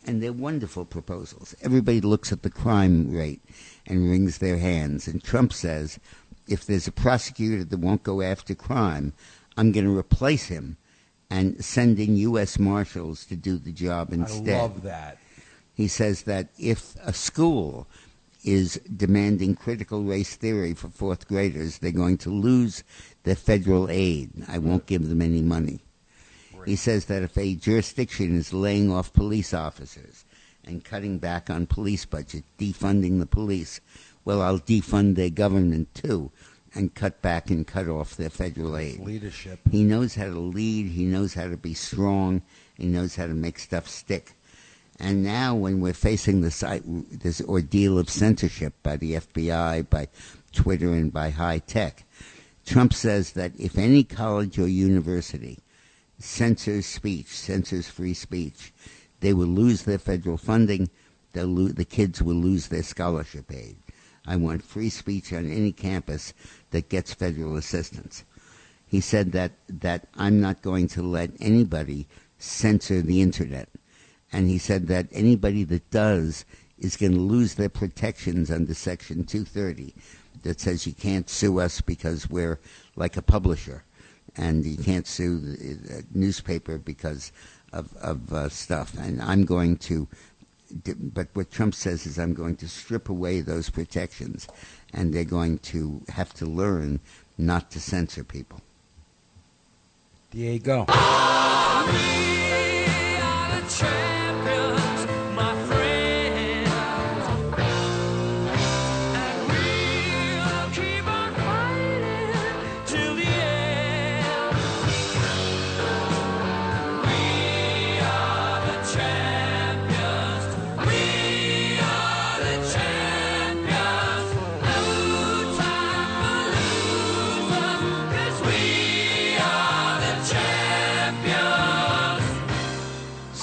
And 0.06 0.20
they're 0.22 0.32
wonderful 0.32 0.84
proposals. 0.84 1.54
Everybody 1.62 2.00
looks 2.00 2.32
at 2.32 2.42
the 2.42 2.50
crime 2.50 3.14
rate 3.14 3.40
and 3.86 4.10
wrings 4.10 4.38
their 4.38 4.58
hands. 4.58 5.06
And 5.06 5.22
Trump 5.22 5.52
says, 5.52 6.00
if 6.48 6.66
there's 6.66 6.88
a 6.88 6.92
prosecutor 6.92 7.64
that 7.64 7.78
won't 7.78 8.02
go 8.02 8.20
after 8.20 8.54
crime, 8.54 9.12
I'm 9.56 9.72
going 9.72 9.86
to 9.86 9.96
replace 9.96 10.48
him 10.48 10.76
and 11.30 11.64
send 11.64 11.98
in 11.98 12.16
U.S. 12.16 12.58
Marshals 12.58 13.24
to 13.26 13.36
do 13.36 13.56
the 13.56 13.72
job 13.72 14.12
instead. 14.12 14.56
I 14.56 14.62
love 14.62 14.82
that. 14.82 15.18
He 15.74 15.88
says 15.88 16.22
that 16.22 16.48
if 16.58 16.96
a 17.02 17.12
school 17.12 17.86
is 18.44 18.78
demanding 18.94 19.56
critical 19.56 20.02
race 20.02 20.36
theory 20.36 20.74
for 20.74 20.88
fourth 20.88 21.26
graders, 21.26 21.78
they're 21.78 21.90
going 21.90 22.18
to 22.18 22.30
lose 22.30 22.84
their 23.22 23.34
federal 23.34 23.88
aid. 23.90 24.30
I 24.48 24.58
won't 24.58 24.86
give 24.86 25.08
them 25.08 25.22
any 25.22 25.40
money. 25.40 25.80
He 26.66 26.76
says 26.76 27.06
that 27.06 27.22
if 27.22 27.36
a 27.36 27.54
jurisdiction 27.54 28.36
is 28.36 28.52
laying 28.52 28.90
off 28.90 29.12
police 29.12 29.52
officers 29.52 30.24
and 30.64 30.84
cutting 30.84 31.18
back 31.18 31.50
on 31.50 31.66
police 31.66 32.04
budget, 32.04 32.44
defunding 32.58 33.18
the 33.18 33.26
police, 33.26 33.80
well, 34.24 34.40
I'll 34.40 34.58
defund 34.58 35.16
their 35.16 35.30
government 35.30 35.94
too 35.94 36.30
and 36.74 36.94
cut 36.94 37.22
back 37.22 37.50
and 37.50 37.66
cut 37.66 37.88
off 37.88 38.16
their 38.16 38.30
federal 38.30 38.76
aid. 38.76 39.00
Leadership. 39.00 39.60
He 39.70 39.84
knows 39.84 40.14
how 40.14 40.26
to 40.26 40.38
lead. 40.38 40.88
He 40.88 41.04
knows 41.04 41.34
how 41.34 41.48
to 41.48 41.56
be 41.56 41.74
strong. 41.74 42.42
He 42.76 42.86
knows 42.86 43.14
how 43.14 43.26
to 43.26 43.34
make 43.34 43.58
stuff 43.58 43.88
stick. 43.88 44.32
And 45.00 45.24
now, 45.24 45.54
when 45.54 45.80
we're 45.80 45.92
facing 45.92 46.40
this, 46.40 46.60
this 46.60 47.40
ordeal 47.42 47.98
of 47.98 48.08
censorship 48.08 48.74
by 48.82 48.96
the 48.96 49.14
FBI, 49.14 49.88
by 49.90 50.08
Twitter, 50.52 50.92
and 50.92 51.12
by 51.12 51.30
high 51.30 51.58
tech, 51.58 52.04
Trump 52.64 52.94
says 52.94 53.32
that 53.32 53.52
if 53.58 53.76
any 53.76 54.04
college 54.04 54.58
or 54.58 54.68
university 54.68 55.58
censors 56.18 56.86
speech, 56.86 57.28
censors 57.28 57.88
free 57.88 58.14
speech, 58.14 58.72
they 59.20 59.32
will 59.32 59.46
lose 59.46 59.82
their 59.82 59.98
federal 59.98 60.36
funding. 60.36 60.88
Lo- 61.34 61.68
the 61.68 61.84
kids 61.84 62.22
will 62.22 62.36
lose 62.36 62.68
their 62.68 62.82
scholarship 62.82 63.50
aid. 63.52 63.76
I 64.26 64.36
want 64.36 64.62
free 64.62 64.90
speech 64.90 65.32
on 65.32 65.50
any 65.50 65.72
campus 65.72 66.32
that 66.70 66.88
gets 66.88 67.12
federal 67.12 67.56
assistance. 67.56 68.24
He 68.86 69.00
said 69.00 69.32
that, 69.32 69.52
that 69.68 70.08
I'm 70.14 70.40
not 70.40 70.62
going 70.62 70.88
to 70.88 71.02
let 71.02 71.30
anybody 71.40 72.06
censor 72.38 73.02
the 73.02 73.20
internet. 73.20 73.68
And 74.32 74.48
he 74.48 74.58
said 74.58 74.86
that 74.88 75.08
anybody 75.12 75.64
that 75.64 75.90
does 75.90 76.44
is 76.78 76.96
going 76.96 77.12
to 77.12 77.18
lose 77.20 77.54
their 77.54 77.68
protections 77.68 78.50
under 78.50 78.74
Section 78.74 79.24
230 79.24 79.94
that 80.42 80.60
says 80.60 80.86
you 80.86 80.92
can't 80.92 81.28
sue 81.28 81.58
us 81.60 81.80
because 81.80 82.28
we're 82.28 82.60
like 82.96 83.16
a 83.16 83.22
publisher. 83.22 83.84
And 84.36 84.64
you 84.64 84.76
can't 84.76 85.06
sue 85.06 85.38
the 85.38 85.98
uh, 85.98 86.02
newspaper 86.12 86.78
because 86.78 87.30
of, 87.72 87.94
of 87.96 88.32
uh, 88.32 88.48
stuff. 88.48 88.94
And 88.98 89.22
I'm 89.22 89.44
going 89.44 89.76
to 89.78 90.08
but 90.96 91.28
what 91.34 91.50
Trump 91.50 91.74
says 91.74 92.06
is, 92.06 92.18
I'm 92.18 92.34
going 92.34 92.56
to 92.56 92.68
strip 92.68 93.08
away 93.08 93.40
those 93.40 93.70
protections, 93.70 94.48
and 94.92 95.14
they're 95.14 95.24
going 95.24 95.58
to 95.58 96.02
have 96.08 96.34
to 96.34 96.46
learn 96.46 97.00
not 97.38 97.70
to 97.72 97.80
censor 97.80 98.24
people. 98.24 98.60
Diego. 100.30 100.86
on 100.88 101.88
a 103.52 104.23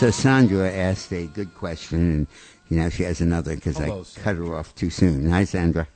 So 0.01 0.09
Sandra 0.09 0.67
asked 0.67 1.13
a 1.13 1.27
good 1.27 1.53
question, 1.53 1.99
and 1.99 2.27
you 2.69 2.79
know 2.79 2.89
she 2.89 3.03
has 3.03 3.21
another 3.21 3.53
because 3.53 3.79
I 3.79 3.85
Hello, 3.85 4.03
cut 4.15 4.35
her 4.35 4.55
off 4.55 4.73
too 4.73 4.89
soon. 4.89 5.29
Hi, 5.29 5.43
Sandra. 5.43 5.87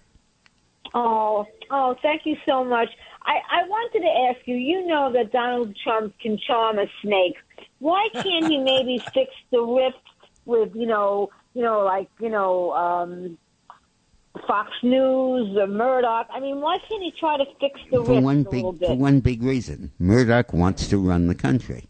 Oh, 0.94 1.48
oh, 1.72 1.96
thank 2.04 2.22
you 2.24 2.38
so 2.46 2.64
much. 2.64 2.90
I, 3.24 3.38
I 3.50 3.68
wanted 3.68 4.02
to 4.02 4.08
ask 4.30 4.48
you, 4.48 4.58
you 4.58 4.86
know 4.86 5.12
that 5.12 5.32
Donald 5.32 5.76
Trump 5.84 6.14
can 6.20 6.38
charm 6.38 6.78
a 6.78 6.86
snake. 7.02 7.34
Why 7.80 8.08
can't 8.14 8.46
he 8.46 8.60
maybe 8.60 9.00
fix 9.16 9.32
the 9.50 9.62
rift 9.62 9.98
with, 10.46 10.76
you 10.76 10.86
know, 10.86 11.32
you 11.56 11.64
know, 11.64 11.80
like, 11.80 12.08
you 12.20 12.30
know, 12.30 12.74
um, 12.74 13.40
Fox 14.46 14.70
News 14.84 15.58
or 15.58 15.66
Murdoch? 15.66 16.28
I 16.32 16.40
mean, 16.40 16.62
why 16.62 16.78
can't 16.88 17.02
he 17.02 17.12
try 17.20 17.38
to 17.38 17.46
fix 17.60 17.80
the 17.90 18.04
For 18.06 18.12
rift 18.12 18.24
one 18.24 18.42
a 18.42 18.44
big 18.44 18.54
little 18.54 18.72
bit? 18.74 18.88
for 18.90 18.98
one 18.98 19.20
big 19.20 19.42
reason, 19.42 19.94
Murdoch 19.98 20.54
wants 20.54 20.90
to 20.90 21.00
run 21.00 21.26
the 21.26 21.34
country. 21.34 21.86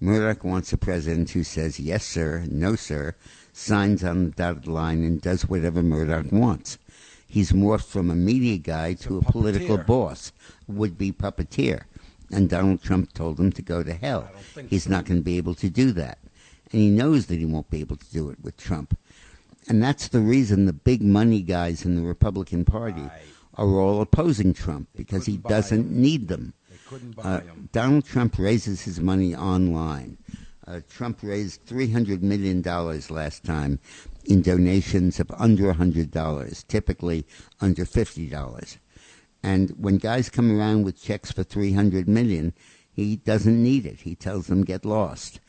Murdoch 0.00 0.44
wants 0.44 0.72
a 0.72 0.78
president 0.78 1.30
who 1.30 1.44
says 1.44 1.78
yes, 1.78 2.04
sir, 2.04 2.46
no, 2.50 2.74
sir, 2.74 3.14
signs 3.52 4.02
on 4.02 4.24
the 4.24 4.30
dotted 4.30 4.66
line, 4.66 5.04
and 5.04 5.20
does 5.20 5.46
whatever 5.46 5.82
Murdoch 5.82 6.32
wants. 6.32 6.78
He's 7.26 7.52
morphed 7.52 7.86
from 7.86 8.10
a 8.10 8.16
media 8.16 8.56
guy 8.58 8.94
to 8.94 9.18
a, 9.18 9.22
political 9.22 9.76
boss, 9.78 10.32
would 10.66 10.96
be 10.96 11.12
puppeteer. 11.12 11.82
And 12.32 12.48
Donald 12.48 12.82
Trump 12.82 13.12
told 13.12 13.38
him 13.38 13.52
to 13.52 13.62
go 13.62 13.82
to 13.82 13.92
hell. 13.92 14.28
He's 14.68 14.88
not 14.88 15.04
going 15.04 15.20
to 15.20 15.24
be 15.24 15.36
able 15.36 15.54
to 15.56 15.68
do 15.68 15.92
that. 15.92 16.18
And 16.72 16.80
he 16.80 16.88
knows 16.88 17.26
that 17.26 17.38
he 17.38 17.44
won't 17.44 17.70
be 17.70 17.80
able 17.80 17.96
to 17.96 18.10
do 18.12 18.30
it 18.30 18.38
with 18.42 18.56
Trump. 18.56 18.96
And 19.68 19.82
that's 19.82 20.08
the 20.08 20.20
reason 20.20 20.64
the 20.64 20.72
big 20.72 21.02
money 21.02 21.42
guys 21.42 21.84
in 21.84 21.94
the 21.94 22.02
Republican 22.02 22.64
Party 22.64 23.02
are 23.54 23.68
all 23.68 24.00
opposing 24.00 24.54
Trump 24.54 24.88
because 24.96 25.26
he 25.26 25.36
doesn't 25.36 25.90
need 25.90 26.28
them. 26.28 26.54
Uh, 27.18 27.40
Donald 27.72 28.04
Trump 28.04 28.38
raises 28.38 28.82
his 28.82 29.00
money 29.00 29.34
online. 29.34 30.18
Uh, 30.66 30.80
Trump 30.88 31.18
raised 31.22 31.64
$300 31.66 32.22
million 32.22 32.62
last 32.62 33.44
time 33.44 33.78
in 34.24 34.42
donations 34.42 35.18
of 35.18 35.30
under 35.36 35.72
$100, 35.72 36.66
typically 36.68 37.26
under 37.60 37.84
$50. 37.84 38.78
And 39.42 39.70
when 39.78 39.98
guys 39.98 40.28
come 40.28 40.56
around 40.56 40.84
with 40.84 41.02
checks 41.02 41.32
for 41.32 41.42
300 41.42 42.08
million, 42.08 42.52
he 42.92 43.16
doesn't 43.16 43.62
need 43.62 43.86
it. 43.86 44.00
He 44.00 44.14
tells 44.14 44.48
them 44.48 44.64
get 44.64 44.84
lost. 44.84 45.40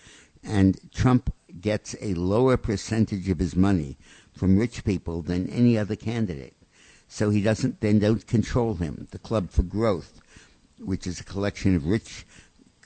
And 0.44 0.80
Trump 0.94 1.34
gets 1.60 1.96
a 2.02 2.14
lower 2.14 2.58
percentage 2.58 3.30
of 3.30 3.40
his 3.40 3.56
money 3.56 3.98
from 4.34 4.58
rich 4.58 4.84
people 4.84 5.22
than 5.22 5.50
any 5.50 5.78
other 5.78 5.96
candidate. 5.96 6.56
So 7.08 7.30
he 7.30 7.42
doesn't 7.42 7.82
then 7.82 8.00
don't 8.00 8.26
control 8.26 8.76
him. 8.76 9.08
The 9.12 9.20
Club 9.20 9.52
for 9.52 9.64
Growth, 9.64 10.21
which 10.84 11.08
is 11.08 11.20
a 11.20 11.24
collection 11.24 11.76
of 11.76 11.86
rich 11.86 12.26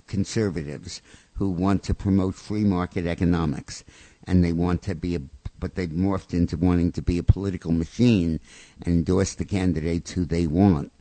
conservatives 0.07 1.01
who 1.33 1.49
want 1.49 1.83
to 1.83 1.93
promote 1.93 2.35
free 2.35 2.63
market 2.63 3.05
economics 3.05 3.83
and 4.25 4.43
they 4.43 4.53
want 4.53 4.81
to 4.83 4.95
be 4.95 5.15
a 5.15 5.21
but 5.57 5.75
they've 5.75 5.89
morphed 5.89 6.33
into 6.33 6.57
wanting 6.57 6.91
to 6.91 7.01
be 7.01 7.17
a 7.17 7.23
political 7.23 7.71
machine 7.71 8.39
and 8.83 8.93
endorse 8.93 9.35
the 9.35 9.45
candidates 9.45 10.11
who 10.11 10.25
they 10.25 10.45
want 10.45 10.91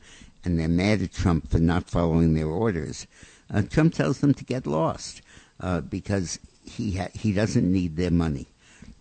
and 0.45 0.59
they're 0.59 0.69
mad 0.69 1.03
at 1.03 1.13
Trump 1.13 1.51
for 1.51 1.59
not 1.59 1.89
following 1.89 2.35
their 2.35 2.47
orders. 2.49 3.07
Uh, 3.53 3.63
Trump 3.63 3.95
tells 3.95 4.21
them 4.21 4.35
to 4.35 4.45
get 4.45 4.67
lost 4.67 5.23
uh, 5.61 5.81
because 5.81 6.39
he 6.63 6.97
ha- 6.97 7.09
he 7.15 7.33
doesn't 7.33 7.71
need 7.71 7.97
their 7.97 8.11
money. 8.11 8.47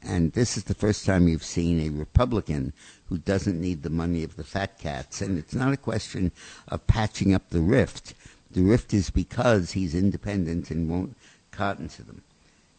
And 0.06 0.34
this 0.34 0.58
is 0.58 0.66
the 0.66 0.74
first 0.74 1.06
time 1.06 1.28
you've 1.28 1.44
seen 1.44 1.80
a 1.80 1.90
Republican 1.90 2.74
who 3.08 3.18
doesn't 3.18 3.60
need 3.60 3.84
the 3.84 3.90
money 3.90 4.24
of 4.24 4.36
the 4.36 4.44
fat 4.44 4.80
cats. 4.80 5.22
And 5.22 5.38
it's 5.38 5.56
not 5.56 5.74
a 5.74 5.78
question 5.78 6.32
of 6.68 6.86
patching 6.88 7.34
up 7.34 7.50
the 7.50 7.62
rift. 7.62 8.14
The 8.52 8.62
rift 8.62 8.94
is 8.94 9.10
because 9.10 9.72
he's 9.72 9.96
independent 9.96 10.72
and 10.72 10.90
won't 10.90 11.16
cotton 11.52 11.88
to 11.90 12.04
them. 12.04 12.22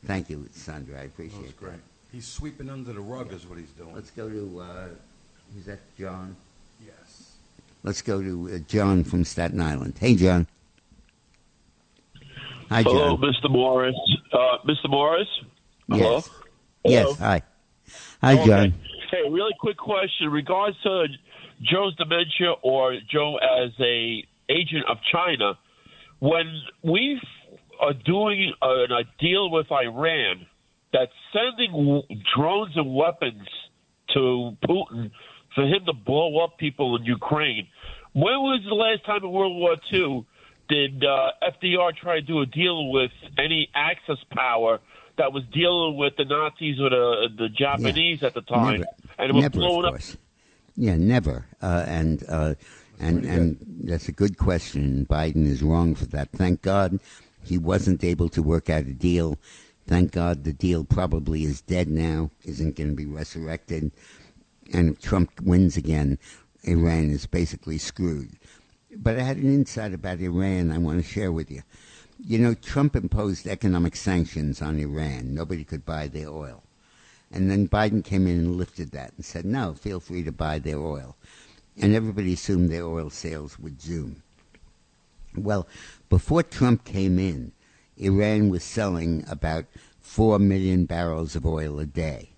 Thank 0.05 0.29
you, 0.29 0.49
Sandra. 0.53 1.01
I 1.01 1.05
appreciate 1.05 1.59
that. 1.61 1.81
He's 2.13 2.27
sweeping 2.27 2.69
under 2.69 2.93
the 2.93 3.01
rug, 3.01 3.33
is 3.33 3.47
what 3.47 3.59
he's 3.59 3.71
doing. 3.71 3.95
Let's 3.95 4.11
go 4.11 4.29
to, 4.29 4.61
uh, 4.61 4.87
is 5.59 5.65
that 5.67 5.81
John? 5.99 6.37
Yes. 6.85 7.33
Let's 7.83 8.03
go 8.03 8.23
to 8.23 8.55
uh, 8.55 8.59
John 8.69 9.03
from 9.03 9.25
Staten 9.25 9.61
Island. 9.61 9.95
Hey, 9.99 10.15
John. 10.15 10.47
Hi, 12.69 12.83
John. 12.83 12.93
Hello, 12.93 13.17
John. 13.17 13.33
Mr. 13.33 13.51
Morris. 13.51 13.97
Uh, 14.33 14.59
Mr. 14.65 14.89
Morris? 14.89 15.29
Hello? 15.89 16.15
Yes. 16.17 16.31
Yes. 16.85 17.17
Hi. 17.19 17.43
Hi, 18.23 18.33
Okay. 18.35 18.47
John. 18.47 18.75
Hey, 19.11 19.29
really 19.31 19.55
quick 19.61 19.77
question. 19.77 20.27
In 20.27 20.31
regards 20.33 20.77
to 20.83 21.07
Joe's 21.63 21.95
dementia 21.97 22.53
or 22.63 22.97
Joe 23.11 23.37
as 23.37 23.71
a 23.81 24.25
agent 24.49 24.85
of 24.89 24.99
China, 25.13 25.59
when 26.21 26.47
we 26.83 27.21
are 27.81 27.93
doing 27.93 28.53
a, 28.63 28.67
a 28.67 29.05
deal 29.21 29.51
with 29.51 29.71
Iran 29.71 30.47
that's 30.93 31.13
sending 31.33 32.03
drones 32.37 32.73
and 32.77 32.95
weapons 32.95 33.47
to 34.15 34.57
Putin 34.65 35.11
for 35.55 35.65
him 35.65 35.85
to 35.87 35.93
blow 35.93 36.43
up 36.45 36.59
people 36.59 36.97
in 36.97 37.05
Ukraine, 37.05 37.67
when 38.13 38.35
was 38.41 38.63
the 38.69 38.75
last 38.75 39.05
time 39.07 39.25
in 39.25 39.31
World 39.31 39.57
War 39.57 39.77
II 39.93 40.27
did 40.69 41.05
uh, 41.05 41.31
FDR 41.63 41.95
try 41.97 42.17
to 42.17 42.23
do 42.23 42.41
a 42.41 42.47
deal 42.47 42.91
with 42.91 43.11
any 43.39 43.69
Axis 43.75 44.19
power 44.31 44.81
that 45.17 45.33
was 45.33 45.45
dealing 45.53 45.97
with 45.97 46.17
the 46.17 46.25
Nazis 46.25 46.81
or 46.81 46.91
the, 46.91 47.29
the 47.37 47.49
Japanese 47.49 48.23
at 48.23 48.35
the 48.35 48.43
time, 48.43 48.81
Never. 48.81 48.91
and 49.19 49.31
it 49.31 49.35
was 49.35 49.43
Never, 49.43 49.59
blowing 49.59 49.87
of 49.87 49.95
up? 49.95 50.01
Yeah, 50.77 50.97
never. 50.97 51.47
Uh, 51.63 51.85
and 51.87 52.25
uh, 52.29 52.55
and 52.99 53.25
and 53.25 53.57
that's 53.85 54.09
a 54.09 54.13
good 54.13 54.39
question. 54.39 55.07
Biden 55.09 55.47
is 55.47 55.63
wrong 55.63 55.95
for 55.95 56.07
that. 56.07 56.31
Thank 56.33 56.63
God 56.63 56.99
he 57.45 57.59
wasn't 57.59 58.03
able 58.03 58.29
to 58.31 58.43
work 58.43 58.71
out 58.71 58.83
a 58.83 58.93
deal. 58.93 59.39
Thank 59.87 60.13
God 60.13 60.45
the 60.45 60.53
deal 60.53 60.85
probably 60.85 61.45
is 61.45 61.61
dead 61.61 61.89
now, 61.89 62.31
isn't 62.45 62.77
going 62.77 62.91
to 62.91 62.97
be 62.97 63.07
resurrected. 63.07 63.93
And 64.73 64.91
if 64.91 65.03
Trump 65.03 65.41
wins 65.43 65.77
again, 65.77 66.19
Iran 66.63 67.11
is 67.11 67.27
basically 67.27 67.77
screwed. 67.77 68.31
But 68.97 69.19
I 69.19 69.23
had 69.23 69.37
an 69.37 69.53
insight 69.53 69.93
about 69.93 70.21
Iran 70.21 70.71
I 70.71 70.79
want 70.79 71.03
to 71.03 71.09
share 71.09 71.33
with 71.33 71.51
you. 71.51 71.63
You 72.19 72.39
know, 72.39 72.55
Trump 72.55 72.95
imposed 72.97 73.47
economic 73.47 73.97
sanctions 73.97 74.63
on 74.63 74.79
Iran. 74.79 75.35
Nobody 75.35 75.65
could 75.65 75.85
buy 75.85 76.07
their 76.09 76.29
oil. 76.29 76.63
And 77.31 77.51
then 77.51 77.69
Biden 77.69 78.05
came 78.05 78.27
in 78.27 78.39
and 78.39 78.57
lifted 78.57 78.93
that 78.93 79.13
and 79.17 79.25
said, 79.25 79.45
no, 79.45 79.75
feel 79.75 79.99
free 79.99 80.23
to 80.23 80.33
buy 80.33 80.59
their 80.59 80.79
oil. 80.79 81.17
And 81.77 81.95
everybody 81.95 82.35
assumed 82.35 82.71
their 82.71 82.85
oil 82.85 83.11
sales 83.11 83.59
would 83.59 83.83
zoom. 83.83 84.23
Well, 85.37 85.67
before 86.09 86.45
Trump 86.45 86.85
came 86.85 87.19
in, 87.19 87.53
Iran 87.97 88.51
was 88.51 88.63
selling 88.63 89.25
about 89.29 89.65
4 90.01 90.39
million 90.39 90.85
barrels 90.85 91.35
of 91.35 91.45
oil 91.45 91.81
a 91.81 91.87
day. 91.87 92.31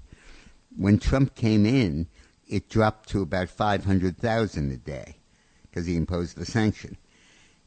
When 0.75 0.99
Trump 0.99 1.35
came 1.35 1.67
in, 1.67 2.07
it 2.49 2.71
dropped 2.71 3.09
to 3.11 3.21
about 3.21 3.51
500,000 3.51 4.73
a 4.73 4.77
day 4.77 5.17
because 5.63 5.87
he 5.87 5.97
imposed 5.97 6.37
the 6.37 6.47
sanction. 6.47 6.97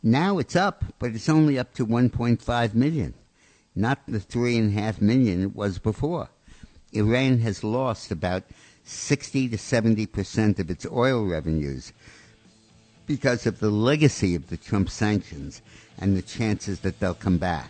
Now 0.01 0.37
it's 0.37 0.55
up, 0.55 0.85
but 0.97 1.11
it's 1.11 1.27
only 1.29 1.59
up 1.59 1.73
to 1.75 1.85
1.5 1.85 2.73
million, 2.73 3.13
not 3.75 3.99
the 4.07 4.19
3.5 4.19 5.01
million 5.01 5.43
it 5.43 5.55
was 5.55 5.77
before. 5.77 6.29
Iran 6.93 7.39
has 7.39 7.63
lost 7.63 8.11
about 8.11 8.43
60 8.83 9.49
to 9.49 9.57
70 9.57 10.05
percent 10.07 10.59
of 10.59 10.71
its 10.71 10.85
oil 10.89 11.25
revenues 11.25 11.93
because 13.05 13.45
of 13.45 13.59
the 13.59 13.69
legacy 13.69 14.35
of 14.35 14.47
the 14.49 14.57
Trump 14.57 14.89
sanctions 14.89 15.61
and 15.99 16.15
the 16.15 16.21
chances 16.21 16.79
that 16.79 16.99
they'll 16.99 17.13
come 17.13 17.37
back. 17.37 17.69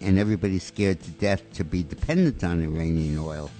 And 0.00 0.18
everybody's 0.18 0.64
scared 0.64 1.00
to 1.02 1.10
death 1.12 1.42
to 1.54 1.64
be 1.64 1.82
dependent 1.82 2.42
on 2.42 2.62
Iranian 2.62 3.18
oil 3.18 3.50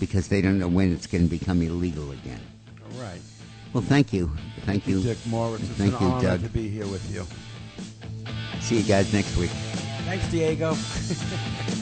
because 0.00 0.28
they 0.28 0.42
don't 0.42 0.58
know 0.58 0.68
when 0.68 0.92
it's 0.92 1.06
going 1.06 1.24
to 1.24 1.30
become 1.30 1.62
illegal 1.62 2.10
again. 2.10 2.40
All 2.84 3.00
right. 3.00 3.20
Well, 3.72 3.84
thank 3.84 4.12
you. 4.12 4.30
Thank 4.66 4.86
you. 4.86 5.00
Dick 5.00 5.18
Morris. 5.26 5.62
It's 5.62 5.70
Thank 5.78 5.98
an 6.00 6.06
you, 6.06 6.12
honor 6.12 6.22
Doug. 6.22 6.42
to 6.42 6.48
be 6.48 6.68
here 6.68 6.86
with 6.86 7.08
you. 7.14 7.24
See 8.62 8.78
you 8.78 8.84
guys 8.84 9.12
next 9.12 9.36
week. 9.36 9.50
Thanks, 10.06 10.26
Diego. 10.28 10.74